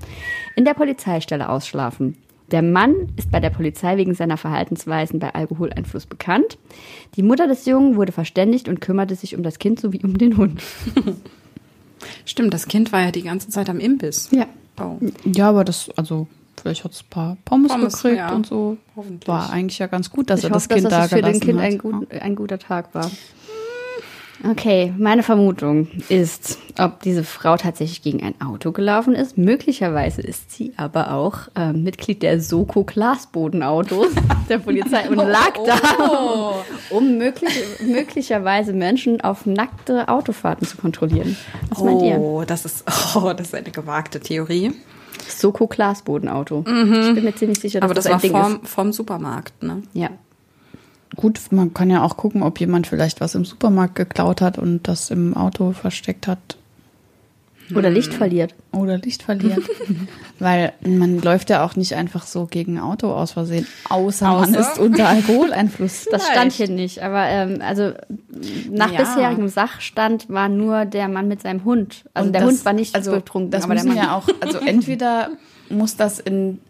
in 0.57 0.65
der 0.65 0.75
Polizeistelle 0.75 1.49
ausschlafen. 1.49 2.17
Der 2.51 2.63
Mann 2.63 3.13
ist 3.17 3.31
bei 3.31 3.41
der 3.41 3.51
Polizei 3.51 3.97
wegen 3.97 4.15
seiner 4.15 4.37
Verhaltensweisen 4.37 5.19
bei 5.19 5.35
Alkoholeinfluss 5.35 6.07
bekannt. 6.07 6.59
Die 7.17 7.23
Mutter 7.23 7.47
des 7.47 7.67
Jungen 7.67 7.97
wurde 7.97 8.13
verständigt 8.13 8.69
und 8.69 8.81
kümmerte 8.81 9.15
sich 9.15 9.37
um 9.37 9.43
das 9.43 9.59
Kind 9.59 9.81
sowie 9.81 10.01
um 10.03 10.17
den 10.17 10.37
Hund. 10.37 10.63
Stimmt, 12.25 12.55
das 12.55 12.67
Kind 12.67 12.93
war 12.93 13.03
ja 13.03 13.11
die 13.11 13.23
ganze 13.23 13.49
Zeit 13.49 13.69
am 13.69 13.81
Imbiss. 13.81 14.31
Ja. 14.31 14.47
Oh. 14.81 14.99
Ja, 15.25 15.51
aber 15.51 15.65
das, 15.65 15.91
also 15.97 16.27
vielleicht 16.57 16.85
hat 16.85 16.93
es 16.93 17.03
ein 17.03 17.11
paar 17.11 17.37
Pommes, 17.45 17.73
Pommes 17.73 17.95
gekriegt 17.95 18.19
ja. 18.19 18.35
und 18.35 18.47
so. 18.47 18.79
War 19.27 19.51
eigentlich 19.51 19.79
ja 19.79 19.87
ganz 19.87 20.11
gut, 20.11 20.31
dass 20.31 20.41
ich 20.41 20.45
er 20.45 20.51
das 20.51 20.65
hoffe, 20.65 20.75
Kind 20.75 20.87
dass 20.87 20.93
da 20.93 21.01
das 21.01 21.11
für 21.11 21.23
den 21.23 21.41
Kind 21.41 21.59
ein, 21.59 21.79
gut, 21.79 22.11
ein 22.13 22.37
guter 22.37 22.59
Tag 22.59 22.95
war. 22.95 23.11
Okay, 24.45 24.95
meine 24.97 25.25
Vermutung 25.25 25.89
ist, 26.09 26.59
ob 26.79 27.03
diese 27.03 27.25
Frau 27.25 27.57
tatsächlich 27.57 28.03
gegen 28.03 28.23
ein 28.23 28.41
Auto 28.41 28.71
gelaufen 28.71 29.15
ist. 29.15 29.37
Möglicherweise 29.37 30.23
ist 30.23 30.53
sie 30.53 30.73
aber 30.77 31.13
auch 31.13 31.49
äh, 31.57 31.73
Mitglied 31.73 32.23
der 32.23 32.41
Soko 32.41 32.85
Glasbodenautos 32.85 34.09
der 34.49 34.59
Polizei 34.59 35.09
und 35.09 35.17
lag 35.17 35.55
da, 35.67 35.79
oh. 35.99 36.55
um 36.91 37.19
möglich, 37.19 37.53
möglicherweise 37.81 38.73
Menschen 38.73 39.21
auf 39.21 39.45
nackte 39.45 40.09
Autofahrten 40.09 40.67
zu 40.67 40.77
kontrollieren. 40.77 41.37
Was 41.71 41.83
meint 41.83 42.03
ihr? 42.03 42.19
Oh, 42.19 42.45
das 42.47 42.65
ist, 42.65 42.85
oh, 43.17 43.33
das 43.33 43.49
ist 43.49 43.55
eine 43.57 43.71
gewagte 43.73 44.21
Theorie. 44.21 44.73
Soko 45.27 45.67
Glasbodenauto. 45.67 46.65
Mhm. 46.67 46.95
Ich 46.95 47.15
bin 47.15 47.25
mir 47.25 47.35
ziemlich 47.35 47.59
sicher, 47.59 47.81
dass 47.81 47.87
aber 47.87 47.95
das, 47.95 48.05
das 48.05 48.15
ein 48.15 48.21
Ding 48.21 48.31
vorm, 48.31 48.61
ist. 48.63 48.69
vom 48.69 48.93
Supermarkt, 48.93 49.63
ne? 49.63 49.83
Ja. 49.95 50.11
Gut, 51.17 51.41
man 51.51 51.73
kann 51.75 51.91
ja 51.91 52.03
auch 52.03 52.17
gucken, 52.17 52.43
ob 52.43 52.61
jemand 52.61 52.87
vielleicht 52.87 53.21
was 53.21 53.35
im 53.35 53.45
Supermarkt 53.45 53.95
geklaut 53.95 54.41
hat 54.41 54.59
und 54.59 54.87
das 54.87 55.11
im 55.11 55.37
Auto 55.37 55.73
versteckt 55.73 56.27
hat. 56.27 56.59
Oder 57.75 57.91
Licht 57.91 58.15
verliert. 58.15 58.55
Oder 58.73 58.99
Licht 58.99 59.23
verliert. 59.23 59.63
Weil 60.39 60.73
man 60.87 61.21
läuft 61.21 61.51
ja 61.51 61.65
auch 61.65 61.77
nicht 61.77 61.95
einfach 61.95 62.25
so 62.27 62.47
gegen 62.47 62.79
ein 62.79 62.83
Auto 62.83 63.13
aus 63.13 63.33
Versehen, 63.33 63.67
außer, 63.89 64.31
außer? 64.31 64.51
man 64.51 64.55
ist 64.55 64.79
unter 64.79 65.09
Alkoholeinfluss. 65.09 66.07
Das 66.11 66.27
stand 66.29 66.53
hier 66.53 66.69
nicht. 66.69 67.03
Aber 67.03 67.27
ähm, 67.27 67.61
also 67.61 67.93
nach 68.71 68.93
ja. 68.93 69.01
bisherigem 69.01 69.49
Sachstand 69.49 70.29
war 70.31 70.49
nur 70.49 70.85
der 70.85 71.09
Mann 71.09 71.29
mit 71.29 71.43
seinem 71.43 71.65
Hund. 71.65 72.05
Also 72.15 72.29
und 72.29 72.33
der 72.33 72.43
das, 72.43 72.51
Hund 72.51 72.65
war 72.65 72.73
nicht 72.73 72.95
also 72.95 73.13
betrunken. 73.13 73.51
Das 73.51 73.65
aber 73.65 73.75
müssen 73.75 73.97
ja 73.97 74.17
auch, 74.17 74.29
also 74.41 74.59
entweder 74.67 75.31
muss 75.69 75.97
das 75.97 76.21
in 76.21 76.61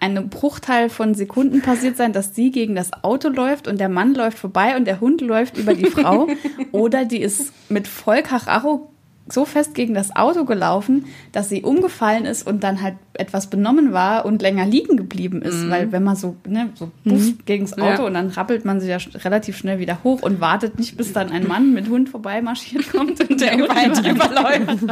einem 0.00 0.28
Bruchteil 0.28 0.88
von 0.88 1.14
Sekunden 1.14 1.62
passiert 1.62 1.96
sein, 1.96 2.12
dass 2.12 2.34
sie 2.34 2.50
gegen 2.50 2.74
das 2.74 2.92
Auto 3.04 3.28
läuft 3.28 3.68
und 3.68 3.78
der 3.78 3.88
Mann 3.88 4.14
läuft 4.14 4.38
vorbei 4.38 4.76
und 4.76 4.86
der 4.86 5.00
Hund 5.00 5.20
läuft 5.20 5.56
über 5.56 5.74
die 5.74 5.86
Frau. 5.86 6.28
Oder 6.72 7.04
die 7.04 7.20
ist 7.20 7.52
mit 7.70 7.88
Vollkacharo 7.88 8.90
so 9.28 9.44
fest 9.44 9.74
gegen 9.74 9.94
das 9.94 10.14
Auto 10.14 10.44
gelaufen, 10.44 11.06
dass 11.32 11.48
sie 11.48 11.62
umgefallen 11.62 12.24
ist 12.24 12.46
und 12.46 12.62
dann 12.62 12.82
halt 12.82 12.94
etwas 13.14 13.48
benommen 13.48 13.92
war 13.92 14.24
und 14.24 14.42
länger 14.42 14.66
liegen 14.66 14.96
geblieben 14.96 15.42
ist. 15.42 15.64
Mhm. 15.64 15.70
Weil 15.70 15.92
wenn 15.92 16.04
man 16.04 16.16
so, 16.16 16.36
ne, 16.46 16.70
so 16.74 16.90
buff 17.04 17.20
mhm. 17.20 17.38
gegen 17.44 17.64
das 17.64 17.74
Auto 17.74 18.02
ja. 18.02 18.06
und 18.06 18.14
dann 18.14 18.28
rappelt 18.28 18.64
man 18.64 18.80
sich 18.80 18.90
ja 18.90 18.98
relativ 19.20 19.56
schnell 19.56 19.78
wieder 19.78 20.02
hoch 20.04 20.22
und 20.22 20.40
wartet 20.40 20.78
nicht, 20.78 20.96
bis 20.96 21.12
dann 21.12 21.30
ein 21.30 21.46
Mann 21.46 21.72
mit 21.72 21.88
Hund 21.88 22.08
vorbeimarschiert 22.08 22.90
kommt 22.90 23.20
und 23.20 23.40
der 23.40 23.52
Hund 23.52 24.06
überläuft. 24.06 24.82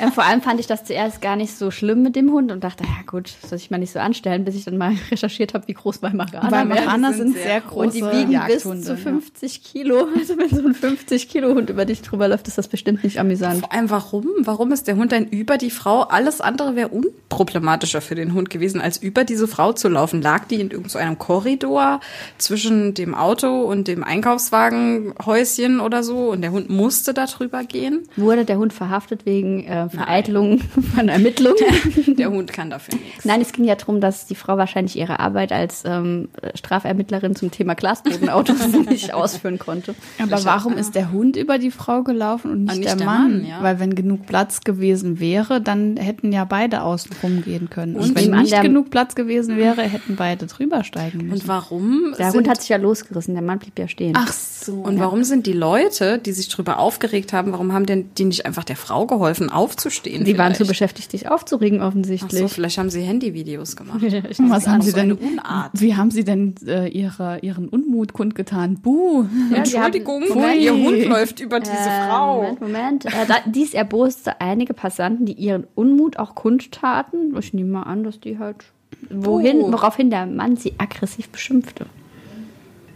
ja, 0.00 0.10
vor 0.10 0.24
allem 0.24 0.42
fand 0.42 0.60
ich 0.60 0.66
das 0.66 0.84
zuerst 0.84 1.20
gar 1.20 1.36
nicht 1.36 1.56
so 1.56 1.70
schlimm 1.70 2.02
mit 2.02 2.16
dem 2.16 2.30
Hund 2.30 2.52
und 2.52 2.64
dachte, 2.64 2.84
ja 2.84 3.02
gut, 3.06 3.28
soll 3.28 3.58
ich 3.58 3.70
mal 3.70 3.78
nicht 3.78 3.92
so 3.92 3.98
anstellen, 3.98 4.44
bis 4.44 4.54
ich 4.54 4.64
dann 4.64 4.76
mal 4.78 4.94
recherchiert 5.10 5.54
habe, 5.54 5.68
wie 5.68 5.74
groß 5.74 6.02
Weimaraner 6.02 6.50
Weimaraner 6.50 7.12
sind, 7.12 7.34
sind 7.34 7.42
sehr 7.42 7.60
groß. 7.60 7.86
Und 7.86 7.94
die 7.94 8.02
wiegen 8.02 8.40
bis 8.46 8.62
zu 8.62 8.96
50 8.96 9.62
Kilo. 9.62 10.06
Also 10.16 10.38
wenn 10.38 10.48
so 10.48 10.66
ein 10.66 10.74
50 10.74 11.28
Kilo 11.28 11.54
Hund 11.54 11.70
über 11.70 11.84
dich 11.84 12.02
drüber 12.02 12.26
läuft, 12.28 12.48
ist 12.48 12.58
das 12.58 12.68
bestimmt 12.68 13.04
nicht 13.04 13.20
amüsant. 13.20 13.65
Vor 13.66 13.72
allem 13.72 13.90
warum? 13.90 14.26
Warum 14.42 14.70
ist 14.70 14.86
der 14.86 14.96
Hund 14.96 15.10
dann 15.10 15.26
über 15.26 15.58
die 15.58 15.70
Frau? 15.70 16.02
Alles 16.02 16.40
andere 16.40 16.76
wäre 16.76 16.88
unproblematischer 16.88 18.00
für 18.00 18.14
den 18.14 18.32
Hund 18.32 18.48
gewesen, 18.48 18.80
als 18.80 18.96
über 18.96 19.24
diese 19.24 19.48
Frau 19.48 19.72
zu 19.72 19.88
laufen. 19.88 20.22
Lag 20.22 20.44
die 20.44 20.60
in 20.60 20.70
irgendeinem 20.70 21.18
Korridor 21.18 21.98
zwischen 22.38 22.94
dem 22.94 23.16
Auto 23.16 23.62
und 23.62 23.88
dem 23.88 24.04
Einkaufswagenhäuschen 24.04 25.80
oder 25.80 26.04
so 26.04 26.30
und 26.30 26.42
der 26.42 26.52
Hund 26.52 26.70
musste 26.70 27.12
da 27.12 27.26
drüber 27.26 27.64
gehen? 27.64 28.04
Wurde 28.16 28.44
der 28.44 28.58
Hund 28.58 28.72
verhaftet 28.72 29.26
wegen 29.26 29.64
äh, 29.64 29.88
Vereitelung 29.88 30.60
von 30.94 31.08
Ermittlungen? 31.08 31.56
der 32.06 32.30
Hund 32.30 32.52
kann 32.52 32.70
dafür 32.70 32.94
nichts. 32.94 33.24
Nein, 33.24 33.40
es 33.40 33.52
ging 33.52 33.64
ja 33.64 33.74
darum, 33.74 34.00
dass 34.00 34.26
die 34.26 34.36
Frau 34.36 34.56
wahrscheinlich 34.58 34.96
ihre 34.96 35.18
Arbeit 35.18 35.50
als 35.50 35.82
ähm, 35.84 36.28
Strafermittlerin 36.54 37.34
zum 37.34 37.50
Thema 37.50 37.74
Glasbodenautos 37.74 38.68
nicht 38.88 39.12
ausführen 39.12 39.58
konnte. 39.58 39.96
Aber 40.22 40.44
warum 40.44 40.74
ist 40.74 40.94
der 40.94 41.10
Hund 41.10 41.36
über 41.36 41.58
die 41.58 41.72
Frau 41.72 42.04
gelaufen 42.04 42.52
und 42.52 42.64
nicht, 42.64 42.76
nicht 42.76 42.88
der, 42.88 42.96
der, 42.96 43.06
Mann? 43.06 43.38
Mann 43.38 43.46
ja. 43.46 43.55
Weil 43.62 43.80
wenn 43.80 43.94
genug 43.94 44.26
Platz 44.26 44.60
gewesen 44.60 45.20
wäre, 45.20 45.60
dann 45.60 45.96
hätten 45.96 46.32
ja 46.32 46.44
beide 46.44 46.82
außen 46.82 47.10
rum 47.22 47.42
gehen 47.42 47.70
können. 47.70 47.96
Und, 47.96 48.10
und 48.10 48.16
wenn 48.16 48.42
nicht 48.42 48.60
genug 48.62 48.90
Platz 48.90 49.14
gewesen 49.14 49.56
wäre, 49.56 49.82
hätten 49.82 50.16
beide 50.16 50.46
drüber 50.46 50.84
steigen 50.84 51.28
müssen. 51.28 51.42
Und 51.42 51.48
warum? 51.48 52.14
Der 52.18 52.32
Hund 52.32 52.48
hat 52.48 52.60
sich 52.60 52.70
ja 52.70 52.76
losgerissen, 52.76 53.34
der 53.34 53.42
Mann 53.42 53.58
blieb 53.58 53.78
ja 53.78 53.88
stehen. 53.88 54.14
Ach 54.16 54.32
so. 54.32 54.74
Und 54.74 54.98
warum 54.98 55.24
sind 55.24 55.46
die 55.46 55.52
Leute, 55.52 56.18
die 56.18 56.32
sich 56.32 56.48
drüber 56.48 56.78
aufgeregt 56.78 57.32
haben, 57.32 57.52
warum 57.52 57.72
haben 57.72 57.86
denn 57.86 58.10
die 58.16 58.24
nicht 58.24 58.46
einfach 58.46 58.64
der 58.64 58.76
Frau 58.76 59.06
geholfen, 59.06 59.50
aufzustehen? 59.50 60.24
Die 60.24 60.32
vielleicht? 60.32 60.38
waren 60.38 60.54
zu 60.54 60.66
beschäftigt, 60.66 61.10
sich 61.10 61.28
aufzuregen 61.28 61.80
offensichtlich. 61.82 62.42
Ach 62.44 62.48
so, 62.48 62.54
vielleicht 62.54 62.78
haben 62.78 62.90
sie 62.90 63.02
Handyvideos 63.02 63.76
gemacht. 63.76 64.00
Was 64.38 64.66
haben 64.66 64.82
sie 64.82 64.92
denn? 64.92 65.12
Unart. 65.12 65.70
Wie 65.74 65.94
haben 65.96 66.10
sie 66.10 66.24
denn 66.24 66.54
äh, 66.66 66.88
ihre, 66.88 67.38
ihren 67.40 67.68
Unmut 67.68 68.12
kundgetan? 68.12 68.80
Buh. 68.80 69.24
Ja, 69.50 69.58
Entschuldigung, 69.58 70.22
haben, 70.30 70.58
ihr 70.58 70.74
Hund 70.74 71.04
läuft 71.06 71.40
über 71.40 71.60
diese 71.60 71.72
äh, 71.72 72.08
Frau. 72.08 72.42
Moment, 72.42 72.60
Moment. 72.60 73.06
Äh, 73.06 73.26
da, 73.26 73.36
dies 73.46 73.74
erboste 73.74 74.40
einige 74.40 74.74
Passanten, 74.74 75.26
die 75.26 75.32
ihren 75.32 75.66
Unmut 75.74 76.18
auch 76.18 76.34
kundtaten. 76.34 77.36
Ich 77.38 77.54
nehme 77.54 77.70
mal 77.70 77.82
an, 77.84 78.04
dass 78.04 78.20
die 78.20 78.38
halt 78.38 78.64
wohin, 79.10 79.60
oh. 79.60 79.72
woraufhin 79.72 80.10
der 80.10 80.26
Mann 80.26 80.56
sie 80.56 80.74
aggressiv 80.78 81.28
beschimpfte. 81.30 81.86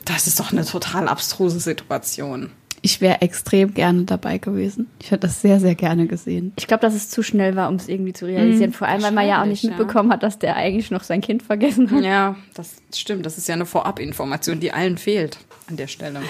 Das 0.04 0.26
ist 0.26 0.40
doch 0.40 0.52
eine 0.52 0.64
total 0.64 1.08
abstruse 1.08 1.60
Situation. 1.60 2.50
Ich 2.82 3.02
wäre 3.02 3.20
extrem 3.20 3.74
gerne 3.74 4.04
dabei 4.04 4.38
gewesen. 4.38 4.88
Ich 5.00 5.10
hätte 5.10 5.26
das 5.26 5.42
sehr, 5.42 5.60
sehr 5.60 5.74
gerne 5.74 6.06
gesehen. 6.06 6.52
Ich 6.56 6.66
glaube, 6.66 6.80
dass 6.80 6.94
es 6.94 7.10
zu 7.10 7.22
schnell 7.22 7.54
war, 7.54 7.68
um 7.68 7.74
es 7.74 7.88
irgendwie 7.88 8.14
zu 8.14 8.24
realisieren. 8.24 8.70
Mhm, 8.70 8.74
Vor 8.74 8.88
allem, 8.88 9.02
weil 9.02 9.12
man 9.12 9.28
ja 9.28 9.42
auch 9.42 9.46
nicht 9.46 9.64
mitbekommen 9.64 10.08
ja. 10.08 10.14
hat, 10.14 10.22
dass 10.22 10.38
der 10.38 10.56
eigentlich 10.56 10.90
noch 10.90 11.02
sein 11.02 11.20
Kind 11.20 11.42
vergessen 11.42 11.90
hat. 11.90 12.02
Ja, 12.02 12.36
das 12.54 12.76
stimmt. 12.94 13.26
Das 13.26 13.36
ist 13.36 13.48
ja 13.48 13.54
eine 13.54 13.66
Vorabinformation, 13.66 14.60
die 14.60 14.72
allen 14.72 14.96
fehlt 14.96 15.38
an 15.68 15.76
der 15.76 15.88
Stelle. 15.88 16.22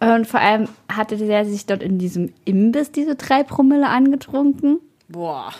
Und 0.00 0.26
vor 0.26 0.40
allem 0.40 0.68
hatte 0.88 1.16
der 1.16 1.44
sich 1.44 1.66
dort 1.66 1.82
in 1.82 1.98
diesem 1.98 2.32
Imbiss 2.44 2.92
diese 2.92 3.16
drei 3.16 3.42
Promille 3.42 3.88
angetrunken. 3.88 4.78
Boah. 5.08 5.52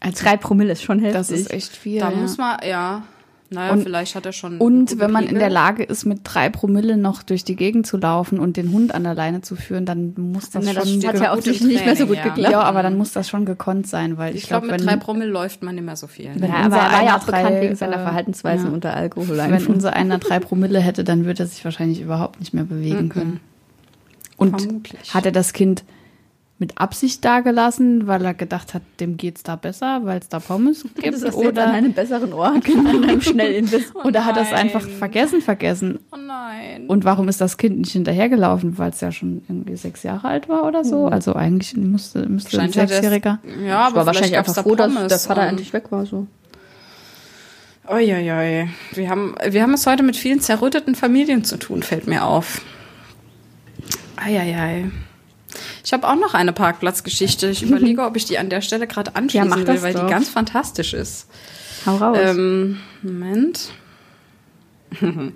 Also 0.00 0.24
drei 0.24 0.36
Promille 0.36 0.72
ist 0.72 0.82
schon 0.82 0.98
heftig. 0.98 1.14
Das 1.14 1.30
ist 1.30 1.50
echt 1.50 1.76
viel. 1.76 2.00
Da 2.00 2.10
ja. 2.10 2.16
muss 2.16 2.36
man, 2.38 2.58
ja. 2.66 3.02
Naja, 3.52 3.72
und, 3.72 3.82
vielleicht 3.82 4.14
hat 4.14 4.26
er 4.26 4.32
schon. 4.32 4.58
Und 4.58 5.00
wenn 5.00 5.10
man 5.10 5.24
Pegel. 5.24 5.34
in 5.34 5.40
der 5.40 5.50
Lage 5.50 5.82
ist, 5.82 6.04
mit 6.04 6.20
drei 6.22 6.48
Promille 6.50 6.96
noch 6.96 7.24
durch 7.24 7.42
die 7.42 7.56
Gegend 7.56 7.84
zu 7.84 7.96
laufen 7.96 8.38
und 8.38 8.56
den 8.56 8.70
Hund 8.70 8.94
an 8.94 9.02
der 9.02 9.14
Leine 9.14 9.40
zu 9.40 9.56
führen, 9.56 9.86
dann 9.86 10.14
muss 10.16 10.50
das, 10.50 10.64
ja, 10.66 10.72
das 10.72 10.88
schon. 10.88 11.00
Das 11.00 11.14
hat 11.14 11.20
ja 11.20 11.32
auch 11.32 11.44
nicht 11.44 11.84
mehr 11.84 11.96
so 11.96 12.06
gut 12.06 12.18
ja. 12.18 12.28
geklappt. 12.28 12.52
Ja, 12.52 12.60
aber 12.60 12.84
dann 12.84 12.96
muss 12.96 13.10
das 13.10 13.28
schon 13.28 13.46
gekonnt 13.46 13.88
sein, 13.88 14.18
weil 14.18 14.36
ich, 14.36 14.42
ich 14.42 14.48
glaube, 14.48 14.68
glaub, 14.68 14.78
mit 14.78 14.88
drei 14.88 14.96
Promille 14.96 15.30
läuft 15.30 15.64
man 15.64 15.74
nicht 15.74 15.84
mehr 15.84 15.96
so 15.96 16.06
viel. 16.06 16.26
Ja, 16.26 16.32
aber 16.32 16.76
er 16.76 16.92
war 16.92 17.04
ja 17.04 17.16
auch 17.16 17.24
drei, 17.24 17.42
bekannt 17.42 17.62
wegen 17.62 17.74
seiner 17.74 17.96
äh, 17.96 18.02
Verhaltensweisen 18.04 18.68
ja. 18.68 18.72
unter 18.72 18.94
Alkohol. 18.94 19.36
Wenn 19.36 19.66
unser 19.66 19.94
einer 19.94 20.18
drei 20.18 20.38
Promille 20.38 20.78
hätte, 20.78 21.02
dann 21.02 21.24
würde 21.24 21.42
er 21.42 21.46
sich 21.46 21.64
wahrscheinlich 21.64 22.00
überhaupt 22.00 22.38
nicht 22.38 22.54
mehr 22.54 22.64
bewegen 22.64 23.08
können. 23.08 23.40
Und 24.40 24.60
Vermutlich. 24.60 25.14
hat 25.14 25.26
er 25.26 25.32
das 25.32 25.52
Kind 25.52 25.84
mit 26.58 26.78
Absicht 26.78 27.24
dagelassen, 27.24 28.06
weil 28.06 28.24
er 28.24 28.34
gedacht 28.34 28.74
hat, 28.74 28.82
dem 29.00 29.16
geht's 29.16 29.42
da 29.42 29.56
besser, 29.56 30.00
weil 30.04 30.18
es 30.18 30.28
da 30.28 30.40
Pommes 30.40 30.84
gibt 30.94 31.22
das 31.22 31.34
oder 31.34 31.66
an 31.66 31.74
einem 31.74 31.92
besseren 31.94 32.32
Ort, 32.34 32.68
an 32.68 32.86
einem 32.86 33.20
schnell 33.20 33.64
oh 33.94 34.06
oder 34.06 34.26
hat 34.26 34.36
er 34.36 34.42
es 34.42 34.52
einfach 34.52 34.82
vergessen 34.82 35.40
vergessen? 35.40 35.98
Oh 36.12 36.16
nein. 36.18 36.86
Und 36.86 37.04
warum 37.04 37.28
ist 37.28 37.40
das 37.40 37.56
Kind 37.56 37.78
nicht 37.78 37.92
hinterhergelaufen, 37.92 38.76
weil 38.76 38.90
es 38.90 39.00
ja 39.00 39.10
schon 39.10 39.42
irgendwie 39.48 39.76
sechs 39.76 40.02
Jahre 40.02 40.28
alt 40.28 40.48
war 40.50 40.66
oder 40.66 40.84
so? 40.84 41.06
Mhm. 41.06 41.12
Also 41.12 41.34
eigentlich 41.34 41.76
musste 41.76 42.28
müsste 42.28 42.60
ein 42.60 42.72
Sechsjähriger. 42.72 43.40
Ja, 43.66 43.86
aber 43.86 43.96
war 43.96 44.06
wahrscheinlich 44.06 44.36
einfach 44.36 44.62
froh, 44.62 44.74
dass 44.74 44.92
der 45.06 45.18
Vater 45.18 45.46
endlich 45.46 45.72
weg 45.72 45.90
war 45.90 46.04
so. 46.04 46.26
Uiuiui. 47.88 48.68
Wir 48.92 49.08
haben, 49.10 49.34
wir 49.48 49.62
haben 49.62 49.74
es 49.74 49.86
heute 49.86 50.02
mit 50.02 50.16
vielen 50.16 50.40
zerrütteten 50.40 50.94
Familien 50.94 51.42
zu 51.42 51.56
tun, 51.58 51.82
fällt 51.82 52.06
mir 52.06 52.24
auf. 52.24 52.60
Eieiei. 54.20 54.90
Ich 55.84 55.92
habe 55.92 56.06
auch 56.06 56.16
noch 56.16 56.34
eine 56.34 56.52
Parkplatzgeschichte. 56.52 57.48
Ich 57.48 57.62
überlege, 57.62 58.02
ob 58.04 58.16
ich 58.16 58.24
die 58.24 58.38
an 58.38 58.50
der 58.50 58.60
Stelle 58.60 58.86
gerade 58.86 59.16
anschließen 59.16 59.50
ja, 59.50 59.66
will, 59.66 59.82
weil 59.82 59.94
doch. 59.94 60.04
die 60.04 60.10
ganz 60.10 60.28
fantastisch 60.28 60.94
ist. 60.94 61.26
Hau 61.86 61.96
raus. 61.96 62.18
Ähm, 62.20 62.80
Moment. 63.02 63.70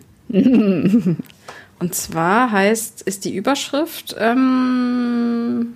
Und 1.78 1.94
zwar 1.94 2.50
heißt, 2.50 3.02
ist 3.02 3.24
die 3.24 3.34
Überschrift 3.34 4.14
ähm, 4.18 5.74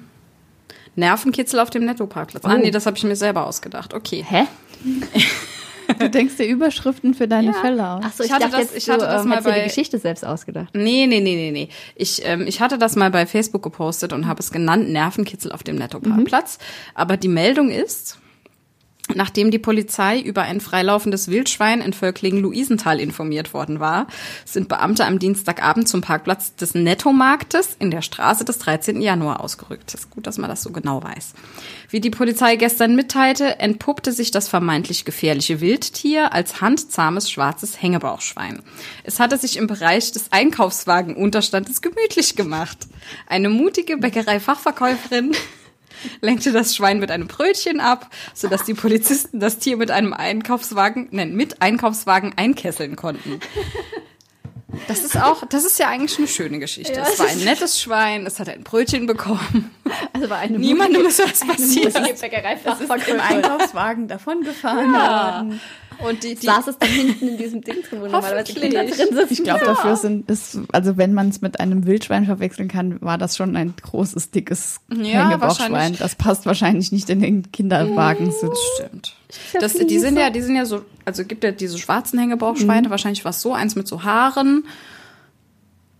Nervenkitzel 0.97 1.61
auf 1.61 1.71
dem 1.71 1.85
Netto-Parkplatz. 1.85 2.45
Ah, 2.45 2.49
oh. 2.49 2.53
Ah, 2.53 2.59
nee, 2.59 2.71
das 2.71 2.87
habe 2.87 2.97
ich 2.97 3.05
mir 3.05 3.17
selber 3.17 3.47
ausgedacht. 3.47 3.95
Okay. 3.95 4.25
Hä? 4.29 4.45
Du 5.99 6.11
denkst 6.11 6.37
dir 6.37 6.47
Überschriften 6.47 7.15
für 7.15 7.29
deine 7.29 7.53
ja. 7.53 7.53
Fälle 7.55 7.89
aus. 7.89 8.05
Achso, 8.05 8.23
ich, 8.23 8.29
ich 8.29 8.35
hatte 8.35 8.51
das, 8.51 8.75
ich 8.75 8.91
hatte 8.91 9.07
das 9.07 9.23
ähm, 9.23 9.29
mal 9.29 9.43
bei 9.43 9.61
die 9.61 9.65
Geschichte 9.65 9.99
selbst 9.99 10.25
ausgedacht. 10.25 10.75
Nee, 10.75 11.07
nee, 11.07 11.21
nee, 11.21 11.35
nee, 11.35 11.51
nee. 11.51 11.69
Ich, 11.95 12.23
ähm, 12.25 12.47
ich 12.47 12.61
hatte 12.61 12.79
das 12.79 12.97
mal 12.97 13.11
bei 13.11 13.27
Facebook 13.27 13.63
gepostet 13.63 14.13
und 14.13 14.27
habe 14.27 14.41
es 14.41 14.51
genannt 14.51 14.91
Nervenkitzel 14.91 15.53
auf 15.53 15.63
dem 15.63 15.77
Netto-Parkplatz. 15.77 16.59
Mhm. 16.59 16.93
Aber 16.95 17.17
die 17.17 17.29
Meldung 17.29 17.71
ist, 17.71 18.19
Nachdem 19.15 19.51
die 19.51 19.59
Polizei 19.59 20.21
über 20.21 20.43
ein 20.43 20.61
freilaufendes 20.61 21.29
Wildschwein 21.29 21.81
in 21.81 21.93
Völklingen-Luisenthal 21.93 23.01
informiert 23.01 23.55
worden 23.55 23.81
war, 23.81 24.07
sind 24.45 24.69
Beamte 24.69 25.07
am 25.07 25.19
Dienstagabend 25.19 25.89
zum 25.89 26.03
Parkplatz 26.03 26.55
des 26.57 26.75
Nettomarktes 26.75 27.77
in 27.79 27.91
der 27.91 28.03
Straße 28.03 28.45
des 28.45 28.59
13. 28.59 29.01
Januar 29.01 29.41
ausgerückt. 29.41 29.95
Ist 29.95 30.11
gut, 30.11 30.27
dass 30.27 30.37
man 30.37 30.51
das 30.51 30.63
so 30.63 30.71
genau 30.71 31.03
weiß. 31.03 31.33
Wie 31.89 32.01
die 32.01 32.11
Polizei 32.11 32.57
gestern 32.57 32.97
mitteilte, 32.97 33.59
entpuppte 33.61 34.13
sich 34.13 34.31
das 34.31 34.47
vermeintlich 34.47 35.07
gefährliche 35.07 35.63
Wildtier 35.63 36.35
als 36.35 36.61
handzahmes 36.61 37.31
schwarzes 37.31 37.81
Hängebauchschwein. 37.81 38.63
Es 39.05 39.21
hatte 39.21 39.39
sich 39.39 39.57
im 39.57 39.67
Bereich 39.67 40.13
des 40.13 40.31
Einkaufswagenunterstandes 40.33 41.81
gemütlich 41.81 42.37
gemacht. 42.37 42.87
Eine 43.27 43.49
mutige 43.49 43.97
Bäckerei-Fachverkäuferin 43.97 45.35
lenkte 46.21 46.53
das 46.53 46.75
Schwein 46.75 46.99
mit 46.99 47.11
einem 47.11 47.27
Brötchen 47.27 47.81
ab, 47.81 48.11
sodass 48.35 48.65
die 48.65 48.75
Polizisten 48.75 49.41
das 49.41 49.59
Tier 49.59 49.77
mit 49.77 49.91
einem 49.91 50.13
Einkaufswagen, 50.13 51.09
nein, 51.11 51.35
mit 51.35 51.63
Einkaufswagen 51.63 52.35
einkesseln 52.37 52.97
konnten. 52.97 53.41
Das 54.87 55.03
ist 55.03 55.17
auch, 55.17 55.45
das 55.47 55.65
ist 55.65 55.79
ja 55.79 55.89
eigentlich 55.89 56.19
eine 56.19 56.29
schöne 56.29 56.59
Geschichte. 56.59 56.93
Ja, 56.93 57.07
es 57.09 57.19
war 57.19 57.27
ein 57.27 57.41
nettes 57.41 57.81
Schwein, 57.81 58.27
es 58.27 58.39
hat 58.39 58.49
ein 58.49 58.65
Brötchen 58.65 59.07
bekommen. 59.07 59.71
Also 60.13 60.31
war 60.31 60.39
eine 60.39 60.59
Niemandem 60.59 61.07
ist 61.07 61.19
was 61.19 61.41
passiert. 61.47 61.95
Es 61.95 62.81
ist 62.81 63.09
im 63.09 63.21
Einkaufswagen 63.21 64.09
davon 64.09 64.43
gefahren 64.43 64.93
ja. 64.93 65.35
worden. 65.35 65.61
Und 65.99 66.23
die, 66.23 66.37
die 66.37 66.47
saß 66.47 66.69
es 66.69 66.79
dann 66.79 66.89
hinten 66.89 67.29
in 67.29 67.39
diesem 67.39 67.61
Ding 67.61 67.83
drin, 67.83 68.01
wo 68.01 68.07
normalerweise 68.07 68.55
Kinder 68.55 68.85
drin 68.85 68.95
sitzen. 68.95 69.27
Ich 69.31 69.43
glaube, 69.43 69.61
ja. 69.61 69.67
dafür 69.67 69.97
sind 69.97 70.31
es, 70.31 70.59
also 70.73 70.97
wenn 70.97 71.13
man 71.13 71.29
es 71.29 71.41
mit 71.41 71.59
einem 71.59 71.87
Wildschwein 71.87 72.25
verwechseln 72.25 72.69
kann, 72.69 73.01
war 73.03 73.19
das 73.19 73.37
schon 73.37 73.57
ein 73.57 73.75
großes, 73.83 74.31
dickes 74.31 74.81
ja, 74.95 75.25
Hängebauchschwein. 75.25 75.97
Das 75.99 76.15
passt 76.15 76.47
wahrscheinlich 76.47 76.93
nicht 76.93 77.11
in 77.11 77.21
den 77.21 77.51
Kinderwagen. 77.51 78.27
Das 78.27 78.59
stimmt. 78.77 79.17
Das, 79.61 79.75
die 79.75 79.99
sind 79.99 80.17
ja, 80.17 80.31
die 80.31 80.41
sind 80.41 80.55
ja 80.55 80.67
so, 80.67 80.83
also 81.05 81.25
gibt 81.25 81.43
ja 81.43 81.51
diese 81.51 81.79
schwarzen 81.79 82.19
Hängebauchschweine, 82.19 82.89
mhm. 82.89 82.93
wahrscheinlich 82.93 83.25
was 83.25 83.43
so, 83.43 83.53
eins 83.53 83.75
mit 83.75 83.89
so 83.89 84.05
Haaren 84.05 84.65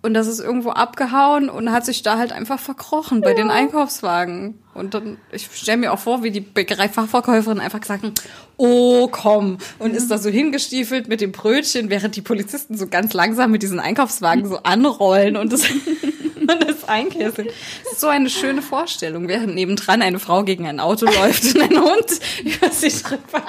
und 0.01 0.15
das 0.15 0.29
ist 0.29 0.39
irgendwo 0.39 0.71
abgehauen 0.71 1.51
und 1.51 1.73
hat 1.73 1.85
sich 1.85 2.03
da 2.03 2.19
halt 2.19 2.31
einfach 2.31 2.61
verkrochen 2.61 3.21
bei 3.21 3.35
den 3.35 3.51
Einkaufswagen. 3.51 4.55
Und 4.73 4.95
dann, 4.95 5.19
ich 5.33 5.49
stelle 5.53 5.79
mir 5.79 5.93
auch 5.93 5.99
vor, 5.99 6.23
wie 6.23 6.31
die 6.31 6.41
Bäckerei-Fachverkäuferin 6.41 7.59
einfach 7.59 7.81
gesagt 7.81 8.05
hat, 8.05 8.13
oh 8.57 9.09
komm, 9.09 9.59
und 9.81 9.97
ist 9.97 10.09
da 10.09 10.19
so 10.19 10.31
hingestiefelt 10.31 11.09
mit 11.09 11.21
dem 11.21 11.33
Brötchen, 11.33 11.91
während 11.91 12.15
die 12.15 12.23
Polizisten 12.23 12.77
so 12.77 12.87
ganz 12.87 13.13
langsam 13.13 13.51
mit 13.51 13.63
diesen 13.63 13.81
Einkaufswagen 13.81 14.47
so 14.47 14.59
anrollen 14.59 15.37
und 15.37 15.53
das, 15.53 15.63
und 16.49 16.69
das 16.69 16.89
einkesseln. 16.89 17.49
Das 17.85 17.93
ist 17.93 18.01
so 18.01 18.09
eine 18.09 18.31
schöne 18.31 18.63
Vorstellung, 18.63 19.29
während 19.29 19.55
nebendran 19.55 20.03
eine 20.03 20.19
Frau 20.19 20.43
gegen 20.45 20.67
ein 20.67 20.81
Auto 20.81 21.07
läuft 21.07 21.55
und 21.55 21.63
ein 21.63 21.79
Hund 21.81 22.21
über 22.45 22.71
sich 22.71 23.03
drüber. 23.03 23.43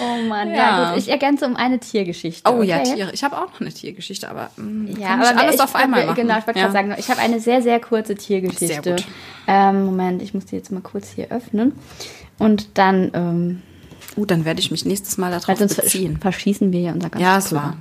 oh 0.00 0.28
Mann, 0.28 0.50
ja. 0.50 0.56
ja. 0.56 0.90
gut. 0.90 0.98
Ich 0.98 1.08
ergänze 1.08 1.46
um 1.46 1.56
eine 1.56 1.78
Tiergeschichte. 1.78 2.50
Oh 2.50 2.58
okay? 2.58 2.66
ja, 2.66 2.78
Tiere. 2.80 3.10
Ich 3.12 3.24
habe 3.24 3.36
auch 3.36 3.52
noch 3.52 3.60
eine 3.60 3.72
Tiergeschichte, 3.72 4.28
aber 4.28 4.50
mh, 4.56 4.64
mm, 4.64 5.00
ja, 5.00 5.08
aber 5.14 5.36
alles 5.38 5.56
ich, 5.56 5.60
auf 5.60 5.74
einmal 5.74 6.06
machen. 6.06 6.16
Genau, 6.16 6.38
ich 6.38 6.46
wollte 6.46 6.60
ja. 6.60 6.66
gerade 6.66 6.88
sagen, 6.88 6.94
ich 6.98 7.08
habe 7.08 7.20
eine 7.20 7.40
sehr, 7.40 7.62
sehr 7.62 7.80
kurze 7.80 8.14
Tiergeschichte. 8.14 8.82
Sehr 8.82 8.82
gut. 8.82 9.06
Ähm, 9.46 9.84
Moment, 9.84 10.22
ich 10.22 10.34
muss 10.34 10.46
die 10.46 10.56
jetzt 10.56 10.72
mal 10.72 10.80
kurz 10.80 11.10
hier 11.10 11.30
öffnen. 11.30 11.72
Und 12.38 12.78
dann 12.78 13.10
ähm, 13.14 13.62
Uh, 14.16 14.24
dann 14.24 14.44
werde 14.44 14.60
ich 14.60 14.70
mich 14.70 14.84
nächstes 14.84 15.18
Mal 15.18 15.30
darauf 15.30 15.58
sonst 15.58 15.76
beziehen. 15.76 16.18
verschießen 16.18 16.72
wir 16.72 16.80
ja 16.80 16.92
unser 16.92 17.10
ganzes 17.10 17.22
Ja, 17.22 17.38
es 17.38 17.52
war. 17.52 17.76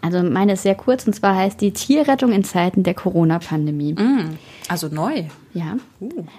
Also 0.00 0.22
meine 0.22 0.54
ist 0.54 0.62
sehr 0.62 0.74
kurz 0.74 1.06
und 1.06 1.14
zwar 1.14 1.36
heißt 1.36 1.60
die 1.60 1.72
Tierrettung 1.72 2.32
in 2.32 2.44
Zeiten 2.44 2.82
der 2.82 2.94
Corona-Pandemie. 2.94 3.94
Mm, 3.94 4.38
also 4.68 4.88
neu. 4.88 5.24
Ja. 5.54 5.76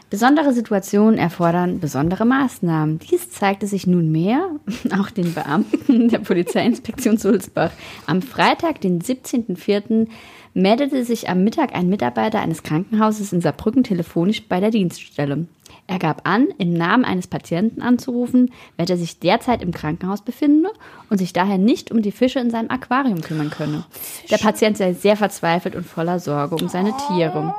Besondere 0.10 0.54
Situationen 0.54 1.18
erfordern 1.18 1.80
besondere 1.80 2.26
Maßnahmen. 2.26 3.00
Dies 3.00 3.30
zeigte 3.32 3.68
sich 3.68 3.88
nunmehr 3.88 4.50
auch 5.00 5.10
den 5.10 5.34
Beamten 5.34 6.10
der 6.10 6.20
Polizeiinspektion 6.20 7.18
Sulzbach. 7.18 7.72
Am 8.06 8.22
Freitag, 8.22 8.82
den 8.82 9.02
17.04., 9.02 10.08
meldete 10.54 11.06
sich 11.06 11.30
am 11.30 11.44
Mittag 11.44 11.76
ein 11.76 11.90
Mitarbeiter 11.90 12.40
eines 12.40 12.64
Krankenhauses 12.64 13.34
in 13.34 13.42
Saarbrücken 13.42 13.84
telefonisch 13.84 14.48
bei 14.48 14.60
der 14.60 14.72
Dienststelle. 14.72 15.48
Er 15.90 15.98
gab 15.98 16.30
an, 16.30 16.50
im 16.60 16.72
Namen 16.72 17.04
eines 17.04 17.26
Patienten 17.26 17.82
anzurufen, 17.82 18.52
welcher 18.78 18.96
sich 18.96 19.18
derzeit 19.18 19.64
im 19.64 19.72
Krankenhaus 19.72 20.22
befinde 20.22 20.70
und 21.10 21.18
sich 21.18 21.34
daher 21.34 21.58
nicht 21.58 21.90
um 21.90 22.04
die 22.04 22.12
Fische 22.12 22.38
in 22.38 22.52
seinem 22.52 22.70
Aquarium 22.70 23.22
kümmern 23.22 23.50
könne. 23.50 23.86
Der 24.30 24.38
Patient 24.38 24.78
sei 24.78 24.94
sehr 24.94 25.18
verzweifelt 25.18 25.76
und 25.76 25.88
voller 25.88 26.20
Sorge 26.20 26.56
um 26.58 26.70
seine 26.70 26.94
Tiere. 27.08 27.56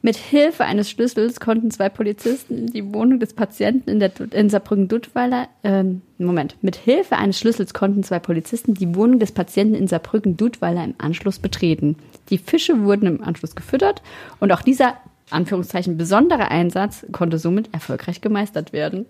Mit 0.00 0.16
Hilfe 0.16 0.64
eines 0.64 0.88
Schlüssels 0.88 1.38
konnten 1.38 1.70
zwei 1.70 1.90
Polizisten 1.90 2.68
die 2.68 2.94
Wohnung 2.94 3.20
des 3.20 3.34
Patienten 3.34 3.90
in, 3.90 4.00
der, 4.00 4.10
in 4.32 4.48
Saarbrücken-Duttweiler, 4.48 5.48
äh, 5.62 5.84
Moment, 6.16 6.56
mit 6.62 6.76
Hilfe 6.76 7.18
eines 7.18 7.38
Schlüssels 7.38 7.74
konnten 7.74 8.02
zwei 8.02 8.20
Polizisten 8.20 8.72
die 8.72 8.94
Wohnung 8.94 9.18
des 9.18 9.32
Patienten 9.32 9.74
in 9.74 9.86
Saarbrücken-Duttweiler 9.86 10.82
im 10.82 10.94
Anschluss 10.96 11.38
betreten. 11.38 11.96
Die 12.30 12.38
Fische 12.38 12.82
wurden 12.84 13.04
im 13.04 13.22
Anschluss 13.22 13.54
gefüttert 13.54 14.00
und 14.38 14.50
auch 14.50 14.62
dieser 14.62 14.94
Anführungszeichen 15.30 15.96
besonderer 15.96 16.50
Einsatz 16.50 17.06
konnte 17.12 17.38
somit 17.38 17.72
erfolgreich 17.72 18.20
gemeistert 18.20 18.72
werden. 18.72 19.06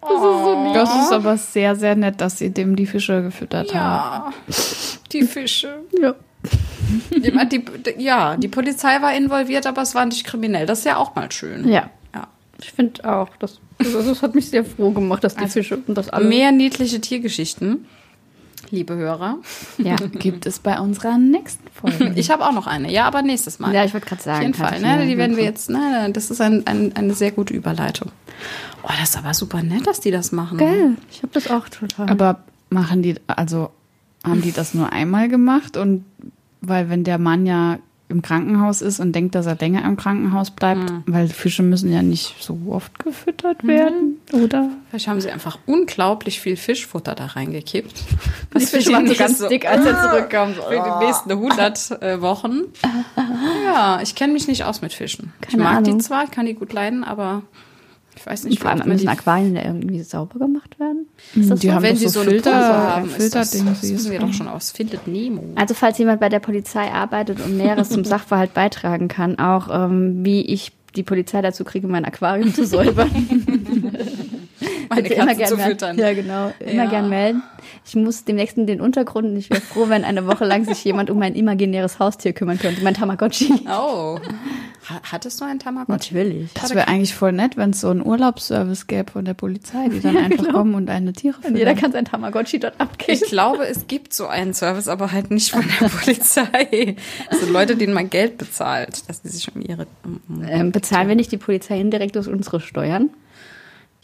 Das 0.00 0.10
ist, 0.10 0.20
so 0.20 0.64
nett. 0.64 0.74
das 0.74 1.04
ist 1.04 1.12
aber 1.12 1.36
sehr, 1.36 1.76
sehr 1.76 1.94
nett, 1.94 2.20
dass 2.20 2.38
sie 2.38 2.50
dem 2.50 2.74
die 2.74 2.86
Fische 2.86 3.22
gefüttert 3.22 3.72
ja, 3.72 3.80
haben. 3.80 4.34
Die 5.12 5.22
Fische. 5.22 5.78
Ja. 6.00 6.14
Die, 7.10 7.30
die, 7.64 8.02
ja, 8.02 8.36
die 8.36 8.48
Polizei 8.48 9.00
war 9.00 9.14
involviert, 9.14 9.64
aber 9.66 9.82
es 9.82 9.94
war 9.94 10.04
nicht 10.04 10.26
kriminell. 10.26 10.66
Das 10.66 10.80
ist 10.80 10.86
ja 10.86 10.96
auch 10.96 11.14
mal 11.14 11.30
schön. 11.30 11.68
Ja. 11.68 11.88
ja. 12.12 12.26
Ich 12.58 12.72
finde 12.72 13.08
auch, 13.08 13.28
das, 13.38 13.60
also 13.78 14.02
das 14.02 14.22
hat 14.22 14.34
mich 14.34 14.50
sehr 14.50 14.64
froh 14.64 14.90
gemacht, 14.90 15.22
dass 15.22 15.36
die 15.36 15.42
also 15.42 15.52
Fische 15.52 15.78
und 15.86 15.96
das 15.96 16.08
alles. 16.08 16.28
Mehr 16.28 16.50
niedliche 16.50 17.00
Tiergeschichten 17.00 17.86
liebe 18.72 18.96
Hörer. 18.96 19.38
Ja, 19.78 19.96
gibt 20.18 20.46
es 20.46 20.58
bei 20.58 20.80
unserer 20.80 21.18
nächsten 21.18 21.68
Folge. 21.70 22.12
Ich 22.16 22.30
habe 22.30 22.44
auch 22.44 22.52
noch 22.52 22.66
eine, 22.66 22.90
ja, 22.90 23.04
aber 23.04 23.22
nächstes 23.22 23.58
Mal. 23.58 23.72
Ja, 23.72 23.84
ich 23.84 23.94
wollte 23.94 24.06
gerade 24.06 24.22
sagen. 24.22 24.38
Auf 24.38 24.42
jeden 24.42 24.54
Fall, 24.54 24.80
ne? 24.80 25.06
Die 25.06 25.16
werden 25.16 25.36
wir 25.36 25.44
jetzt, 25.44 25.70
ne, 25.70 26.10
das 26.12 26.30
ist 26.30 26.40
ein, 26.40 26.66
ein, 26.66 26.96
eine 26.96 27.14
sehr 27.14 27.30
gute 27.30 27.54
Überleitung. 27.54 28.10
Oh, 28.82 28.88
das 28.98 29.10
ist 29.10 29.18
aber 29.18 29.34
super 29.34 29.62
nett, 29.62 29.86
dass 29.86 30.00
die 30.00 30.10
das 30.10 30.32
machen. 30.32 30.58
Geil, 30.58 30.96
ich 31.10 31.22
habe 31.22 31.32
das 31.32 31.48
auch 31.50 31.68
total. 31.68 32.08
Aber 32.08 32.40
machen 32.70 33.02
die, 33.02 33.14
also 33.28 33.70
haben 34.24 34.42
die 34.42 34.52
das 34.52 34.74
nur 34.74 34.92
einmal 34.92 35.28
gemacht 35.28 35.76
und 35.76 36.04
weil 36.60 36.88
wenn 36.88 37.04
der 37.04 37.18
Mann 37.18 37.44
ja 37.44 37.78
im 38.12 38.22
Krankenhaus 38.22 38.82
ist 38.82 39.00
und 39.00 39.12
denkt, 39.12 39.34
dass 39.34 39.46
er 39.46 39.56
länger 39.56 39.84
im 39.84 39.96
Krankenhaus 39.96 40.50
bleibt, 40.50 40.90
mhm. 40.90 41.02
weil 41.06 41.28
Fische 41.28 41.62
müssen 41.62 41.92
ja 41.92 42.02
nicht 42.02 42.36
so 42.40 42.58
oft 42.68 42.98
gefüttert 42.98 43.66
werden, 43.66 44.20
mhm. 44.32 44.44
oder? 44.44 44.68
Vielleicht 44.90 45.08
haben 45.08 45.20
sie 45.20 45.30
einfach 45.30 45.58
unglaublich 45.66 46.40
viel 46.40 46.56
Fischfutter 46.56 47.14
da 47.14 47.26
reingekippt. 47.26 48.04
Was 48.52 48.66
die 48.66 48.76
Fische 48.76 48.92
waren 48.92 49.08
so 49.08 49.14
ganz 49.14 49.38
so, 49.38 49.48
dick, 49.48 49.66
als 49.66 49.84
er 49.84 50.10
zurückkam. 50.10 50.54
Für 50.54 50.98
die 51.00 51.04
nächsten 51.06 51.30
100 51.30 52.02
äh, 52.02 52.20
Wochen. 52.20 52.60
Ja, 53.64 54.00
ich 54.02 54.14
kenne 54.14 54.32
mich 54.32 54.48
nicht 54.48 54.64
aus 54.64 54.82
mit 54.82 54.92
Fischen. 54.92 55.32
Keine 55.40 55.50
ich 55.50 55.56
mag 55.56 55.76
Ahnung. 55.78 55.98
die 55.98 56.04
zwar, 56.04 56.24
ich 56.24 56.30
kann 56.30 56.46
die 56.46 56.54
gut 56.54 56.72
leiden, 56.72 57.04
aber 57.04 57.42
ich 58.22 58.26
weiß 58.26 58.44
nicht, 58.44 58.60
vor 58.60 58.70
allem 58.70 58.88
müssen 58.88 59.08
Aquarien 59.08 59.54
da 59.54 59.62
irgendwie 59.62 60.02
sauber 60.02 60.38
gemacht 60.38 60.78
werden. 60.78 61.06
Ist 61.34 61.50
das 61.50 61.60
die 61.60 61.66
so? 61.66 61.72
haben 61.72 61.82
wenn 61.82 61.96
sie 61.96 62.08
so, 62.08 62.22
so 62.22 62.30
Filter, 62.30 62.54
haben, 62.54 63.08
Filter 63.08 63.40
das, 63.40 63.50
das 63.50 63.82
wissen 63.82 64.12
wir 64.12 64.20
doch 64.20 64.32
schon 64.32 64.48
aus 64.48 64.70
Findet 64.70 65.08
Nemo. 65.08 65.42
Also 65.56 65.74
falls 65.74 65.98
jemand 65.98 66.20
bei 66.20 66.28
der 66.28 66.38
Polizei 66.38 66.90
arbeitet 66.90 67.40
und 67.44 67.56
Näheres 67.56 67.88
zum 67.88 68.04
Sachverhalt 68.04 68.54
beitragen 68.54 69.08
kann, 69.08 69.38
auch 69.38 69.68
ähm, 69.72 70.24
wie 70.24 70.42
ich 70.42 70.72
die 70.94 71.02
Polizei 71.02 71.42
dazu 71.42 71.64
kriege, 71.64 71.88
mein 71.88 72.04
Aquarium 72.04 72.54
zu 72.54 72.64
säubern. 72.64 73.10
Meine 74.88 75.08
immer 75.08 75.34
gern 75.34 75.48
zu 75.48 75.56
füttern. 75.56 75.98
Ja, 75.98 76.12
genau. 76.12 76.52
Immer 76.60 76.84
ja. 76.84 76.90
gern 76.90 77.08
melden. 77.08 77.42
Ich 77.86 77.94
muss 77.94 78.24
demnächst 78.24 78.58
in 78.58 78.66
den 78.66 78.80
Untergrund 78.80 79.26
und 79.26 79.36
ich 79.36 79.48
wäre 79.50 79.60
froh, 79.60 79.88
wenn 79.88 80.04
eine 80.04 80.26
Woche 80.26 80.44
lang 80.44 80.64
sich 80.64 80.84
jemand 80.84 81.10
um 81.10 81.18
mein 81.18 81.34
imaginäres 81.34 81.98
Haustier 81.98 82.32
kümmern 82.32 82.58
könnte, 82.58 82.82
mein 82.82 82.94
Tamagotchi. 82.94 83.54
Oh. 83.68 84.18
Hattest 84.84 85.40
du 85.40 85.44
einen 85.44 85.60
Tamagotchi? 85.60 86.14
Natürlich. 86.14 86.52
Das 86.54 86.74
wäre 86.74 86.88
eigentlich 86.88 87.14
voll 87.14 87.32
nett, 87.32 87.56
wenn 87.56 87.70
es 87.70 87.80
so 87.80 87.90
einen 87.90 88.04
Urlaubsservice 88.04 88.88
gäbe 88.88 89.12
von 89.12 89.24
der 89.24 89.34
Polizei, 89.34 89.88
die 89.88 90.00
dann 90.00 90.14
ja, 90.14 90.22
einfach 90.22 90.44
genau. 90.44 90.58
kommen 90.58 90.74
und 90.74 90.90
eine 90.90 91.12
Tiere. 91.12 91.36
Und 91.46 91.56
jeder 91.56 91.74
kann 91.74 91.92
sein 91.92 92.04
Tamagotchi 92.04 92.58
dort 92.58 92.80
abgeben. 92.80 93.12
Ich 93.12 93.28
glaube, 93.28 93.66
es 93.66 93.86
gibt 93.86 94.12
so 94.12 94.26
einen 94.26 94.54
Service, 94.54 94.88
aber 94.88 95.12
halt 95.12 95.30
nicht 95.30 95.52
von 95.52 95.64
der 95.80 95.88
Polizei. 96.00 96.96
Sind 97.30 97.52
Leute, 97.52 97.76
denen 97.76 97.94
man 97.94 98.10
Geld 98.10 98.38
bezahlt, 98.38 99.08
dass 99.08 99.22
sie 99.22 99.28
sich 99.28 99.54
um 99.54 99.62
ihre... 99.62 99.86
Um, 100.04 100.44
ähm, 100.48 100.72
bezahlen 100.72 101.06
wir 101.06 101.14
nicht 101.14 101.30
die 101.30 101.38
Polizei 101.38 101.80
indirekt 101.80 102.16
durch 102.16 102.26
unsere 102.26 102.60
Steuern? 102.60 103.10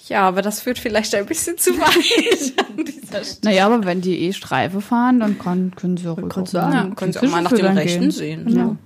Ja, 0.06 0.22
aber 0.22 0.42
das 0.42 0.60
führt 0.60 0.78
vielleicht 0.78 1.12
ein 1.16 1.26
bisschen 1.26 1.58
zu 1.58 1.72
weit 1.72 2.68
an 2.68 2.84
dieser 2.84 3.24
Stelle. 3.24 3.40
Naja, 3.42 3.66
aber 3.66 3.84
wenn 3.84 4.00
die 4.00 4.16
eh 4.20 4.32
Streife 4.32 4.80
fahren, 4.80 5.18
dann 5.18 5.38
kann, 5.38 5.72
können 5.74 5.96
sie 5.96 6.06
auch, 6.06 6.18
auch, 6.18 6.46
sagen, 6.46 6.72
ja, 6.72 6.94
können 6.94 7.12
sie 7.12 7.18
auch 7.18 7.30
mal 7.30 7.42
nach 7.42 7.52
dem 7.52 7.66
Rechten 7.66 8.00
gehen. 8.02 8.10
sehen. 8.12 8.48
Ja. 8.48 8.76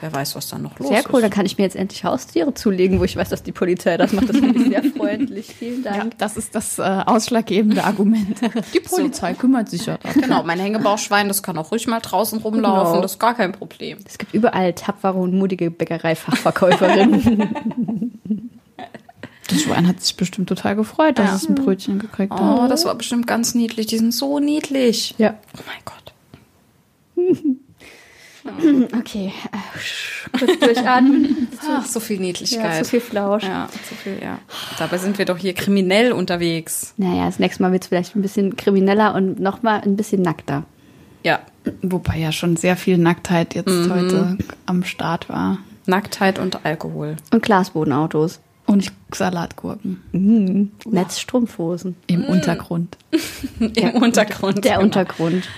Wer 0.00 0.12
weiß, 0.12 0.36
was 0.36 0.48
da 0.48 0.58
noch 0.58 0.78
los 0.78 0.90
ist. 0.90 0.96
Sehr 0.96 1.12
cool, 1.12 1.20
dann 1.20 1.30
kann 1.30 1.44
ich 1.44 1.58
mir 1.58 1.64
jetzt 1.64 1.74
endlich 1.74 2.04
Haustiere 2.04 2.54
zulegen, 2.54 3.00
wo 3.00 3.04
ich 3.04 3.16
weiß, 3.16 3.30
dass 3.30 3.42
die 3.42 3.50
Polizei 3.52 3.96
das 3.96 4.12
macht. 4.12 4.28
Das 4.28 4.36
finde 4.36 4.60
ich 4.60 4.68
sehr 4.68 4.84
freundlich. 4.96 5.46
Vielen 5.46 5.82
Dank. 5.82 5.96
Ja, 5.96 6.06
das 6.18 6.36
ist 6.36 6.54
das 6.54 6.78
äh, 6.78 6.82
ausschlaggebende 6.82 7.82
Argument. 7.84 8.40
Die 8.74 8.80
Polizei 8.80 9.34
so. 9.34 9.40
kümmert 9.40 9.68
sich 9.68 9.86
ja 9.86 9.98
darum. 9.98 10.22
Genau, 10.22 10.42
mein 10.44 10.60
Hängebauschwein, 10.60 11.28
das 11.28 11.42
kann 11.42 11.58
auch 11.58 11.72
ruhig 11.72 11.86
mal 11.86 12.00
draußen 12.00 12.38
rumlaufen. 12.38 12.92
Genau. 12.92 13.02
Das 13.02 13.12
ist 13.12 13.18
gar 13.18 13.34
kein 13.34 13.52
Problem. 13.52 13.98
Es 14.06 14.16
gibt 14.18 14.34
überall 14.34 14.72
tapfere 14.72 15.18
und 15.18 15.34
mutige 15.34 15.70
Bäckereifachverkäuferinnen. 15.70 18.50
Das 19.48 19.62
Schwein 19.62 19.88
hat 19.88 20.02
sich 20.02 20.14
bestimmt 20.14 20.50
total 20.50 20.76
gefreut, 20.76 21.18
dass 21.18 21.30
ja. 21.30 21.36
es 21.36 21.48
ein 21.48 21.54
Brötchen 21.54 21.98
gekriegt 21.98 22.34
hat. 22.34 22.40
Oh, 22.40 22.68
das 22.68 22.84
war 22.84 22.94
bestimmt 22.94 23.26
ganz 23.26 23.54
niedlich. 23.54 23.86
Die 23.86 23.96
sind 23.96 24.12
so 24.12 24.40
niedlich. 24.40 25.14
Ja. 25.16 25.36
Oh 25.56 25.60
mein 25.66 25.78
Gott. 25.86 26.12
Okay, 28.98 29.32
kurz 30.38 30.58
durchatmen. 30.58 31.48
Ach, 31.68 31.84
so 31.84 32.00
viel 32.00 32.18
Niedlichkeit. 32.18 32.64
Ja, 32.64 32.84
so 32.84 32.90
viel 32.90 33.00
Flausch. 33.00 33.44
Ja, 33.44 33.68
so 33.88 33.94
viel, 33.94 34.18
ja. 34.22 34.38
Dabei 34.78 34.98
sind 34.98 35.18
wir 35.18 35.24
doch 35.24 35.38
hier 35.38 35.54
kriminell 35.54 36.12
unterwegs. 36.12 36.94
Naja, 36.96 37.26
das 37.26 37.38
nächste 37.38 37.62
Mal 37.62 37.72
wird 37.72 37.82
es 37.82 37.88
vielleicht 37.88 38.16
ein 38.16 38.22
bisschen 38.22 38.56
krimineller 38.56 39.14
und 39.14 39.40
nochmal 39.40 39.80
ein 39.82 39.96
bisschen 39.96 40.22
nackter. 40.22 40.64
Ja. 41.22 41.40
Wobei 41.82 42.18
ja 42.18 42.32
schon 42.32 42.56
sehr 42.56 42.76
viel 42.76 42.98
Nacktheit 42.98 43.54
jetzt 43.54 43.68
mhm. 43.68 43.92
heute 43.92 44.38
am 44.66 44.84
Start 44.84 45.28
war. 45.28 45.58
Nacktheit 45.86 46.38
und 46.38 46.64
Alkohol. 46.64 47.16
Und 47.32 47.42
Glasbodenautos. 47.42 48.40
Und 48.66 48.92
Salatgurken. 49.14 50.02
Mhm. 50.12 50.72
Netzstrumpfhosen. 50.84 51.96
Im 52.06 52.20
mhm. 52.20 52.26
Untergrund. 52.26 52.98
Im 53.60 53.72
der, 53.72 53.94
Untergrund. 53.94 54.64
Der 54.64 54.72
genau. 54.72 54.84
Untergrund. 54.84 55.48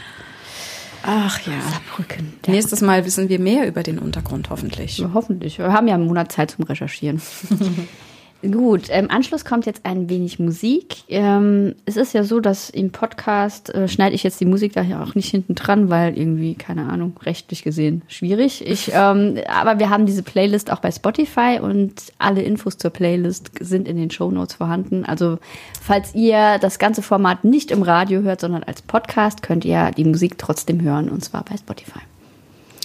Ach 1.02 1.40
ja. 1.46 1.60
Saarbrücken. 1.60 2.34
Nächstes 2.46 2.80
Mal 2.80 3.04
wissen 3.04 3.28
wir 3.28 3.38
mehr 3.38 3.66
über 3.66 3.82
den 3.82 3.98
Untergrund, 3.98 4.50
hoffentlich. 4.50 5.04
Hoffentlich. 5.14 5.58
Wir 5.58 5.72
haben 5.72 5.88
ja 5.88 5.94
einen 5.94 6.06
Monat 6.06 6.32
Zeit 6.32 6.52
zum 6.52 6.64
Recherchieren. 6.64 7.20
Gut, 8.42 8.88
im 8.88 9.10
Anschluss 9.10 9.44
kommt 9.44 9.66
jetzt 9.66 9.84
ein 9.84 10.08
wenig 10.08 10.38
Musik. 10.38 10.96
Ähm, 11.08 11.74
es 11.84 11.98
ist 11.98 12.14
ja 12.14 12.24
so, 12.24 12.40
dass 12.40 12.70
im 12.70 12.90
Podcast 12.90 13.68
äh, 13.74 13.86
schneide 13.86 14.14
ich 14.14 14.22
jetzt 14.22 14.40
die 14.40 14.46
Musik 14.46 14.72
da 14.72 14.80
ja 14.80 15.02
auch 15.02 15.14
nicht 15.14 15.28
hinten 15.28 15.54
dran, 15.54 15.90
weil 15.90 16.16
irgendwie, 16.16 16.54
keine 16.54 16.88
Ahnung, 16.88 17.18
rechtlich 17.22 17.62
gesehen 17.62 18.00
schwierig. 18.08 18.66
Ich, 18.66 18.92
ähm, 18.94 19.38
aber 19.46 19.78
wir 19.78 19.90
haben 19.90 20.06
diese 20.06 20.22
Playlist 20.22 20.72
auch 20.72 20.78
bei 20.78 20.90
Spotify 20.90 21.58
und 21.60 21.92
alle 22.18 22.40
Infos 22.40 22.78
zur 22.78 22.90
Playlist 22.90 23.50
sind 23.60 23.86
in 23.86 23.98
den 23.98 24.10
Show 24.10 24.30
Notes 24.30 24.54
vorhanden. 24.54 25.04
Also 25.04 25.38
falls 25.82 26.14
ihr 26.14 26.58
das 26.58 26.78
ganze 26.78 27.02
Format 27.02 27.44
nicht 27.44 27.70
im 27.70 27.82
Radio 27.82 28.22
hört, 28.22 28.40
sondern 28.40 28.62
als 28.62 28.80
Podcast, 28.80 29.42
könnt 29.42 29.66
ihr 29.66 29.90
die 29.90 30.04
Musik 30.04 30.38
trotzdem 30.38 30.80
hören 30.80 31.10
und 31.10 31.22
zwar 31.22 31.44
bei 31.44 31.58
Spotify. 31.58 32.00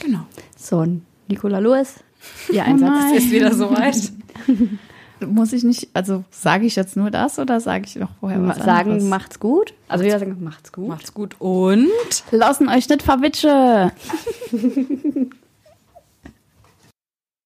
Genau. 0.03 0.25
So, 0.57 0.85
Nicola 1.29 1.59
Lewis, 1.59 1.95
Ihr 2.51 2.63
Einsatz 2.65 3.11
oh 3.13 3.15
ist 3.15 3.31
wieder 3.31 3.53
soweit. 3.53 3.95
muss 5.25 5.53
ich 5.53 5.63
nicht, 5.63 5.89
also 5.93 6.23
sage 6.31 6.65
ich 6.65 6.75
jetzt 6.75 6.95
nur 6.97 7.11
das 7.11 7.39
oder 7.39 7.59
sage 7.59 7.85
ich 7.85 7.95
noch 7.95 8.09
vorher 8.19 8.45
was 8.47 8.57
Sagen, 8.57 8.91
anderes? 8.91 9.03
macht's 9.09 9.39
gut. 9.39 9.73
Also 9.87 10.03
wir 10.03 10.17
sagen, 10.17 10.37
macht's 10.43 10.71
gut. 10.71 10.87
Macht's 10.87 11.13
gut 11.13 11.35
und 11.39 11.89
lassen 12.31 12.69
euch 12.69 12.89
nicht 12.89 13.03
verwitsche. 13.03 13.91